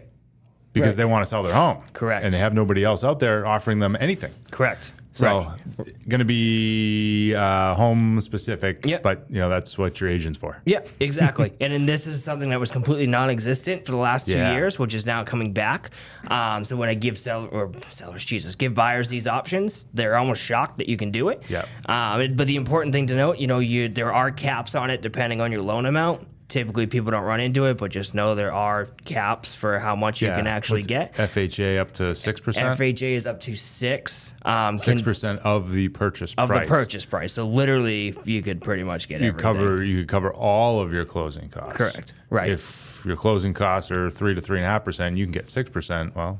because 0.73 0.89
right. 0.89 0.97
they 0.97 1.05
want 1.05 1.21
to 1.23 1.25
sell 1.27 1.43
their 1.43 1.53
home. 1.53 1.79
Correct. 1.93 2.23
And 2.25 2.33
they 2.33 2.39
have 2.39 2.53
nobody 2.53 2.83
else 2.83 3.03
out 3.03 3.19
there 3.19 3.45
offering 3.45 3.79
them 3.79 3.95
anything. 3.99 4.31
correct. 4.51 4.91
So, 5.15 5.45
Right. 5.77 6.09
going 6.09 6.19
to 6.19 6.25
be 6.25 7.35
uh, 7.35 7.75
home 7.75 8.19
specific, 8.19 8.83
Yep. 8.83 9.03
but 9.03 9.25
you 9.29 9.39
know 9.39 9.47
that's 9.47 9.77
what 9.77 10.01
your 10.01 10.09
agent's 10.09 10.39
for. 10.39 10.57
Yeah, 10.65 10.79
exactly. 10.99 11.53
and 11.61 11.71
then 11.71 11.85
this 11.85 12.07
is 12.07 12.23
something 12.23 12.49
that 12.49 12.59
was 12.59 12.71
completely 12.71 13.05
non-existent 13.05 13.85
for 13.85 13.91
the 13.91 13.97
last 13.99 14.25
two 14.25 14.33
Yeah. 14.33 14.53
years, 14.53 14.79
which 14.79 14.95
is 14.95 15.05
now 15.05 15.23
coming 15.23 15.53
back. 15.53 15.91
Um, 16.29 16.63
so 16.63 16.75
when 16.77 16.89
I 16.89 16.95
give 16.95 17.19
seller 17.19 17.47
or 17.47 17.71
sellers, 17.89 18.25
Jesus, 18.25 18.55
give 18.55 18.73
buyers 18.73 19.07
these 19.09 19.27
options, 19.27 19.85
they're 19.93 20.17
almost 20.17 20.41
shocked 20.41 20.79
that 20.79 20.89
you 20.89 20.97
can 20.97 21.11
do 21.11 21.29
it. 21.29 21.43
Yeah. 21.47 21.65
Um, 21.87 22.33
but 22.35 22.47
the 22.47 22.55
important 22.55 22.91
thing 22.93 23.05
to 23.05 23.15
note, 23.15 23.37
you 23.37 23.45
know, 23.45 23.59
you 23.59 23.89
there 23.89 24.11
are 24.11 24.31
caps 24.31 24.73
on 24.73 24.89
it 24.89 25.03
depending 25.03 25.41
on 25.41 25.51
your 25.51 25.61
loan 25.61 25.85
amount. 25.85 26.25
Typically, 26.53 26.85
people 26.85 27.09
don't 27.09 27.23
run 27.23 27.39
into 27.39 27.65
it, 27.65 27.79
but 27.79 27.89
just 27.89 28.13
know 28.13 28.35
there 28.35 28.53
are 28.53 28.87
caps 29.05 29.55
for 29.55 29.79
how 29.79 29.95
much 29.95 30.21
you 30.21 30.27
can 30.27 30.45
actually 30.45 30.81
What's 30.81 30.87
get. 30.87 31.13
FHA 31.15 31.79
up 31.79 31.93
to 31.93 32.13
six 32.13 32.39
percent. 32.39 32.77
FHA 32.79 33.15
is 33.15 33.25
up 33.25 33.39
to 33.39 33.55
six. 33.55 34.35
Um, 34.45 34.77
Six 34.77 35.01
percent 35.01 35.39
of 35.39 35.71
the 35.71 35.89
purchase 35.89 36.35
of 36.37 36.49
price. 36.49 36.67
the 36.67 36.71
purchase 36.71 37.05
price. 37.05 37.33
So 37.33 37.47
literally, 37.47 38.15
you 38.23 38.43
could 38.43 38.61
pretty 38.61 38.83
much 38.83 39.07
get 39.07 39.19
You 39.21 39.29
everything. 39.29 39.41
cover 39.41 39.83
you 39.83 40.01
could 40.01 40.07
cover 40.09 40.31
all 40.31 40.79
of 40.79 40.93
your 40.93 41.05
closing 41.05 41.49
costs. 41.49 41.75
Correct. 41.75 42.13
Right. 42.29 42.51
If 42.51 43.03
your 43.03 43.17
closing 43.17 43.55
costs 43.55 43.89
are 43.89 44.11
three 44.11 44.35
to 44.35 44.39
three 44.41 44.57
and 44.59 44.65
a 44.67 44.69
half 44.69 44.83
percent, 44.83 45.17
you 45.17 45.25
can 45.25 45.31
get 45.31 45.49
six 45.49 45.71
percent. 45.71 46.15
Well, 46.15 46.39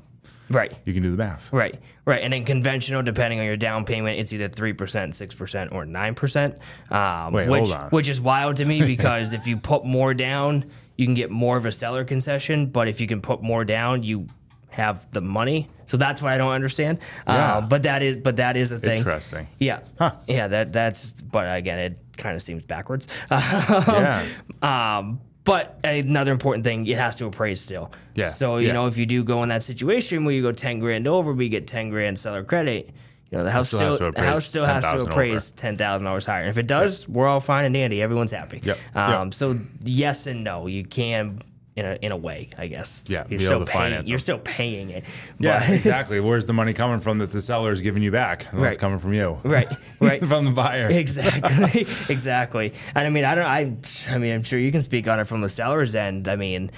right. 0.53 0.73
you 0.85 0.93
can 0.93 1.03
do 1.03 1.11
the 1.11 1.17
math. 1.17 1.51
Right, 1.51 1.79
right, 2.05 2.21
and 2.21 2.31
then 2.33 2.45
conventional, 2.45 3.03
depending 3.03 3.39
on 3.39 3.45
your 3.45 3.57
down 3.57 3.85
payment, 3.85 4.19
it's 4.19 4.33
either 4.33 4.47
three 4.47 4.73
percent, 4.73 5.15
six 5.15 5.35
percent, 5.35 5.71
or 5.71 5.85
nine 5.85 6.15
percent. 6.15 6.57
Um, 6.89 7.33
Wait, 7.33 7.49
which, 7.49 7.69
hold 7.69 7.73
on. 7.73 7.89
Which 7.89 8.09
is 8.09 8.21
wild 8.21 8.57
to 8.57 8.65
me 8.65 8.81
because 8.85 9.33
if 9.33 9.47
you 9.47 9.57
put 9.57 9.85
more 9.85 10.13
down, 10.13 10.71
you 10.97 11.05
can 11.05 11.15
get 11.15 11.31
more 11.31 11.57
of 11.57 11.65
a 11.65 11.71
seller 11.71 12.05
concession. 12.05 12.67
But 12.67 12.87
if 12.87 13.01
you 13.01 13.07
can 13.07 13.21
put 13.21 13.41
more 13.41 13.65
down, 13.65 14.03
you 14.03 14.27
have 14.69 15.09
the 15.11 15.21
money. 15.21 15.69
So 15.85 15.97
that's 15.97 16.21
what 16.21 16.31
I 16.31 16.37
don't 16.37 16.51
understand. 16.51 16.99
Yeah. 17.27 17.57
Uh, 17.57 17.61
but 17.61 17.83
that 17.83 18.01
is, 18.01 18.17
but 18.17 18.37
that 18.37 18.57
is 18.57 18.71
a 18.71 18.79
thing. 18.79 18.99
Interesting. 18.99 19.47
Yeah, 19.59 19.83
yeah. 20.27 20.47
That 20.47 20.73
that's. 20.73 21.21
But 21.21 21.55
again, 21.55 21.79
it 21.79 21.99
kind 22.17 22.35
of 22.35 22.43
seems 22.43 22.63
backwards. 22.63 23.07
Yeah. 23.31 24.25
Um, 24.61 25.19
but 25.43 25.77
another 25.83 26.31
important 26.31 26.63
thing, 26.63 26.85
it 26.87 26.97
has 26.97 27.17
to 27.17 27.25
appraise 27.25 27.59
still. 27.61 27.91
Yeah, 28.15 28.29
So 28.29 28.57
you 28.57 28.67
yeah. 28.67 28.73
know, 28.73 28.87
if 28.87 28.97
you 28.97 29.05
do 29.05 29.23
go 29.23 29.43
in 29.43 29.49
that 29.49 29.63
situation 29.63 30.25
where 30.25 30.33
you 30.33 30.41
go 30.41 30.51
ten 30.51 30.79
grand 30.79 31.07
over, 31.07 31.33
but 31.33 31.41
you 31.43 31.49
get 31.49 31.67
ten 31.67 31.89
grand 31.89 32.17
seller 32.19 32.43
credit, 32.43 32.91
you 33.31 33.37
know 33.37 33.43
the 33.43 33.51
house 33.51 33.67
still 33.67 33.79
still, 33.79 33.89
has 33.91 33.97
to 33.97 34.03
the 34.03 34.09
appraise 34.09 34.25
house 34.27 34.45
still 34.45 34.65
has 34.65 34.83
to 34.83 34.89
10,000 34.89 35.11
appraise 35.11 35.51
ten 35.51 35.77
thousand 35.77 36.05
dollars 36.05 36.25
higher. 36.25 36.41
And 36.41 36.49
if 36.49 36.57
it 36.57 36.67
does, 36.67 37.07
we're 37.09 37.27
all 37.27 37.39
fine 37.39 37.65
and 37.65 37.73
dandy. 37.73 38.01
Everyone's 38.01 38.31
happy. 38.31 38.61
Yep, 38.63 38.77
Um, 38.95 39.27
yep. 39.27 39.33
So 39.33 39.59
yes 39.83 40.27
and 40.27 40.43
no, 40.43 40.67
you 40.67 40.83
can. 40.85 41.41
In 41.75 41.85
a, 41.87 41.97
in 42.03 42.11
a 42.11 42.17
way, 42.17 42.49
I 42.55 42.67
guess. 42.67 43.05
Yeah, 43.07 43.23
you're 43.27 43.39
still 43.39 43.65
paying. 43.65 44.05
You're 44.05 44.19
still 44.19 44.37
paying 44.37 44.91
it. 44.91 45.05
Yeah, 45.39 45.71
exactly. 45.71 46.19
Where's 46.19 46.45
the 46.45 46.53
money 46.53 46.71
coming 46.71 46.99
from 46.99 47.17
that 47.17 47.31
the 47.31 47.41
seller 47.41 47.71
is 47.71 47.81
giving 47.81 48.03
you 48.03 48.11
back? 48.11 48.45
Well, 48.53 48.61
Right. 48.61 48.73
It's 48.73 48.77
coming 48.79 48.99
from 48.99 49.13
you. 49.15 49.39
right, 49.43 49.65
right. 49.99 50.23
from 50.25 50.45
the 50.45 50.51
buyer. 50.51 50.87
Exactly, 50.91 51.87
exactly. 52.09 52.73
And 52.93 53.07
I 53.07 53.09
mean, 53.09 53.25
I 53.25 53.33
don't. 53.33 53.45
I, 53.45 53.75
I 54.13 54.19
mean, 54.19 54.33
I'm 54.35 54.43
sure 54.43 54.59
you 54.59 54.71
can 54.71 54.83
speak 54.83 55.07
on 55.07 55.19
it 55.19 55.25
from 55.25 55.41
the 55.41 55.49
seller's 55.49 55.95
end. 55.95 56.27
I 56.27 56.35
mean, 56.35 56.69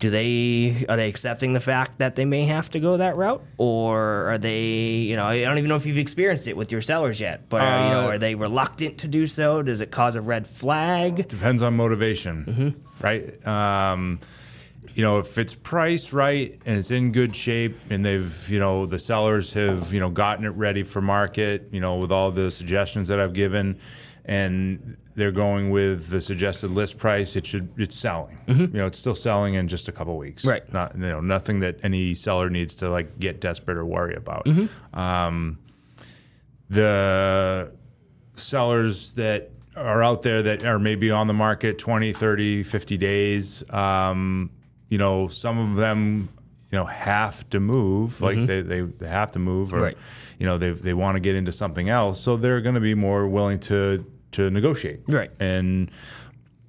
do 0.00 0.10
they 0.10 0.84
are 0.86 0.96
they 0.96 1.08
accepting 1.08 1.54
the 1.54 1.60
fact 1.60 1.96
that 2.00 2.16
they 2.16 2.26
may 2.26 2.44
have 2.44 2.68
to 2.72 2.78
go 2.80 2.98
that 2.98 3.16
route, 3.16 3.42
or 3.56 4.32
are 4.32 4.36
they? 4.38 4.64
You 5.08 5.16
know, 5.16 5.24
I 5.24 5.40
don't 5.44 5.56
even 5.56 5.70
know 5.70 5.76
if 5.76 5.86
you've 5.86 5.96
experienced 5.96 6.46
it 6.46 6.58
with 6.58 6.70
your 6.70 6.82
sellers 6.82 7.22
yet. 7.22 7.48
But 7.48 7.62
uh, 7.62 7.64
you 7.64 7.90
know, 7.94 8.00
Uh, 8.08 8.10
are 8.10 8.18
they 8.18 8.34
reluctant 8.34 8.98
to 8.98 9.08
do 9.08 9.26
so? 9.26 9.62
Does 9.62 9.80
it 9.80 9.90
cause 9.90 10.14
a 10.14 10.20
red 10.20 10.46
flag? 10.46 11.26
Depends 11.28 11.62
on 11.62 11.74
motivation, 11.74 12.44
Mm-hmm. 12.44 13.04
right? 13.06 13.46
Um, 13.46 14.20
you 14.94 15.02
know, 15.02 15.18
if 15.18 15.38
it's 15.38 15.54
priced 15.54 16.12
right 16.12 16.60
and 16.66 16.78
it's 16.78 16.90
in 16.90 17.12
good 17.12 17.34
shape, 17.34 17.76
and 17.90 18.04
they've, 18.04 18.48
you 18.48 18.58
know, 18.58 18.86
the 18.86 18.98
sellers 18.98 19.52
have, 19.54 19.92
you 19.92 20.00
know, 20.00 20.10
gotten 20.10 20.44
it 20.44 20.50
ready 20.50 20.82
for 20.82 21.00
market, 21.00 21.68
you 21.72 21.80
know, 21.80 21.96
with 21.96 22.12
all 22.12 22.30
the 22.30 22.50
suggestions 22.50 23.08
that 23.08 23.18
I've 23.18 23.32
given, 23.32 23.78
and 24.24 24.96
they're 25.14 25.32
going 25.32 25.70
with 25.70 26.08
the 26.08 26.20
suggested 26.20 26.70
list 26.70 26.98
price, 26.98 27.36
it 27.36 27.46
should, 27.46 27.68
it's 27.76 27.96
selling. 27.96 28.38
You 28.46 28.78
know, 28.78 28.86
it's 28.86 28.98
still 28.98 29.14
selling 29.14 29.54
in 29.54 29.68
just 29.68 29.88
a 29.88 29.92
couple 29.92 30.16
weeks. 30.16 30.42
Mm-hmm. 30.42 30.50
Right. 30.50 30.72
Not, 30.72 30.94
you 30.94 31.00
know, 31.00 31.20
nothing 31.20 31.60
that 31.60 31.78
any 31.82 32.14
seller 32.14 32.48
needs 32.50 32.74
to 32.76 32.88
like 32.88 33.18
get 33.18 33.40
desperate 33.40 33.76
or 33.76 33.84
worry 33.84 34.14
about. 34.14 34.44
Mm-hmm. 34.44 34.98
Um, 34.98 35.58
the 36.70 37.72
sellers 38.34 39.14
that 39.14 39.50
are 39.76 40.02
out 40.02 40.22
there 40.22 40.42
that 40.42 40.64
are 40.64 40.78
maybe 40.78 41.10
on 41.10 41.26
the 41.26 41.34
market 41.34 41.78
20 41.78 42.12
30 42.12 42.62
50 42.62 42.96
days 42.98 43.70
um, 43.70 44.50
you 44.92 44.98
know 44.98 45.28
some 45.28 45.56
of 45.58 45.76
them 45.76 46.28
you 46.70 46.78
know 46.78 46.84
have 46.84 47.48
to 47.50 47.58
move 47.60 48.20
like 48.20 48.38
they, 48.46 48.60
they, 48.62 48.80
they 48.82 49.08
have 49.08 49.30
to 49.32 49.38
move 49.38 49.72
or 49.72 49.76
Mm-hmm. 49.76 49.84
Right. 49.84 49.98
you 50.38 50.46
know 50.46 50.58
they, 50.58 50.70
they 50.70 50.94
want 50.94 51.16
to 51.16 51.20
get 51.20 51.34
into 51.34 51.52
something 51.52 51.88
else 51.88 52.20
so 52.20 52.36
they're 52.36 52.60
going 52.60 52.74
to 52.82 52.86
be 52.90 52.94
more 52.94 53.26
willing 53.36 53.58
to 53.70 54.04
to 54.36 54.50
negotiate 54.50 55.00
Right. 55.08 55.30
and 55.40 55.90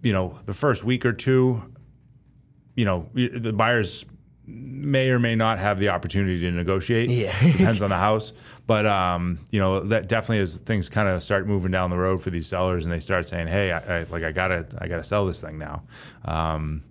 you 0.01 0.13
know 0.13 0.25
the 0.45 0.53
first 0.53 0.83
week 0.83 1.05
or 1.05 1.13
two 1.13 1.61
you 2.75 2.85
know 2.85 3.09
the 3.13 3.53
buyers 3.53 4.05
may 4.45 5.09
or 5.09 5.19
may 5.19 5.35
not 5.35 5.57
have 5.59 5.79
the 5.79 5.89
opportunity 5.89 6.39
to 6.41 6.51
negotiate 6.51 7.09
Yeah. 7.09 7.37
depends 7.57 7.81
on 7.81 7.89
the 7.89 7.97
house 7.97 8.33
but 8.67 8.85
um, 8.85 9.39
you 9.51 9.59
know 9.59 9.79
that 9.91 10.07
definitely 10.07 10.39
as 10.39 10.57
things 10.57 10.89
kind 10.89 11.07
of 11.09 11.23
start 11.23 11.47
moving 11.47 11.71
down 11.71 11.89
the 11.89 11.97
road 11.97 12.21
for 12.21 12.29
these 12.29 12.47
sellers 12.47 12.85
and 12.85 12.91
they 12.93 12.99
start 12.99 13.27
saying 13.27 13.47
hey 13.47 13.71
I, 13.71 13.99
I 13.99 14.05
like 14.09 14.23
i 14.23 14.31
gotta 14.31 14.65
i 14.79 14.87
gotta 14.87 15.03
sell 15.03 15.25
this 15.25 15.39
thing 15.41 15.57
now 15.57 15.83
um, 16.25 16.83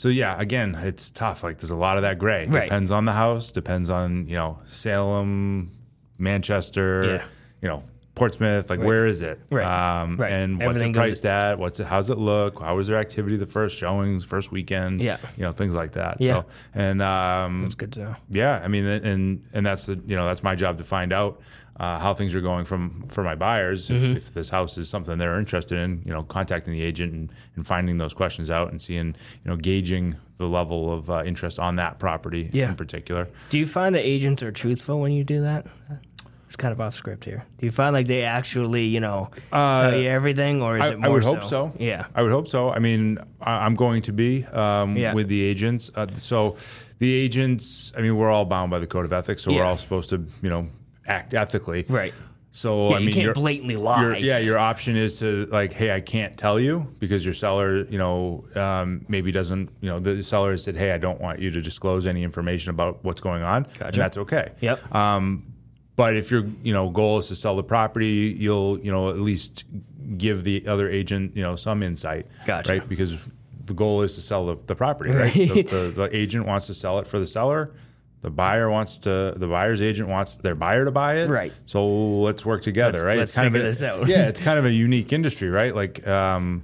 so 0.00 0.08
yeah 0.08 0.34
again 0.40 0.74
it's 0.90 1.10
tough 1.10 1.42
like 1.44 1.58
there's 1.58 1.70
a 1.70 1.76
lot 1.86 1.96
of 1.98 2.02
that 2.02 2.18
gray 2.18 2.46
Right. 2.46 2.64
depends 2.64 2.90
on 2.90 3.04
the 3.04 3.12
house 3.12 3.52
depends 3.52 3.90
on 3.90 4.26
you 4.26 4.36
know 4.40 4.58
salem 4.66 5.70
manchester 6.18 7.04
Yeah. 7.04 7.24
you 7.62 7.68
know 7.68 7.82
Portsmouth, 8.14 8.68
like 8.68 8.80
where 8.80 9.06
is 9.06 9.22
it? 9.22 9.40
Right. 9.50 9.64
Um, 10.02 10.16
Right. 10.16 10.32
And 10.32 10.58
what's 10.58 10.66
Everything 10.66 10.90
it 10.90 10.94
goes- 10.94 11.08
priced 11.10 11.26
at? 11.26 11.58
What's 11.58 11.80
it? 11.80 11.86
How's 11.86 12.10
it 12.10 12.18
look? 12.18 12.60
How 12.60 12.76
was 12.76 12.86
their 12.88 12.98
activity 12.98 13.36
the 13.36 13.46
first 13.46 13.76
showings, 13.78 14.24
first 14.24 14.50
weekend? 14.52 15.00
Yeah. 15.00 15.16
You 15.36 15.44
know, 15.44 15.52
things 15.52 15.74
like 15.74 15.92
that. 15.92 16.16
Yeah. 16.20 16.40
So, 16.42 16.46
and 16.74 17.00
um, 17.02 17.64
It's 17.64 17.74
good 17.76 17.92
to 17.92 18.00
know. 18.00 18.16
yeah, 18.28 18.60
I 18.64 18.68
mean, 18.68 18.84
and 18.84 19.42
and 19.52 19.64
that's 19.64 19.86
the 19.86 19.94
you 20.06 20.16
know 20.16 20.26
that's 20.26 20.42
my 20.42 20.54
job 20.54 20.76
to 20.78 20.84
find 20.84 21.12
out 21.12 21.40
uh, 21.78 21.98
how 21.98 22.12
things 22.12 22.34
are 22.34 22.42
going 22.42 22.64
from 22.66 23.06
for 23.08 23.22
my 23.22 23.34
buyers. 23.36 23.88
If, 23.90 24.02
Mm-hmm. 24.02 24.16
if 24.16 24.34
this 24.34 24.50
house 24.50 24.76
is 24.76 24.88
something 24.90 25.16
they're 25.16 25.38
interested 25.38 25.78
in, 25.78 26.02
you 26.04 26.12
know, 26.12 26.24
contacting 26.24 26.74
the 26.74 26.82
agent 26.82 27.14
and, 27.14 27.32
and 27.56 27.66
finding 27.66 27.96
those 27.96 28.12
questions 28.12 28.50
out 28.50 28.70
and 28.70 28.82
seeing 28.82 29.06
you 29.44 29.50
know 29.50 29.56
gauging 29.56 30.16
the 30.36 30.46
level 30.48 30.92
of 30.92 31.08
uh, 31.10 31.22
interest 31.24 31.58
on 31.58 31.76
that 31.76 31.98
property 31.98 32.48
Yeah. 32.52 32.70
in 32.70 32.74
particular. 32.74 33.28
Do 33.50 33.58
you 33.58 33.66
find 33.66 33.94
that 33.94 34.04
agents 34.06 34.42
are 34.42 34.50
truthful 34.50 34.98
when 34.98 35.12
you 35.12 35.22
do 35.22 35.42
that? 35.42 35.66
It's 36.50 36.56
kind 36.56 36.72
of 36.72 36.80
off 36.80 36.94
script 36.94 37.24
here. 37.24 37.44
Do 37.58 37.66
you 37.66 37.70
find 37.70 37.92
like 37.94 38.08
they 38.08 38.24
actually, 38.24 38.84
you 38.86 38.98
know, 38.98 39.30
tell 39.52 39.96
you 39.96 40.08
everything, 40.08 40.62
or 40.62 40.78
is 40.78 40.82
Uh, 40.82 40.84
I, 40.84 40.88
it 40.88 40.92
I 40.94 40.96
more 40.96 41.12
would 41.12 41.22
hope 41.22 41.44
so. 41.44 41.72
Yeah. 41.78 42.06
I 42.12 42.22
would 42.22 42.32
hope 42.32 42.48
so. 42.48 42.70
I 42.70 42.80
mean, 42.80 43.18
I, 43.40 43.52
I'm 43.64 43.76
going 43.76 44.02
to 44.02 44.12
be 44.12 44.44
um, 44.46 44.96
Yeah. 44.96 45.14
with 45.14 45.28
the 45.28 45.40
agents. 45.40 45.92
Uh, 45.94 46.08
so 46.14 46.56
the 46.98 47.14
agents, 47.14 47.92
I 47.96 48.00
mean, 48.00 48.16
we're 48.16 48.30
all 48.32 48.46
bound 48.46 48.68
by 48.72 48.80
the 48.80 48.88
code 48.88 49.04
of 49.04 49.12
ethics, 49.12 49.42
so 49.44 49.52
we're 49.52 49.62
all 49.62 49.76
supposed 49.76 50.10
to, 50.10 50.26
you 50.42 50.50
know, 50.50 50.66
act 51.06 51.34
ethically. 51.34 51.86
Right. 51.88 52.12
So 52.50 52.88
Yeah, 52.90 52.96
I 52.96 52.98
mean, 52.98 53.08
you 53.10 53.14
can't 53.14 53.34
blatantly 53.34 53.76
lie. 53.76 54.02
your- 54.02 54.16
yeah, 54.16 54.38
your 54.38 54.58
option 54.58 54.96
is 54.96 55.20
to 55.20 55.46
like, 55.52 55.72
hey, 55.72 55.92
I 55.94 56.00
can't 56.00 56.36
tell 56.36 56.58
you 56.58 56.92
because 56.98 57.24
your 57.24 57.32
seller, 57.32 57.84
you 57.84 57.96
know, 57.98 58.44
um, 58.56 59.04
maybe 59.06 59.30
doesn't, 59.30 59.70
you 59.80 59.88
know, 59.88 60.00
the 60.00 60.20
seller 60.20 60.50
has 60.50 60.64
said, 60.64 60.74
hey, 60.76 60.90
I 60.90 60.98
don't 60.98 61.20
want 61.20 61.38
you 61.38 61.52
to 61.52 61.62
disclose 61.62 62.08
any 62.08 62.24
information 62.24 62.70
about 62.70 63.04
what's 63.04 63.20
going 63.20 63.44
on, 63.44 63.68
and 63.80 63.94
that's 63.94 64.18
okay. 64.18 64.50
Yep. 64.62 64.92
Um, 64.92 65.44
but 66.00 66.16
if 66.16 66.30
your, 66.30 66.44
you 66.62 66.72
know, 66.72 66.90
goal 66.90 67.18
is 67.18 67.28
to 67.28 67.36
sell 67.36 67.56
the 67.56 67.62
property, 67.62 68.34
you'll, 68.38 68.78
you 68.80 68.90
know, 68.90 69.10
at 69.10 69.18
least 69.20 69.64
give 70.16 70.44
the 70.44 70.66
other 70.66 70.88
agent, 70.90 71.36
you 71.36 71.42
know, 71.42 71.56
some 71.56 71.82
insight, 71.82 72.26
Gotcha. 72.46 72.72
right? 72.72 72.88
Because 72.88 73.16
the 73.66 73.74
goal 73.74 74.02
is 74.02 74.14
to 74.16 74.22
sell 74.22 74.46
the, 74.46 74.56
the 74.66 74.74
property, 74.74 75.10
right? 75.10 75.32
The, 75.32 75.62
the, 75.62 75.92
the 75.94 76.08
agent 76.16 76.46
wants 76.46 76.66
to 76.66 76.74
sell 76.74 76.98
it 76.98 77.06
for 77.06 77.18
the 77.18 77.26
seller. 77.26 77.72
The 78.22 78.30
buyer 78.30 78.68
wants 78.68 78.98
to. 78.98 79.32
The 79.36 79.46
buyer's 79.46 79.80
agent 79.80 80.08
wants 80.10 80.36
their 80.36 80.54
buyer 80.54 80.84
to 80.84 80.90
buy 80.90 81.18
it. 81.18 81.30
Right. 81.30 81.52
So 81.66 81.86
let's 82.20 82.44
work 82.44 82.60
together, 82.62 82.92
Let's- 82.98 83.04
right? 83.04 83.18
let's 83.18 83.34
kind 83.34 83.46
figure 83.46 83.60
of 83.60 83.64
a, 83.66 83.68
this 83.70 83.82
out. 83.82 84.06
yeah, 84.08 84.28
it's 84.30 84.40
kind 84.40 84.58
of 84.58 84.64
a 84.66 84.72
unique 84.72 85.12
industry, 85.12 85.48
right? 85.48 85.74
Like, 85.74 86.06
um, 86.06 86.62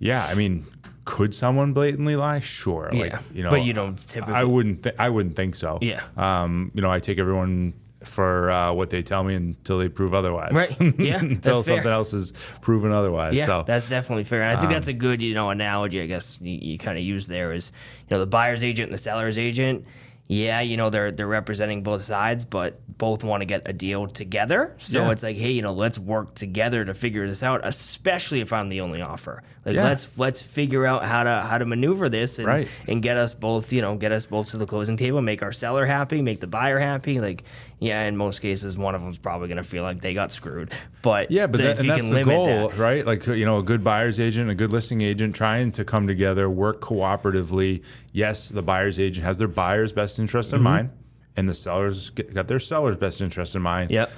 yeah, 0.00 0.26
I 0.26 0.34
mean, 0.34 0.66
could 1.04 1.32
someone 1.34 1.72
blatantly 1.74 2.16
lie? 2.16 2.40
Sure. 2.40 2.90
Yeah. 2.92 3.00
Like, 3.02 3.20
you 3.34 3.42
know, 3.44 3.50
But 3.50 3.62
you 3.64 3.72
don't 3.72 3.96
typically- 3.98 4.34
I 4.34 4.42
wouldn't. 4.44 4.82
Th- 4.82 4.94
I 4.98 5.08
wouldn't 5.10 5.36
think 5.36 5.54
so. 5.54 5.78
Yeah. 5.80 6.02
Um, 6.16 6.72
you 6.74 6.82
know, 6.82 6.90
I 6.90 6.98
take 6.98 7.18
everyone 7.18 7.74
for 8.04 8.50
uh, 8.50 8.72
what 8.72 8.90
they 8.90 9.02
tell 9.02 9.22
me 9.24 9.34
until 9.34 9.78
they 9.78 9.88
prove 9.88 10.14
otherwise. 10.14 10.52
Right. 10.52 10.70
Yeah, 10.98 11.18
until 11.20 11.56
that's 11.56 11.68
fair. 11.68 11.76
something 11.78 11.92
else 11.92 12.12
is 12.14 12.32
proven 12.62 12.92
otherwise. 12.92 13.34
Yeah, 13.34 13.46
so 13.46 13.64
that's 13.66 13.88
definitely 13.88 14.24
fair. 14.24 14.42
And 14.42 14.56
I 14.56 14.60
think 14.60 14.72
that's 14.72 14.88
Um, 14.88 14.94
a 14.94 14.98
good, 14.98 15.20
you 15.22 15.34
know, 15.34 15.50
analogy. 15.50 16.00
I 16.00 16.06
guess 16.06 16.38
you, 16.40 16.58
you 16.62 16.78
kind 16.78 16.96
of 16.98 17.04
use 17.04 17.26
there 17.26 17.52
is, 17.52 17.72
you 18.08 18.14
know, 18.16 18.20
the 18.20 18.26
buyer's 18.26 18.64
agent 18.64 18.88
and 18.88 18.94
the 18.94 19.02
seller's 19.02 19.38
agent. 19.38 19.84
Yeah, 20.32 20.60
you 20.60 20.76
know, 20.76 20.90
they're 20.90 21.10
they're 21.10 21.26
representing 21.26 21.82
both 21.82 22.02
sides, 22.02 22.44
but 22.44 22.80
both 22.98 23.24
want 23.24 23.40
to 23.40 23.46
get 23.46 23.62
a 23.66 23.72
deal 23.72 24.06
together. 24.06 24.76
So 24.78 25.00
Yeah. 25.00 25.10
it's 25.10 25.24
like, 25.24 25.36
hey, 25.36 25.50
you 25.50 25.60
know, 25.62 25.72
let's 25.72 25.98
work 25.98 26.36
together 26.36 26.84
to 26.84 26.94
figure 26.94 27.26
this 27.26 27.42
out. 27.42 27.62
Especially 27.66 28.40
if 28.40 28.52
I'm 28.52 28.68
the 28.68 28.80
only 28.80 29.02
offer. 29.02 29.42
Like, 29.66 29.74
Yeah. 29.74 29.82
let's 29.84 30.16
let's 30.18 30.40
figure 30.40 30.86
out 30.86 31.02
how 31.04 31.24
to 31.24 31.42
how 31.42 31.58
to 31.58 31.64
maneuver 31.66 32.08
this 32.08 32.38
and 32.38 32.46
Right. 32.46 32.68
and 32.86 33.02
get 33.02 33.16
us 33.16 33.34
both, 33.34 33.72
you 33.72 33.82
know, 33.82 33.96
get 33.96 34.12
us 34.12 34.26
both 34.26 34.50
to 34.50 34.56
the 34.58 34.66
closing 34.66 34.96
table, 34.96 35.20
make 35.20 35.42
our 35.42 35.50
seller 35.52 35.84
happy, 35.84 36.22
make 36.22 36.38
the 36.38 36.46
buyer 36.46 36.78
happy. 36.78 37.18
Like, 37.18 37.42
yeah, 37.80 38.02
in 38.04 38.16
most 38.16 38.40
cases, 38.40 38.78
one 38.78 38.94
of 38.94 39.00
them's 39.00 39.18
probably 39.18 39.48
gonna 39.48 39.64
feel 39.64 39.82
like 39.82 40.00
they 40.00 40.14
got 40.14 40.30
screwed. 40.30 40.70
But 41.02 41.30
Yeah, 41.30 41.46
but 41.46 41.56
the- 41.58 41.62
that, 41.64 41.70
if 41.72 41.78
and 41.78 41.86
you 41.86 41.92
that's 41.92 42.04
can 42.04 42.14
the 42.14 42.24
goal, 42.24 42.68
that- 42.68 42.76
right? 42.78 43.04
Like 43.04 43.26
you 43.26 43.44
know, 43.44 43.58
a 43.58 43.62
good 43.62 43.82
buyer's 43.82 44.20
agent, 44.20 44.50
a 44.50 44.54
good 44.54 44.70
listing 44.70 45.00
agent, 45.00 45.34
trying 45.34 45.72
to 45.72 45.84
come 45.84 46.06
together, 46.06 46.48
work 46.48 46.80
cooperatively. 46.80 47.82
Yes, 48.12 48.48
the 48.48 48.62
buyer's 48.62 48.98
agent 49.00 49.24
has 49.26 49.38
their 49.38 49.48
buyer's 49.48 49.92
best 49.92 50.18
interest 50.18 50.48
Mm-hmm. 50.50 50.56
in 50.58 50.62
mind, 50.62 50.90
and 51.36 51.48
the 51.48 51.54
sellers 51.54 52.10
get- 52.10 52.32
got 52.34 52.48
their 52.48 52.60
seller's 52.60 52.96
best 52.96 53.20
interest 53.20 53.56
in 53.56 53.62
mind. 53.62 53.90
Yep. 53.90 54.10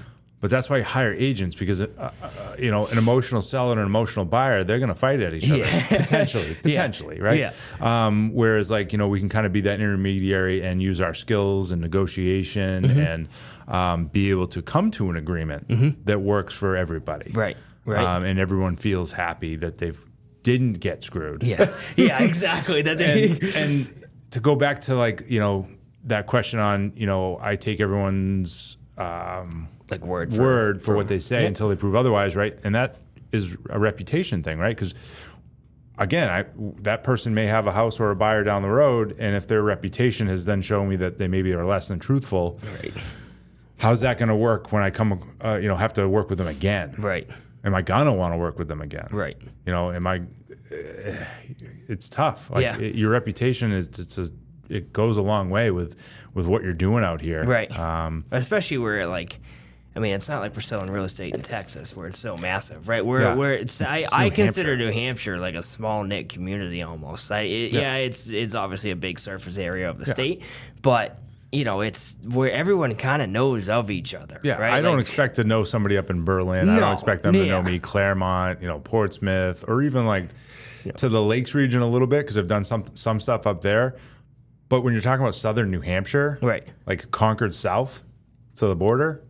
But 0.43 0.51
that's 0.51 0.69
why 0.69 0.79
you 0.79 0.85
hire 0.85 1.15
agents 1.15 1.57
because 1.57 1.81
uh, 1.81 1.87
uh, 1.99 2.11
you 2.59 2.71
know 2.71 2.87
an 2.89 2.99
emotional 2.99 3.41
seller 3.43 3.73
and 3.73 3.81
an 3.81 3.87
emotional 3.87 4.25
buyer 4.27 4.65
they're 4.65 4.81
going 4.81 4.89
to 4.89 4.95
fight 4.95 5.21
at 5.21 5.33
each 5.35 5.45
other 5.49 5.59
Yeah. 5.59 5.87
potentially, 6.03 6.57
potentially, 6.63 7.21
right? 7.21 7.39
Yeah. 7.39 7.53
Um, 7.81 8.33
whereas 8.35 8.69
like 8.71 8.91
you 8.93 8.99
know 8.99 9.07
we 9.09 9.21
can 9.21 9.29
kind 9.29 9.47
of 9.47 9.53
be 9.53 9.61
that 9.63 9.81
intermediary 9.81 10.61
and 10.63 10.83
use 10.83 11.01
our 11.01 11.15
skills 11.15 11.71
and 11.71 11.81
negotiation 11.81 12.85
Mm-hmm. 12.85 13.01
and 13.01 13.29
um, 13.69 14.07
be 14.07 14.31
able 14.31 14.49
to 14.49 14.61
come 14.63 14.91
to 14.91 15.09
an 15.11 15.17
agreement 15.17 16.05
that 16.07 16.21
works 16.21 16.53
for 16.55 16.77
everybody, 16.77 17.31
Right, 17.33 17.57
right. 17.85 18.05
Um, 18.05 18.25
and 18.25 18.39
everyone 18.41 18.75
feels 18.77 19.13
happy 19.13 19.55
that 19.57 19.79
they've 19.79 19.99
didn't 20.43 20.81
get 20.81 21.05
screwed. 21.05 21.45
Yeah, 21.45 21.73
yeah, 21.97 22.21
exactly. 22.21 22.83
That 22.83 22.99
they, 22.99 23.31
and, 23.31 23.43
and 23.55 24.05
to 24.33 24.41
go 24.41 24.57
back 24.57 24.81
to 24.83 24.97
like 24.97 25.23
you 25.29 25.39
know 25.39 25.69
that 26.05 26.27
question 26.27 26.59
on 26.59 26.93
you 26.97 27.07
know 27.07 27.39
I 27.41 27.55
take 27.55 27.81
everyone's 27.81 28.77
um, 29.03 29.69
like 29.91 30.05
word 30.07 30.33
for, 30.35 30.41
word 30.43 30.83
for 30.83 30.95
what 30.97 31.09
they 31.09 31.19
say 31.19 31.47
until 31.47 31.69
they 31.69 31.77
prove 31.77 31.95
otherwise, 31.95 32.37
right? 32.37 32.59
And 32.65 32.75
that 32.75 32.97
is 33.33 33.57
a 33.71 33.79
reputation 33.79 34.43
thing, 34.43 34.59
right? 34.59 34.75
Because 34.77 34.95
again, 35.99 36.29
I 36.31 36.45
that 36.83 37.05
person 37.05 37.35
may 37.35 37.47
have 37.47 37.67
a 37.67 37.73
house 37.73 38.01
or 38.01 38.11
a 38.11 38.17
buyer 38.17 38.45
down 38.45 38.63
the 38.63 38.71
road, 38.71 39.17
and 39.19 39.35
if 39.37 39.47
their 39.47 39.63
reputation 39.63 40.29
has 40.29 40.45
then 40.45 40.63
shown 40.63 40.89
me 40.89 40.97
that 40.97 41.19
they 41.19 41.29
maybe 41.29 41.53
are 41.53 41.65
less 41.65 41.89
than 41.89 41.99
truthful, 41.99 42.59
Right, 42.83 42.93
how's 43.79 44.01
that 44.01 44.19
going 44.19 44.29
to 44.29 44.37
work 44.37 44.73
when 44.73 44.83
I 44.83 44.91
come, 44.91 45.21
uh, 45.45 45.59
you 45.61 45.69
know, 45.69 45.77
have 45.77 45.93
to 45.95 46.09
work 46.09 46.29
with 46.31 46.39
them 46.39 46.49
again? 46.49 46.95
right, 46.99 47.29
Am 47.65 47.75
I 47.75 47.83
gonna 47.83 48.13
want 48.13 48.33
to 48.35 48.39
work 48.39 48.59
with 48.59 48.69
them 48.69 48.81
again? 48.81 49.09
right. 49.13 49.37
You 49.67 49.73
know, 49.73 49.93
am 49.93 50.07
I? 50.07 50.23
It's 51.89 52.09
tough. 52.09 52.51
Like 52.51 52.63
Yeah. 52.63 52.79
it- 52.79 52.95
your 52.95 53.11
reputation 53.11 53.73
is 53.73 53.89
it's 53.89 54.19
a 54.19 54.31
it 54.69 54.93
goes 54.93 55.17
a 55.17 55.23
long 55.23 55.51
way 55.51 55.71
with 55.71 55.97
with 56.35 56.47
what 56.47 56.63
you're 56.63 56.73
doing 56.73 57.05
out 57.05 57.21
here. 57.21 57.45
Right. 57.45 57.71
Um, 57.79 58.25
Especially 58.31 58.79
where 58.79 59.07
like. 59.07 59.39
I 59.95 59.99
mean, 59.99 60.15
it's 60.15 60.27
not 60.27 60.41
like 60.41 60.55
we're 60.55 60.63
selling 60.63 60.89
real 60.89 61.05
estate 61.05 61.35
in 61.35 61.43
Texas 61.43 61.95
where 61.95 62.07
it's 62.07 62.19
so 62.19 62.35
massive, 62.39 62.89
right? 62.89 63.05
Where 63.05 63.21
Yeah. 63.21 63.35
where 63.35 63.53
it's 63.53 63.83
I, 63.83 64.07
I 64.11 64.31
New 64.31 64.35
consider 64.35 64.71
Hampshire. 64.71 64.87
New 64.87 64.91
Hampshire 64.91 65.39
like 65.39 65.55
a 65.55 65.63
small 65.63 66.03
knit 66.05 66.31
community 66.31 66.83
almost. 66.83 67.31
I, 67.31 67.41
it, 67.41 67.73
yeah. 67.73 67.97
it's 67.97 68.31
it's 68.31 68.55
obviously 68.55 68.91
a 68.91 68.97
big 68.97 69.19
surface 69.19 69.59
area 69.59 69.91
of 69.91 69.99
the 69.99 70.07
state, 70.07 70.45
but 70.81 71.19
you 71.53 71.65
know, 71.67 71.83
it's 71.83 72.17
where 72.27 72.51
everyone 72.51 72.95
kind 72.95 73.21
of 73.21 73.29
knows 73.29 73.69
of 73.69 73.91
each 73.91 74.15
other. 74.15 74.41
Yeah, 74.43 74.55
right? 74.55 74.73
I 74.73 74.81
don't 74.81 74.99
expect 74.99 75.37
to 75.37 75.45
know 75.45 75.63
somebody 75.63 75.99
up 75.99 76.09
in 76.09 76.25
Berlin. 76.25 76.71
I 76.71 76.81
don't 76.81 76.95
expect 76.95 77.23
them 77.23 77.35
to 77.35 77.45
know 77.45 77.63
me, 77.63 77.79
Claremont, 77.79 78.63
you 78.63 78.69
know, 78.69 78.79
Portsmouth, 78.79 79.63
or 79.69 79.83
even 79.83 80.07
like 80.07 80.31
to 80.97 81.11
the 81.11 81.23
Lakes 81.23 81.53
region 81.55 81.83
a 81.83 81.87
little 81.87 82.09
bit 82.09 82.21
because 82.23 82.39
I've 82.39 82.47
done 82.47 82.65
some 82.65 82.85
some 82.95 83.21
stuff 83.21 83.47
up 83.47 83.61
there. 83.61 83.97
But 84.73 84.81
when 84.85 84.95
you're 84.95 85.03
talking 85.03 85.21
about 85.23 85.35
southern 85.35 85.71
New 85.71 85.83
Hampshire, 85.83 86.39
Right. 86.41 86.67
like 86.87 87.11
Concord 87.11 87.55
South 87.55 88.01
to 88.57 88.67
the 88.67 88.75
border, 88.75 89.21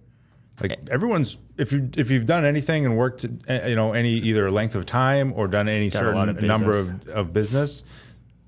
like 0.60 0.78
everyone's 0.88 1.36
if 1.58 1.72
you 1.72 1.90
if 1.96 2.12
you've 2.12 2.26
done 2.26 2.44
anything 2.44 2.86
and 2.86 2.96
worked, 2.96 3.24
uh, 3.50 3.54
you 3.66 3.74
know, 3.74 3.92
any 3.92 4.12
either 4.12 4.52
length 4.52 4.76
of 4.76 4.86
time 4.86 5.32
or 5.34 5.48
done 5.48 5.66
any 5.68 5.90
Done 5.90 6.00
certain 6.04 6.28
of 6.28 6.42
number 6.42 6.78
of, 6.78 7.08
of 7.08 7.32
business, 7.32 7.82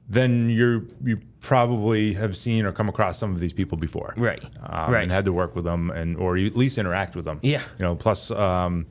then 0.08 0.48
you're 0.50 0.84
you 1.04 1.18
probably 1.40 2.12
have 2.12 2.36
seen 2.36 2.64
or 2.64 2.70
come 2.70 2.88
across 2.88 3.18
some 3.18 3.32
of 3.34 3.40
these 3.40 3.52
people 3.52 3.76
before, 3.76 4.14
Right. 4.16 4.44
um, 4.62 4.92
Right. 4.92 5.02
and 5.02 5.10
had 5.10 5.24
to 5.24 5.32
work 5.32 5.56
with 5.56 5.64
them 5.64 5.90
and 5.90 6.16
or 6.16 6.36
at 6.36 6.54
least 6.56 6.78
interact 6.78 7.16
with 7.16 7.24
them. 7.24 7.40
Yeah. 7.42 7.62
you 7.76 7.84
know, 7.84 7.96
plus. 7.96 8.30
Um, 8.30 8.86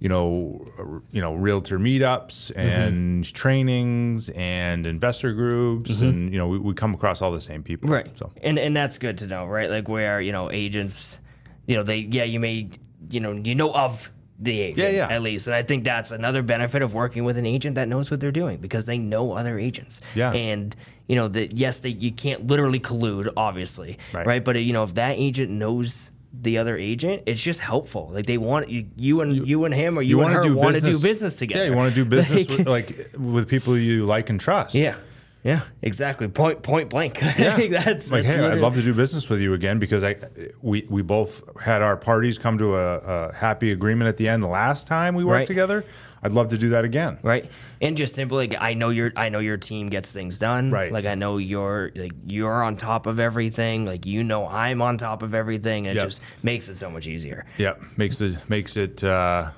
you 0.00 0.08
know, 0.08 1.02
you 1.10 1.20
know, 1.20 1.34
realtor 1.34 1.78
meetups 1.78 2.52
Mm-hmm. 2.52 2.58
and 2.60 3.34
trainings 3.34 4.28
and 4.30 4.86
investor 4.86 5.32
groups, 5.32 6.00
and 6.00 6.32
you 6.32 6.38
know, 6.38 6.46
we, 6.46 6.58
we 6.58 6.74
come 6.74 6.94
across 6.94 7.20
all 7.22 7.32
the 7.32 7.40
same 7.40 7.62
people. 7.62 7.86
Mm-hmm. 7.88 7.94
Right. 8.08 8.16
So 8.18 8.30
And 8.42 8.58
and 8.58 8.76
that's 8.76 8.98
good 8.98 9.18
to 9.18 9.26
know, 9.26 9.46
right? 9.46 9.70
Like 9.70 9.88
where, 9.88 10.20
you 10.20 10.32
know, 10.32 10.50
agents, 10.50 11.18
you 11.66 11.76
know, 11.76 11.82
they 11.82 11.98
yeah, 11.98 12.24
you 12.24 12.38
may 12.40 12.70
you 13.10 13.20
know, 13.20 13.32
you 13.32 13.54
know 13.54 13.72
of 13.72 14.12
the 14.40 14.60
agent 14.60 14.78
Yeah, 14.78 14.90
yeah. 14.90 15.08
at 15.08 15.22
least. 15.22 15.48
And 15.48 15.56
I 15.56 15.62
think 15.64 15.82
that's 15.82 16.12
another 16.12 16.42
benefit 16.42 16.82
of 16.82 16.94
working 16.94 17.24
with 17.24 17.36
an 17.38 17.46
agent 17.46 17.74
that 17.74 17.88
knows 17.88 18.08
what 18.10 18.20
they're 18.20 18.30
doing 18.30 18.58
because 18.58 18.86
they 18.86 18.98
know 18.98 19.32
other 19.32 19.58
agents. 19.58 20.00
Yeah. 20.14 20.32
And 20.32 20.76
you 21.08 21.16
know, 21.16 21.26
that 21.28 21.54
yes, 21.56 21.80
they 21.80 21.88
you 21.90 22.12
can't 22.12 22.46
literally 22.46 22.78
collude, 22.78 23.32
obviously. 23.36 23.98
Right. 24.12 24.44
But 24.44 24.62
you 24.62 24.72
know, 24.72 24.84
if 24.84 24.94
that 24.94 25.16
agent 25.18 25.50
knows 25.50 26.12
the 26.32 26.58
other 26.58 26.76
agent, 26.76 27.22
it's 27.26 27.40
just 27.40 27.60
helpful. 27.60 28.10
Like 28.12 28.26
they 28.26 28.38
want 28.38 28.68
you, 28.68 28.86
you 28.96 29.20
and 29.22 29.46
you, 29.48 29.64
and 29.64 29.74
him 29.74 29.98
or 29.98 30.02
you, 30.02 30.18
and 30.20 30.24
wanna 30.24 30.36
her 30.36 30.42
do 30.42 30.54
want 30.56 30.74
to 30.74 30.80
do 30.80 30.86
business- 30.88 31.02
business 31.02 31.36
together. 31.36 31.64
Yeah, 31.64 31.70
you 31.70 31.76
want 31.76 31.94
to 31.94 31.94
do 31.94 32.04
business 32.16 32.48
Like- 32.48 32.58
with, 32.58 32.66
like 32.68 33.10
with 33.18 33.48
people 33.48 33.76
you 33.78 34.04
like 34.04 34.30
and 34.30 34.38
trust. 34.40 34.74
Yeah. 34.74 34.96
Yeah, 35.44 35.60
exactly. 35.82 36.26
Point 36.26 36.62
point 36.62 36.90
blank. 36.90 37.18
Yeah. 37.38 37.56
that's 37.56 38.10
like, 38.10 38.24
that's 38.24 38.36
hey, 38.36 38.44
I'd 38.44 38.58
love 38.58 38.74
to 38.74 38.82
do 38.82 38.92
business 38.92 39.28
with 39.28 39.40
you 39.40 39.54
again 39.54 39.78
because 39.78 40.02
I 40.02 40.16
we 40.62 40.84
we 40.90 41.00
both 41.00 41.42
had 41.60 41.80
our 41.80 41.96
parties 41.96 42.38
come 42.38 42.58
to 42.58 42.74
a, 42.74 42.96
a 42.98 43.32
happy 43.34 43.70
agreement 43.70 44.08
at 44.08 44.16
the 44.16 44.28
end 44.28 44.42
the 44.42 44.48
last 44.48 44.88
time 44.88 45.14
we 45.14 45.22
worked 45.24 45.32
Right. 45.38 45.46
together. 45.46 45.84
I'd 46.22 46.32
love 46.32 46.48
to 46.48 46.58
do 46.58 46.70
that 46.70 46.84
again. 46.84 47.18
right 47.22 47.48
and 47.80 47.96
just 47.96 48.14
simply 48.14 48.48
like 48.48 48.60
i 48.60 48.74
know 48.74 48.88
your 48.90 49.12
i 49.16 49.28
know 49.28 49.38
your 49.38 49.56
team 49.56 49.88
gets 49.88 50.10
things 50.10 50.38
done 50.38 50.70
Right. 50.72 50.90
like 50.92 51.06
i 51.06 51.14
know 51.14 51.36
you're 51.38 51.92
like 51.94 52.12
you're 52.26 52.62
on 52.64 52.76
top 52.76 53.06
of 53.06 53.20
everything 53.20 53.86
like 53.86 54.04
you 54.04 54.24
know 54.24 54.46
i'm 54.48 54.82
on 54.82 54.98
top 54.98 55.22
of 55.22 55.32
everything 55.34 55.84
it 55.86 55.94
Yep. 55.94 56.04
just 56.04 56.20
makes 56.42 56.68
it 56.68 56.74
so 56.76 56.90
much 56.90 57.06
easier 57.06 57.46
Yeah, 57.56 57.74
makes 57.96 58.18
the 58.18 58.36
makes 58.48 58.76
it 58.76 59.02
uh, 59.04 59.50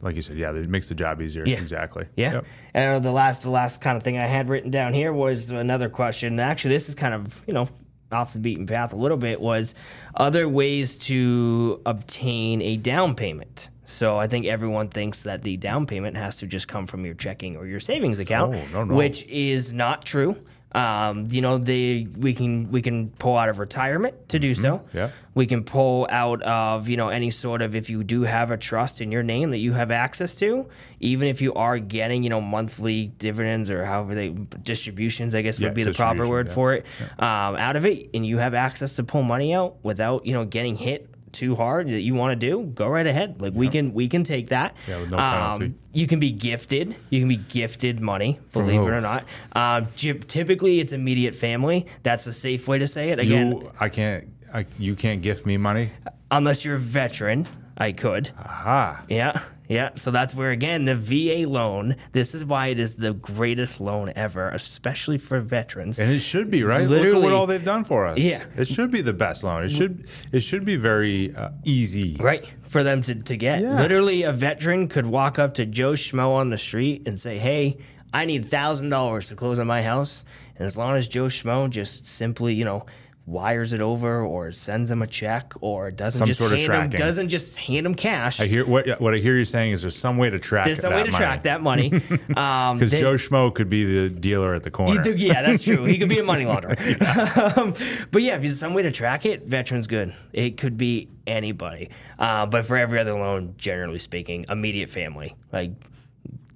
like 0.00 0.14
you 0.14 0.22
said. 0.22 0.36
Yeah, 0.38 0.52
it 0.52 0.68
makes 0.68 0.88
the 0.88 0.94
job 0.94 1.20
easier. 1.20 1.44
Yeah. 1.44 1.56
exactly. 1.58 2.06
yeah 2.16 2.34
Yep. 2.34 2.44
and 2.74 2.94
uh, 2.94 2.98
the 3.00 3.10
last 3.12 3.42
the 3.42 3.50
last 3.50 3.80
kind 3.80 3.96
of 3.96 4.04
thing 4.04 4.16
i 4.18 4.26
had 4.26 4.48
written 4.48 4.70
down 4.70 4.94
here 4.94 5.12
was 5.12 5.50
another 5.50 5.88
question 5.88 6.38
actually 6.38 6.74
this 6.74 6.88
is 6.88 6.94
kind 6.94 7.14
of 7.14 7.40
you 7.48 7.54
know 7.54 7.68
off 8.12 8.32
the 8.32 8.38
beaten 8.38 8.66
path 8.66 8.92
a 8.92 8.96
little 8.96 9.16
bit 9.18 9.40
was 9.40 9.74
other 10.14 10.48
ways 10.48 10.96
to 10.96 11.80
obtain 11.84 12.62
a 12.62 12.76
down 12.76 13.14
payment 13.16 13.68
so 13.88 14.18
I 14.18 14.26
think 14.28 14.44
everyone 14.46 14.88
thinks 14.88 15.22
that 15.22 15.42
the 15.42 15.56
down 15.56 15.86
payment 15.86 16.16
has 16.18 16.36
to 16.36 16.46
just 16.46 16.68
come 16.68 16.86
from 16.86 17.04
your 17.06 17.14
checking 17.14 17.56
or 17.56 17.66
your 17.66 17.80
savings 17.80 18.20
account, 18.20 18.54
Oh, 18.54 18.64
no, 18.72 18.84
no. 18.84 18.94
which 18.94 19.24
is 19.26 19.72
not 19.72 20.04
true. 20.04 20.36
Um, 20.72 21.26
you 21.30 21.40
know, 21.40 21.56
they 21.56 22.06
we 22.14 22.34
can 22.34 22.70
we 22.70 22.82
can 22.82 23.08
pull 23.08 23.38
out 23.38 23.48
of 23.48 23.58
retirement 23.58 24.28
to 24.28 24.38
do 24.38 24.52
so. 24.52 24.78
Mm-hmm. 24.80 24.96
yeah. 24.98 25.10
We 25.34 25.46
can 25.46 25.64
pull 25.64 26.06
out 26.10 26.42
of 26.42 26.90
you 26.90 26.98
know 26.98 27.08
any 27.08 27.30
sort 27.30 27.62
of 27.62 27.74
if 27.74 27.88
you 27.88 28.04
do 28.04 28.22
have 28.24 28.50
a 28.50 28.58
trust 28.58 29.00
in 29.00 29.10
your 29.10 29.22
name 29.22 29.48
that 29.52 29.58
you 29.58 29.72
have 29.72 29.90
access 29.90 30.34
to, 30.34 30.68
even 31.00 31.26
if 31.26 31.40
you 31.40 31.54
are 31.54 31.78
getting 31.78 32.22
you 32.22 32.28
know 32.28 32.42
monthly 32.42 33.06
dividends 33.06 33.70
or 33.70 33.86
however 33.86 34.14
they 34.14 34.28
distributions, 34.62 35.34
I 35.34 35.40
guess 35.40 35.58
Yeah, 35.58 35.68
would 35.68 35.74
be 35.74 35.84
the 35.84 35.94
proper 35.94 36.28
word 36.28 36.48
yeah. 36.48 36.52
for 36.54 36.74
it, 36.74 36.84
um, 37.18 37.56
out 37.56 37.76
of 37.76 37.86
it, 37.86 38.10
and 38.12 38.26
you 38.26 38.36
have 38.36 38.52
access 38.52 38.96
to 38.96 39.02
pull 39.04 39.22
money 39.22 39.54
out 39.54 39.76
without 39.82 40.26
you 40.26 40.34
know 40.34 40.44
getting 40.44 40.76
hit 40.76 41.08
too 41.32 41.54
hard 41.54 41.88
that 41.88 42.00
you 42.00 42.14
want 42.14 42.38
to 42.38 42.46
do, 42.46 42.62
go 42.74 42.88
right 42.88 43.06
ahead. 43.06 43.40
Like 43.40 43.54
we 43.54 43.68
can 43.68 43.92
we 43.94 44.08
can 44.08 44.24
take 44.24 44.48
that. 44.48 44.76
Yeah, 44.86 45.00
with 45.00 45.10
no 45.10 45.16
penalty. 45.18 45.74
you 45.92 46.06
can 46.06 46.18
be 46.18 46.30
gifted. 46.30 46.94
You 47.10 47.20
can 47.20 47.28
be 47.28 47.36
gifted 47.36 48.00
money, 48.00 48.40
believe 48.52 48.80
it 48.80 48.84
or 48.90 49.00
not. 49.00 49.24
Um, 49.52 49.88
gi- 49.96 50.14
typically, 50.20 50.80
it's 50.80 50.92
immediate 50.92 51.34
family. 51.34 51.86
That's 52.02 52.26
a 52.26 52.32
safe 52.32 52.66
way 52.68 52.78
to 52.78 52.88
say 52.88 53.10
it. 53.10 53.18
Again, 53.18 53.52
You, 53.52 53.72
I 53.80 53.88
can't. 53.88 54.28
I, 54.52 54.64
you 54.78 54.96
can't 54.96 55.20
gift 55.20 55.44
me 55.44 55.56
money. 55.58 55.90
unless 56.30 56.64
you're 56.64 56.76
a 56.76 56.78
veteran, 56.78 57.46
I 57.76 57.92
could. 57.92 58.30
Aha. 58.38 59.04
Yeah, 59.08 59.40
yeah. 59.68 59.90
So 59.94 60.10
that's 60.10 60.34
where 60.34 60.50
again 60.50 60.84
the 60.84 60.94
VA 60.94 61.48
loan. 61.48 61.96
This 62.12 62.34
is 62.34 62.44
why 62.44 62.68
it 62.68 62.78
is 62.78 62.96
the 62.96 63.12
greatest 63.12 63.80
loan 63.80 64.12
ever, 64.16 64.48
especially 64.48 65.18
for 65.18 65.40
veterans. 65.40 66.00
And 66.00 66.10
it 66.10 66.20
should 66.20 66.50
be 66.50 66.62
right. 66.64 66.88
Look 66.88 67.04
at 67.04 67.20
what 67.20 67.32
all 67.32 67.46
they've 67.46 67.64
done 67.64 67.84
for 67.84 68.06
us. 68.06 68.18
Yeah. 68.18 68.44
it 68.56 68.68
should 68.68 68.90
be 68.90 69.00
the 69.00 69.12
best 69.12 69.44
loan. 69.44 69.64
It 69.64 69.70
should. 69.70 70.08
It 70.32 70.40
should 70.40 70.64
be 70.64 70.76
very 70.76 71.34
uh, 71.34 71.50
easy. 71.64 72.16
Right. 72.18 72.50
For 72.62 72.82
them 72.82 73.02
to, 73.02 73.14
to 73.14 73.36
get. 73.36 73.60
Yeah. 73.60 73.80
Literally, 73.80 74.22
a 74.22 74.32
veteran 74.32 74.88
could 74.88 75.06
walk 75.06 75.38
up 75.38 75.54
to 75.54 75.66
Joe 75.66 75.92
Schmo 75.92 76.34
on 76.34 76.50
the 76.50 76.58
street 76.58 77.06
and 77.06 77.18
say, 77.18 77.38
Hey, 77.38 77.78
I 78.12 78.24
need 78.24 78.44
$1,000 78.46 79.28
to 79.28 79.36
close 79.36 79.58
on 79.58 79.66
my 79.66 79.82
house. 79.82 80.24
And 80.56 80.66
as 80.66 80.76
long 80.76 80.96
as 80.96 81.06
Joe 81.08 81.26
Schmo 81.26 81.70
just 81.70 82.06
simply, 82.06 82.54
you 82.54 82.64
know, 82.64 82.86
wires 83.28 83.74
it 83.74 83.80
over 83.80 84.22
or 84.24 84.50
sends 84.52 84.90
him 84.90 85.02
a 85.02 85.06
check 85.06 85.52
or 85.60 85.90
doesn't 85.90 86.20
Some 86.20 86.26
just 86.28 86.38
sort 86.38 86.52
of 86.52 86.58
hand 86.58 86.70
him, 86.72 86.74
tracking. 86.90 86.98
doesn't 86.98 87.28
just 87.28 87.58
hand 87.58 87.84
him 87.86 87.94
cash. 87.94 88.40
I 88.40 88.46
hear 88.46 88.64
what 88.66 89.00
what 89.00 89.14
I 89.14 89.18
hear 89.18 89.36
you 89.36 89.44
saying 89.44 89.72
is 89.72 89.82
there's 89.82 89.96
some 89.96 90.16
way 90.16 90.30
to 90.30 90.38
track. 90.38 90.64
there's 90.64 90.80
some 90.80 90.94
way 90.94 91.04
to 91.04 91.10
track 91.10 91.42
that 91.42 91.60
money. 91.62 91.92
Um, 92.36 92.78
because 92.78 92.90
they- 92.92 93.00
Joe 93.00 93.14
Schmo 93.14 93.52
could 93.54 93.68
be 93.68 93.84
the 93.84 94.08
dealer 94.08 94.54
at 94.54 94.62
the 94.62 94.70
corner. 94.70 94.94
You 94.94 95.02
do- 95.02 95.16
yeah, 95.16 95.42
that's 95.42 95.62
true. 95.64 95.84
He 95.84 95.98
could 95.98 96.08
be 96.08 96.18
a 96.18 96.22
money 96.24 96.44
launderer. 96.50 96.76
um, 97.58 97.74
but 98.10 98.22
yeah, 98.22 98.36
if 98.36 98.42
there's 98.42 98.58
some 98.58 98.74
way 98.74 98.82
to 98.82 98.90
track 98.90 99.26
it, 99.26 99.44
veteran's 99.44 99.86
good. 99.86 100.14
It 100.32 100.56
could 100.56 100.76
be 100.76 101.08
anybody. 101.26 101.90
Uh, 102.18 102.46
but 102.46 102.64
for 102.64 102.76
every 102.76 102.98
other 102.98 103.12
loan, 103.14 103.54
generally 103.58 103.98
speaking, 103.98 104.44
immediate 104.48 104.88
family. 104.90 105.34
Like 105.52 105.72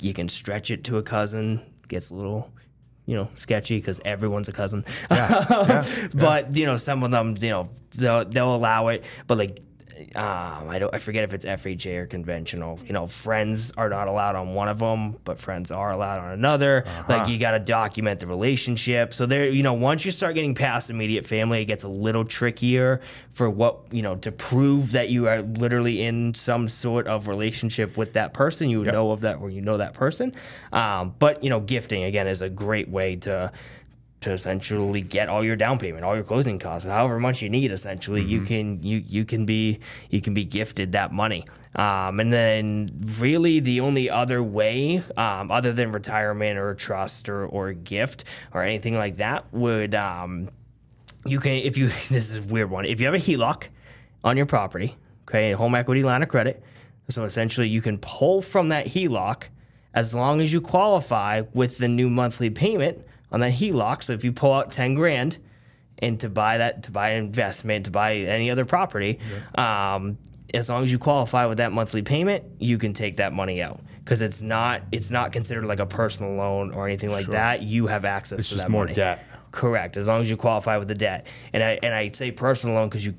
you 0.01 0.13
can 0.15 0.29
stretch 0.29 0.71
it 0.71 0.85
to 0.85 0.99
a 0.99 1.03
cousin, 1.03 1.61
gets 1.89 2.11
a 2.11 2.15
little. 2.15 2.51
You 3.07 3.17
know, 3.17 3.29
sketchy 3.35 3.79
because 3.79 4.01
everyone's 4.05 4.49
a 4.49 4.53
cousin. 4.53 4.85
but 5.09 6.57
you 6.57 6.67
know, 6.67 6.77
some 6.77 7.03
of 7.03 7.11
them, 7.11 7.37
you 7.41 7.51
know, 7.51 7.69
they'll, 7.97 8.25
they'll 8.25 8.55
allow 8.55 8.89
it. 8.89 9.05
But 9.27 9.39
like, 9.39 9.61
um, 10.15 10.69
I 10.69 10.79
don't, 10.79 10.95
I 10.95 10.99
forget 10.99 11.25
if 11.25 11.35
it's 11.35 11.45
FHA 11.45 11.99
or 11.99 12.07
conventional. 12.07 12.79
You 12.87 12.93
know, 12.93 13.07
friends 13.07 13.73
are 13.77 13.89
not 13.89 14.09
allowed 14.09 14.37
on 14.37 14.55
one 14.55 14.69
of 14.69 14.79
them, 14.79 15.17
but 15.25 15.39
friends 15.39 15.71
are 15.71 15.91
allowed 15.93 16.21
on 16.21 16.33
another. 16.33 16.85
Like 17.09 17.29
you 17.29 17.39
got 17.39 17.53
to 17.53 17.59
document 17.59 18.21
the 18.21 18.27
relationship. 18.27 19.13
So 19.15 19.27
there, 19.27 19.49
you 19.51 19.63
know, 19.63 19.75
once 19.75 20.05
you 20.05 20.11
start 20.11 20.35
getting 20.35 20.55
past 20.55 20.91
immediate 20.91 21.27
family, 21.27 21.63
it 21.63 21.67
gets 21.67 21.85
a 21.85 21.89
little 21.89 22.25
trickier 22.25 23.01
for 23.33 23.49
what 23.49 23.79
you 23.91 24.03
know 24.03 24.17
to 24.17 24.33
prove 24.33 24.93
that 24.93 25.09
you 25.11 25.29
are 25.29 25.43
literally 25.43 26.03
in 26.03 26.35
some 26.35 26.69
sort 26.69 27.07
of 27.07 27.29
relationship 27.29 27.97
with 27.97 28.13
that 28.15 28.33
person. 28.35 28.69
You 28.71 28.85
Yep. 28.85 28.93
know 28.93 29.11
of 29.13 29.21
that, 29.23 29.37
or 29.41 29.51
you 29.51 29.61
know 29.63 29.77
that 29.79 29.95
person. 29.95 30.33
Um, 30.73 31.15
but 31.19 31.43
you 31.45 31.51
know, 31.51 31.61
gifting 31.61 32.05
again 32.05 32.27
is 32.27 32.43
a 32.43 32.49
great 32.49 32.89
way 32.89 33.17
to 33.17 33.53
to 34.23 34.33
essentially 34.33 35.03
get 35.03 35.29
all 35.29 35.45
your 35.45 35.57
down 35.57 35.79
payment, 35.79 36.05
all 36.05 36.15
your 36.15 36.25
closing 36.25 36.59
costs, 36.59 36.87
however 36.87 37.19
much 37.21 37.43
you 37.43 37.51
need. 37.51 37.71
Essentially, 37.71 38.23
you 38.23 38.43
can 38.43 38.83
you 38.83 39.03
you 39.07 39.25
can 39.25 39.45
be 39.45 39.81
you 40.11 40.21
can 40.21 40.35
be 40.35 40.45
gifted 40.45 40.93
that 40.93 41.13
money. 41.13 41.45
Um, 41.75 42.21
and 42.21 42.33
then 42.33 42.91
really 43.19 43.61
the 43.61 43.81
only 43.81 44.11
other 44.11 44.43
way, 44.43 45.03
um, 45.17 45.51
other 45.51 45.73
than 45.73 45.93
retirement 45.93 46.59
or 46.59 46.71
a 46.71 46.77
trust 46.77 47.29
or 47.29 47.47
or 47.47 47.69
a 47.69 47.75
gift 47.75 48.25
or 48.53 48.63
anything 48.63 48.97
like 48.97 49.17
that, 49.17 49.53
would 49.53 49.95
um, 49.95 50.51
you 51.25 51.41
can 51.41 51.53
if 51.53 51.77
you 51.77 51.89
this 52.09 52.13
is 52.13 52.37
a 52.39 52.43
weird 52.43 52.71
one 52.71 52.85
if 52.85 53.01
you 53.01 53.07
have 53.07 53.15
a 53.15 53.19
HELOC 53.19 53.65
on 54.25 54.37
your 54.37 54.47
property, 54.47 54.97
okay, 55.29 55.53
a 55.53 55.57
home 55.57 55.75
equity 55.75 56.03
line 56.03 56.23
of 56.23 56.29
credit. 56.29 56.63
So 57.09 57.25
essentially, 57.25 57.69
you 57.69 57.83
can 57.83 57.99
pull 57.99 58.41
from 58.41 58.69
that 58.69 58.87
HELOC 58.87 59.45
as 59.95 60.15
long 60.15 60.41
as 60.41 60.53
you 60.53 60.61
qualify 60.61 61.43
with 61.53 61.79
the 61.79 61.89
new 61.89 62.09
monthly 62.09 62.49
payment 62.49 63.05
on 63.33 63.41
that 63.41 63.53
HELOC. 63.53 64.03
So 64.05 64.13
if 64.13 64.25
you 64.25 64.33
pull 64.33 64.53
out 64.53 64.71
ten 64.71 64.95
grand 64.95 65.39
and 65.99 66.21
to 66.21 66.29
buy 66.29 66.59
that, 66.59 66.85
to 66.85 66.91
buy 66.91 67.11
an 67.11 67.25
investment, 67.25 67.87
to 67.87 67.91
buy 67.91 68.17
any 68.17 68.51
other 68.51 68.65
property, 68.65 69.19
um, 69.57 70.19
as 70.55 70.69
long 70.69 70.85
as 70.85 70.93
you 70.93 70.99
qualify 70.99 71.47
with 71.47 71.59
that 71.59 71.73
monthly 71.73 72.03
payment, 72.03 72.45
you 72.59 72.77
can 72.79 72.93
take 72.93 73.17
that 73.17 73.33
money 73.33 73.63
out 73.63 73.81
because 74.05 74.21
it's 74.21 74.43
not 74.43 74.83
it's 74.93 75.11
not 75.11 75.33
considered 75.33 75.65
like 75.65 75.81
a 75.81 75.87
personal 75.87 76.35
loan 76.35 76.73
or 76.73 76.87
anything 76.87 77.11
like 77.11 77.27
that. 77.29 77.63
You 77.63 77.87
have 77.87 78.05
access 78.05 78.41
It's 78.41 78.49
to 78.51 78.55
that 78.57 78.71
more 78.71 78.85
money. 78.85 78.95
debt. 78.95 79.25
Correct, 79.51 79.97
as 79.97 80.09
long 80.09 80.23
as 80.23 80.31
you 80.31 80.37
qualify 80.37 80.77
with 80.79 80.89
the 80.89 80.95
debt. 80.95 81.27
And 81.53 81.63
I 81.63 81.79
and 81.83 81.95
I 81.95 82.09
say 82.09 82.31
personal 82.31 82.75
loan 82.77 82.89
because 82.89 83.05
you 83.07 83.15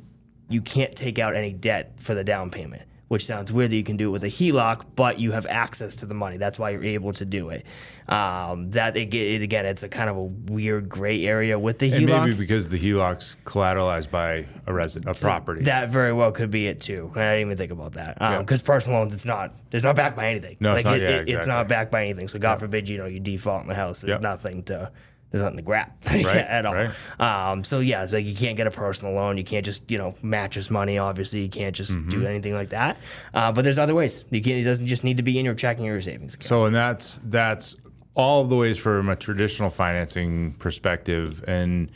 you 0.50 0.62
can't 0.62 0.96
take 0.96 1.18
out 1.20 1.36
any 1.36 1.54
debt 1.54 1.94
for 1.98 2.14
the 2.14 2.24
down 2.24 2.52
payment, 2.52 2.84
which 3.10 3.26
sounds 3.26 3.52
weird 3.52 3.70
that 3.72 3.76
you 3.76 3.84
can 3.84 3.98
do 3.98 4.10
it 4.10 4.12
with 4.12 4.24
a 4.24 4.28
HELOC, 4.30 4.86
but 4.96 5.20
you 5.20 5.32
have 5.34 5.46
access 5.46 5.98
to 5.98 6.06
the 6.06 6.14
money. 6.14 6.38
That's 6.38 6.58
why 6.58 6.72
you're 6.72 6.84
able 6.86 7.14
to 7.14 7.26
do 7.26 7.50
it. 7.50 7.66
Um, 8.08 8.72
that 8.72 8.98
it, 8.98 9.14
it, 9.14 9.42
again, 9.42 9.66
it's 9.66 9.84
a 9.84 9.90
kind 9.90 10.10
of 10.10 10.18
a 10.18 10.24
weird 10.24 10.90
gray 10.90 11.26
area 11.26 11.58
with 11.60 11.80
the 11.80 11.92
And 11.94 12.06
HELOC. 12.08 12.26
maybe 12.26 12.38
because 12.38 12.70
the 12.70 12.78
HELOC's 12.80 13.38
collateralized 13.46 14.10
by 14.12 14.46
a 14.66 14.74
resident, 14.74 15.16
a 15.16 15.20
property. 15.22 15.64
That 15.64 15.90
very 15.90 16.12
well 16.14 16.32
could 16.32 16.50
be 16.52 16.68
it 16.68 16.82
too. 16.82 17.12
I 17.16 17.20
didn't 17.20 17.42
even 17.42 17.58
think 17.58 17.72
about 17.72 17.94
that 17.94 18.18
because 18.40 18.62
personal 18.62 19.00
loans, 19.00 19.14
it's 19.14 19.26
not. 19.26 19.54
It's 19.72 19.84
not 19.86 19.96
backed 19.96 20.16
by 20.16 20.28
anything. 20.30 20.58
No, 20.60 20.76
it's 20.76 20.84
like 20.86 21.00
not- 21.00 21.00
it, 21.00 21.28
yeah, 21.28 21.34
it- 21.36 21.40
it's 21.40 21.48
not 21.48 21.68
backed 21.68 21.92
by 21.92 22.04
anything. 22.04 22.28
So 22.28 22.40
God 22.40 22.60
forbid, 22.60 22.90
you 22.90 22.98
know, 22.98 23.06
you 23.06 23.20
default 23.20 23.62
in 23.64 23.68
the 23.68 23.76
house. 23.76 24.02
There's 24.02 24.22
nothing 24.22 24.64
to. 24.64 24.92
There's 25.34 25.42
nothing 25.42 25.58
to 25.58 25.64
grab 25.64 25.92
Right, 26.12 26.26
at 26.28 26.64
all. 26.66 26.76
right. 26.76 26.92
Um, 27.20 27.64
so 27.64 27.80
yeah, 27.80 28.04
it's 28.04 28.14
like 28.14 28.26
you 28.26 28.36
can't 28.36 28.56
get 28.56 28.68
a 28.68 28.72
personal 28.72 29.16
loan. 29.16 29.36
You 29.38 29.44
can't 29.44 29.66
just 29.66 29.90
you 29.90 29.98
know 29.98 30.14
match 30.22 30.54
his 30.54 30.70
money. 30.70 31.00
Obviously, 31.00 31.42
you 31.42 31.50
can't 31.50 31.76
just 31.76 31.94
Mm-hmm. 31.94 32.10
do 32.10 32.26
anything 32.28 32.54
like 32.54 32.70
that. 32.70 32.98
Uh, 33.34 33.52
but 33.52 33.64
there's 33.64 33.80
other 33.80 33.96
ways. 33.96 34.26
You 34.30 34.42
can. 34.44 34.54
It 34.58 34.64
doesn't 34.64 34.86
just 34.86 35.04
need 35.04 35.18
to 35.18 35.24
be 35.24 35.40
in 35.40 35.44
your 35.46 35.56
checking 35.56 35.86
or 35.88 35.94
your 35.94 36.02
savings 36.02 36.36
account. 36.36 36.48
So, 36.48 36.66
and 36.66 36.76
that's 36.76 37.20
that's 37.24 37.76
all 38.14 38.44
of 38.44 38.50
the 38.50 38.56
ways 38.56 38.78
from 38.78 39.10
a 39.10 39.16
traditional 39.16 39.72
financing 39.72 40.54
perspective, 40.60 41.44
and 41.48 41.90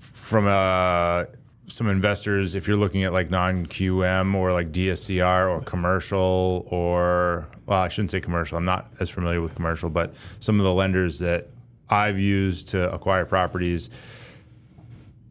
from 0.00 0.46
a 0.46 1.26
some 1.66 1.88
investors, 1.88 2.54
if 2.54 2.68
you're 2.68 2.76
looking 2.76 3.04
at 3.04 3.12
like 3.12 3.30
non 3.30 3.66
QM 3.66 4.34
or 4.34 4.52
like 4.52 4.72
DSCR 4.72 5.50
or 5.54 5.60
commercial 5.62 6.66
or 6.70 7.48
well, 7.66 7.80
I 7.80 7.88
shouldn't 7.88 8.10
say 8.10 8.20
commercial. 8.20 8.58
I'm 8.58 8.64
not 8.64 8.90
as 9.00 9.10
familiar 9.10 9.40
with 9.40 9.54
commercial, 9.54 9.88
but 9.90 10.14
some 10.40 10.58
of 10.60 10.64
the 10.64 10.72
lenders 10.72 11.18
that 11.20 11.48
I've 11.94 12.18
used 12.18 12.68
to 12.68 12.92
acquire 12.92 13.24
properties, 13.24 13.88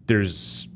there's 0.08 0.68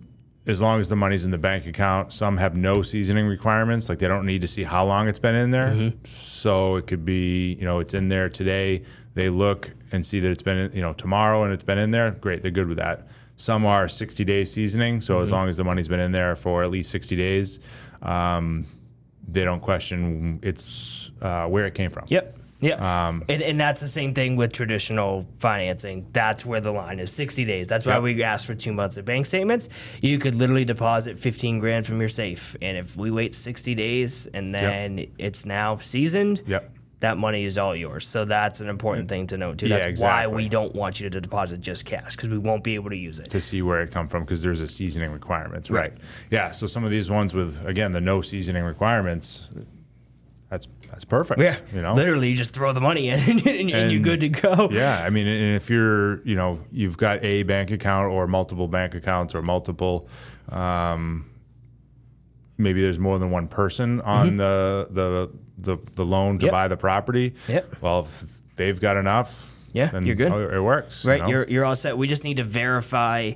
as 0.45 0.61
long 0.61 0.79
as 0.79 0.87
the 0.87 0.95
money's 0.95 1.25
in 1.25 1.31
the 1.31 1.37
bank 1.37 1.67
account, 1.67 2.13
some 2.13 2.37
have 2.37 2.55
no 2.55 2.81
seasoning 2.81 3.27
requirements. 3.27 3.89
Like 3.89 3.99
they 3.99 4.07
don't 4.07 4.25
need 4.25 4.41
to 4.41 4.47
see 4.47 4.63
how 4.63 4.85
long 4.85 5.09
it's 5.09 5.19
been 5.19 5.35
in 5.35 5.51
there. 5.51 5.91
So 6.05 6.77
it 6.77 6.87
could 6.87 7.03
be, 7.03 7.53
you 7.55 7.65
know, 7.65 7.79
it's 7.79 7.93
in 7.93 8.07
there 8.07 8.29
today. 8.29 8.83
They 9.13 9.29
look 9.29 9.71
and 9.91 10.05
see 10.05 10.21
that 10.21 10.29
it's 10.31 10.43
been, 10.43 10.71
you 10.73 10.81
know, 10.81 10.93
tomorrow 10.93 11.43
and 11.43 11.51
it's 11.51 11.63
been 11.63 11.77
in 11.77 11.91
there. 11.91 12.11
Great, 12.11 12.41
they're 12.43 12.51
good 12.51 12.69
with 12.69 12.77
that. 12.77 13.07
Some 13.35 13.65
are 13.65 13.89
60 13.89 14.23
days 14.23 14.51
seasoning. 14.51 15.01
So 15.01 15.19
as 15.19 15.31
long 15.31 15.49
as 15.49 15.57
the 15.57 15.63
money's 15.65 15.89
been 15.89 15.99
in 15.99 16.11
there 16.13 16.35
for 16.35 16.63
at 16.63 16.71
least 16.71 16.91
60 16.91 17.15
days, 17.17 17.59
um, 18.01 18.65
they 19.27 19.43
don't 19.43 19.59
question 19.61 20.39
it's 20.43 21.11
uh, 21.21 21.45
where 21.47 21.65
it 21.65 21.75
came 21.75 21.91
from. 21.91 22.05
Yep. 22.07 22.37
Yeah. 22.59 23.07
Um, 23.07 23.23
and, 23.29 23.41
and 23.41 23.59
that's 23.59 23.81
the 23.81 23.87
same 23.87 24.13
thing 24.15 24.35
with 24.35 24.51
traditional 24.51 25.27
financing. 25.37 26.07
That's 26.11 26.45
where 26.45 26.59
the 26.59 26.71
line 26.71 26.99
is 26.99 27.11
60 27.11 27.45
days. 27.45 27.67
That's 27.69 27.85
why 27.85 27.93
Yep. 27.93 28.01
we 28.03 28.23
ask 28.23 28.47
for 28.47 28.55
two 28.55 28.73
months 28.73 28.97
of 28.97 29.05
bank 29.05 29.25
statements. 29.27 29.69
You 30.01 30.17
could 30.17 30.35
literally 30.35 30.65
deposit 30.65 31.19
15 31.19 31.59
grand 31.59 31.85
from 31.85 31.99
your 31.99 32.09
safe. 32.09 32.55
And 32.61 32.75
if 32.77 32.97
we 32.97 33.11
wait 33.11 33.35
60 33.35 33.75
days 33.75 34.27
and 34.33 34.53
then 34.55 35.05
it's 35.19 35.45
now 35.45 35.77
seasoned, 35.77 36.41
Yep. 36.47 36.71
that 37.01 37.17
money 37.19 37.45
is 37.45 37.59
all 37.59 37.75
yours. 37.75 38.07
So 38.07 38.25
that's 38.25 38.59
an 38.59 38.69
important 38.69 39.07
thing 39.07 39.27
to 39.27 39.37
note 39.37 39.59
too. 39.59 39.67
Yeah, 39.67 39.77
That's 39.77 40.01
why 40.01 40.25
we 40.25 40.49
don't 40.49 40.73
want 40.73 40.99
you 40.99 41.11
to 41.11 41.21
deposit 41.21 41.61
just 41.61 41.85
cash 41.85 42.15
because 42.15 42.29
we 42.29 42.39
won't 42.39 42.63
be 42.63 42.73
able 42.73 42.89
to 42.89 42.97
use 42.97 43.19
it. 43.19 43.29
to 43.29 43.39
see 43.39 43.61
where 43.61 43.83
it 43.83 43.91
come 43.91 44.07
from 44.07 44.23
because 44.23 44.41
there's 44.41 44.61
a 44.61 44.67
seasoning 44.67 45.11
requirements, 45.11 45.69
right? 45.69 45.91
Right. 45.91 45.93
Yeah. 46.31 46.49
So 46.51 46.65
some 46.65 46.83
of 46.83 46.89
these 46.89 47.07
ones 47.11 47.35
with 47.35 47.63
again 47.67 47.91
the 47.91 48.01
no 48.01 48.21
seasoning 48.21 48.63
requirements, 48.63 49.51
that's 50.89 51.05
perfect. 51.05 51.39
Yeah, 51.41 51.57
You 51.73 51.81
know. 51.81 51.93
literally, 51.93 52.29
you 52.29 52.35
just 52.35 52.53
throw 52.53 52.73
the 52.73 52.81
money 52.81 53.09
in 53.13 53.19
and, 53.19 53.47
and 53.47 53.91
you're 53.91 54.01
good 54.01 54.19
to 54.21 54.29
go. 54.29 54.69
Yeah, 54.71 55.03
I 55.03 55.09
mean, 55.09 55.27
and 55.27 55.55
if 55.55 55.69
you're, 55.69 56.21
you 56.23 56.35
know, 56.35 56.59
you've 56.71 56.97
got 56.97 57.23
a 57.23 57.43
bank 57.43 57.71
account 57.71 58.11
or 58.11 58.27
multiple 58.27 58.67
bank 58.67 58.95
accounts 58.95 59.35
or 59.35 59.41
multiple, 59.41 60.07
um, 60.49 61.29
maybe 62.57 62.81
there's 62.81 62.99
more 62.99 63.19
than 63.19 63.29
one 63.31 63.47
person 63.47 64.01
on 64.01 64.37
the, 64.37 64.87
the 64.89 65.31
the 65.59 65.77
the 65.95 66.05
loan 66.05 66.37
to 66.39 66.45
Mm-hmm. 66.45 66.45
Yep. 66.45 66.51
buy 66.51 66.67
the 66.67 66.77
property. 66.77 67.33
Yep. 67.47 67.75
Well, 67.81 68.01
if 68.01 68.23
they've 68.55 68.79
got 68.79 68.95
enough, 68.97 69.51
Yeah, 69.73 69.87
then 69.87 70.05
you're 70.05 70.15
good. 70.15 70.31
oh, 70.31 70.49
It 70.49 70.61
works, 70.61 71.03
you 71.03 71.09
Right, 71.11 71.21
know? 71.21 71.27
you're 71.29 71.45
you're 71.47 71.65
all 71.65 71.75
set. 71.75 71.97
We 71.97 72.07
just 72.07 72.23
need 72.23 72.37
to 72.37 72.43
verify 72.43 73.33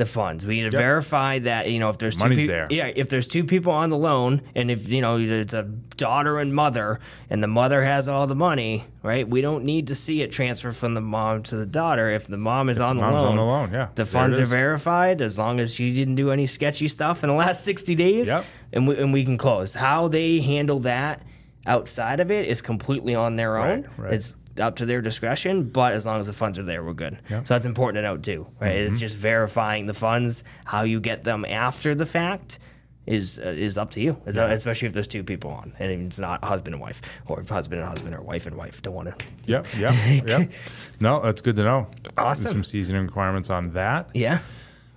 the 0.00 0.06
funds. 0.06 0.44
We 0.44 0.56
need 0.56 0.70
to 0.72 0.76
Yep. 0.76 0.82
verify 0.82 1.38
that 1.40 1.70
you 1.70 1.78
know 1.78 1.88
if 1.90 1.98
there's 1.98 2.16
two 2.16 2.24
Money's 2.24 2.38
peop- 2.38 2.48
there. 2.48 2.66
Yeah, 2.70 2.90
if 2.96 3.08
there's 3.08 3.28
two 3.28 3.44
people 3.44 3.72
on 3.72 3.90
the 3.90 3.96
loan, 3.96 4.42
and 4.56 4.68
if 4.70 4.90
you 4.90 5.00
know 5.00 5.18
it's 5.18 5.54
a 5.54 5.62
daughter 5.96 6.40
and 6.40 6.52
mother, 6.52 6.98
and 7.30 7.40
the 7.42 7.46
mother 7.46 7.82
has 7.84 8.08
all 8.08 8.26
the 8.26 8.34
money, 8.34 8.84
right? 9.04 9.28
We 9.28 9.40
don't 9.40 9.64
need 9.64 9.86
to 9.86 9.94
see 9.94 10.22
it 10.22 10.32
transfer 10.32 10.72
from 10.72 10.94
the 10.94 11.00
mom 11.00 11.44
to 11.44 11.56
the 11.56 11.66
daughter 11.66 12.10
if 12.10 12.26
the 12.26 12.36
mom 12.38 12.68
is 12.68 12.80
on 12.80 12.96
the 12.96 13.02
mom's 13.02 13.22
loan. 13.22 13.30
on 13.30 13.36
the 13.36 13.44
loan, 13.44 13.72
yeah. 13.72 13.88
The 13.94 14.06
funds 14.06 14.36
are 14.38 14.44
verified 14.46 15.20
as 15.20 15.38
long 15.38 15.60
as 15.60 15.72
she 15.74 15.92
didn't 15.94 16.16
do 16.16 16.30
any 16.32 16.46
sketchy 16.46 16.88
stuff 16.88 17.22
in 17.22 17.28
the 17.28 17.34
last 17.44 17.62
60 17.64 17.94
days. 17.94 18.26
Yep. 18.28 18.44
And 18.72 18.88
we, 18.88 18.96
and 18.98 19.12
we 19.12 19.24
can 19.24 19.38
close. 19.38 19.74
How 19.74 20.08
they 20.08 20.40
handle 20.40 20.80
that 20.80 21.22
outside 21.66 22.20
of 22.20 22.30
it 22.30 22.48
is 22.48 22.62
completely 22.62 23.14
on 23.14 23.34
their 23.34 23.58
own. 23.58 23.82
Right, 23.82 23.98
right. 23.98 24.12
It's 24.14 24.34
up 24.58 24.76
to 24.76 24.86
their 24.86 25.00
discretion, 25.00 25.64
but 25.64 25.92
as 25.92 26.06
long 26.06 26.18
as 26.20 26.26
the 26.26 26.32
funds 26.32 26.58
are 26.58 26.62
there, 26.64 26.82
we're 26.82 26.92
good. 26.92 27.14
Yep. 27.14 27.22
Mm-hmm. 27.22 27.44
So 27.44 27.54
that's 27.54 27.66
important 27.66 27.98
to 27.98 28.02
note 28.02 28.22
too, 28.22 28.46
right? 28.60 28.74
It's 28.74 29.00
just 29.00 29.16
verifying 29.16 29.86
the 29.86 29.94
funds. 29.94 30.44
How 30.64 30.82
you 30.82 31.00
get 31.00 31.24
them 31.24 31.44
after 31.44 31.94
the 31.94 32.06
fact 32.06 32.58
is 33.06 33.38
uh, 33.38 33.48
is 33.48 33.78
up 33.78 33.90
to 33.92 34.00
you, 34.00 34.16
uh, 34.26 34.30
especially 34.40 34.86
if 34.86 34.94
there's 34.94 35.08
two 35.08 35.24
people 35.24 35.50
on 35.50 35.72
and 35.78 35.90
it's 36.06 36.18
not 36.18 36.44
husband 36.44 36.74
and 36.74 36.82
wife 36.82 37.00
or 37.26 37.42
husband 37.48 37.80
and 37.80 37.88
husband 37.88 38.14
or 38.14 38.20
wife 38.20 38.46
and 38.46 38.56
wife. 38.56 38.82
Don't 38.82 38.94
want 38.94 39.18
to. 39.18 39.24
Yep, 39.46 39.66
yep, 39.78 40.28
yep. 40.28 40.52
No, 41.00 41.20
that's 41.20 41.40
good 41.40 41.56
to 41.56 41.64
know. 41.64 41.88
Awesome. 42.16 42.42
There's 42.44 42.54
some 42.54 42.64
seasoning 42.64 43.02
requirements 43.06 43.50
on 43.50 43.72
that. 43.72 44.10
Yeah. 44.14 44.38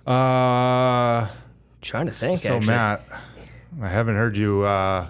Uh, 0.06 1.28
Trying 1.80 2.06
to 2.06 2.12
think. 2.12 2.38
so 2.38 2.56
actually. 2.56 2.66
Matt, 2.68 3.06
I 3.82 3.88
haven't 3.88 4.16
heard 4.16 4.36
you. 4.36 4.62
Uh, 4.62 5.08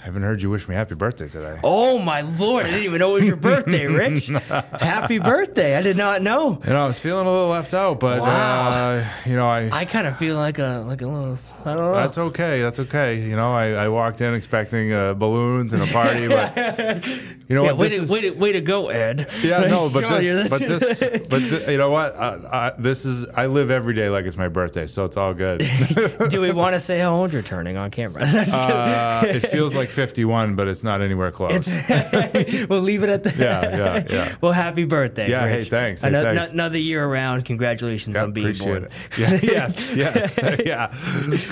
I 0.00 0.04
haven't 0.04 0.22
heard 0.22 0.40
you 0.40 0.48
wish 0.48 0.66
me 0.66 0.74
happy 0.74 0.94
birthday 0.94 1.28
today. 1.28 1.60
Oh 1.62 1.98
my 1.98 2.22
lord! 2.22 2.64
I 2.64 2.70
didn't 2.70 2.84
even 2.84 3.00
know 3.00 3.10
it 3.12 3.14
was 3.20 3.26
your 3.26 3.36
birthday, 3.36 3.86
Rich. 4.00 4.28
Happy 4.28 5.18
birthday! 5.18 5.76
I 5.76 5.82
did 5.82 5.98
not 5.98 6.22
know. 6.22 6.58
You 6.64 6.70
know, 6.70 6.84
I 6.84 6.86
was 6.86 6.98
feeling 6.98 7.26
a 7.26 7.30
little 7.30 7.48
left 7.50 7.74
out, 7.74 8.00
but 8.00 8.22
Wow. 8.22 8.70
uh, 8.70 9.04
you 9.26 9.36
know, 9.36 9.46
I, 9.46 9.68
I 9.70 9.84
kind 9.84 10.06
of 10.06 10.16
feel 10.16 10.36
like 10.36 10.58
a 10.58 10.82
like 10.86 11.02
a 11.02 11.06
little. 11.06 11.36
I 11.64 11.74
don't 11.74 11.76
know. 11.76 11.94
that's 11.94 12.18
okay. 12.18 12.60
That's 12.62 12.78
okay. 12.80 13.20
You 13.20 13.36
know, 13.36 13.52
I, 13.52 13.70
I 13.72 13.88
walked 13.88 14.20
in 14.20 14.34
expecting 14.34 14.92
uh, 14.92 15.14
balloons 15.14 15.72
and 15.72 15.82
a 15.82 15.86
party, 15.86 16.26
but 16.28 16.56
you 17.48 17.54
know 17.56 17.64
yeah, 17.64 17.72
what? 17.72 17.76
way 17.78 17.88
This 17.88 17.98
to, 17.98 18.04
is- 18.04 18.10
way, 18.10 18.20
to, 18.22 18.30
way 18.30 18.52
to 18.52 18.60
go, 18.60 18.88
Ed. 18.88 19.28
yeah, 19.42 19.60
no, 19.66 19.90
but 19.92 20.00
Showing 20.04 20.22
this, 20.22 20.50
but 20.50 20.60
this, 20.62 21.00
but 21.28 21.38
th- 21.40 21.68
you 21.68 21.76
know 21.76 21.90
what? 21.90 22.14
Uh, 22.16 22.38
I, 22.50 22.72
this 22.78 23.04
is 23.04 23.26
I 23.34 23.46
live 23.46 23.70
every 23.70 23.92
day 23.94 24.08
like 24.08 24.24
it's 24.24 24.36
my 24.38 24.48
birthday, 24.48 24.86
so 24.86 25.04
it's 25.04 25.16
all 25.16 25.34
good. 25.34 25.60
Do 26.30 26.40
we 26.40 26.52
want 26.52 26.72
to 26.74 26.80
say 26.80 26.98
how 26.98 27.14
old 27.14 27.32
you're 27.32 27.42
turning 27.42 27.76
on 27.76 27.90
camera? 27.90 28.26
Uh, 28.60 29.22
it 29.26 29.40
feels 29.40 29.74
like 29.74 29.88
51, 29.90 30.54
but 30.54 30.66
it's 30.68 30.82
not 30.82 31.00
anywhere 31.00 31.30
close. 31.30 31.66
we'll 32.68 32.80
leave 32.80 33.02
it 33.02 33.08
at 33.10 33.22
that. 33.24 33.36
Yeah, 33.36 33.76
yeah, 33.76 34.04
yeah. 34.08 34.36
Well, 34.40 34.52
happy 34.52 34.84
birthday. 34.84 35.28
Yeah, 35.30 35.46
hey, 35.48 35.62
thanks. 35.62 36.00
Hey, 36.02 36.08
Ano- 36.08 36.22
thanks. 36.22 36.52
Another 36.52 36.78
year 36.78 37.04
around. 37.04 37.44
Congratulations 37.44 38.16
Yeah, 38.16 38.22
on 38.24 38.32
being 38.32 38.54
born. 38.54 38.84
it. 38.84 38.92
Yeah, 39.18 39.38
yes, 39.42 39.94
yes, 39.94 40.38
yeah. 40.64 40.92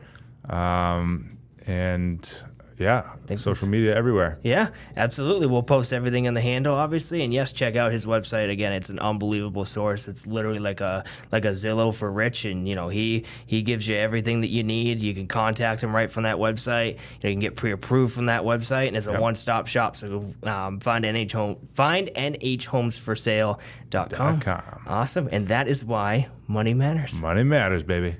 Um, 0.49 1.37
and 1.67 2.43
yeah, 2.79 3.03
social 3.35 3.67
media 3.67 3.93
everywhere. 3.95 4.39
Yeah, 4.41 4.69
absolutely. 4.95 5.47
We'll 5.47 5.63
post 5.63 5.91
everything 5.91 6.27
on 6.27 6.33
the 6.33 6.41
handle, 6.41 6.75
obviously, 6.75 7.23
and 7.23 7.33
yes, 7.33 7.51
check 7.51 7.75
out 7.75 7.91
his 7.91 8.05
website 8.05 8.49
again. 8.49 8.71
It's 8.73 8.89
an 8.89 8.99
unbelievable 8.99 9.65
source. 9.65 10.07
It's 10.07 10.25
literally 10.25 10.59
like 10.59 10.79
a 10.81 11.03
like 11.31 11.43
a 11.45 11.49
Zillow 11.49 11.93
for 11.93 12.09
rich, 12.11 12.45
and 12.45 12.67
you 12.67 12.75
know 12.75 12.87
he 12.87 13.25
he 13.45 13.61
gives 13.61 13.87
you 13.87 13.97
everything 13.97 14.41
that 14.41 14.47
you 14.49 14.63
need. 14.63 14.99
You 14.99 15.13
can 15.13 15.27
contact 15.27 15.83
him 15.83 15.93
right 15.93 16.09
from 16.09 16.23
that 16.23 16.37
website. 16.37 16.93
You, 16.93 16.97
know, 17.23 17.29
you 17.29 17.33
can 17.33 17.39
get 17.41 17.55
pre-approved 17.55 18.13
from 18.13 18.27
that 18.27 18.43
website, 18.43 18.87
and 18.87 18.95
it's 18.97 19.07
a 19.07 19.11
Yep. 19.11 19.21
one-stop 19.21 19.67
shop. 19.67 19.95
So 19.97 20.33
um, 20.43 20.79
find 20.79 21.03
nh 21.05 21.31
home 21.33 21.57
find 21.73 22.09
nhhomesforsale.com. 22.15 23.59
Dot 23.89 24.11
com. 24.41 24.83
Awesome, 24.87 25.27
and 25.31 25.47
that 25.47 25.67
is 25.67 25.83
why 25.83 26.27
money 26.47 26.73
matters. 26.73 27.21
Money 27.21 27.43
matters, 27.43 27.83
baby. 27.83 28.15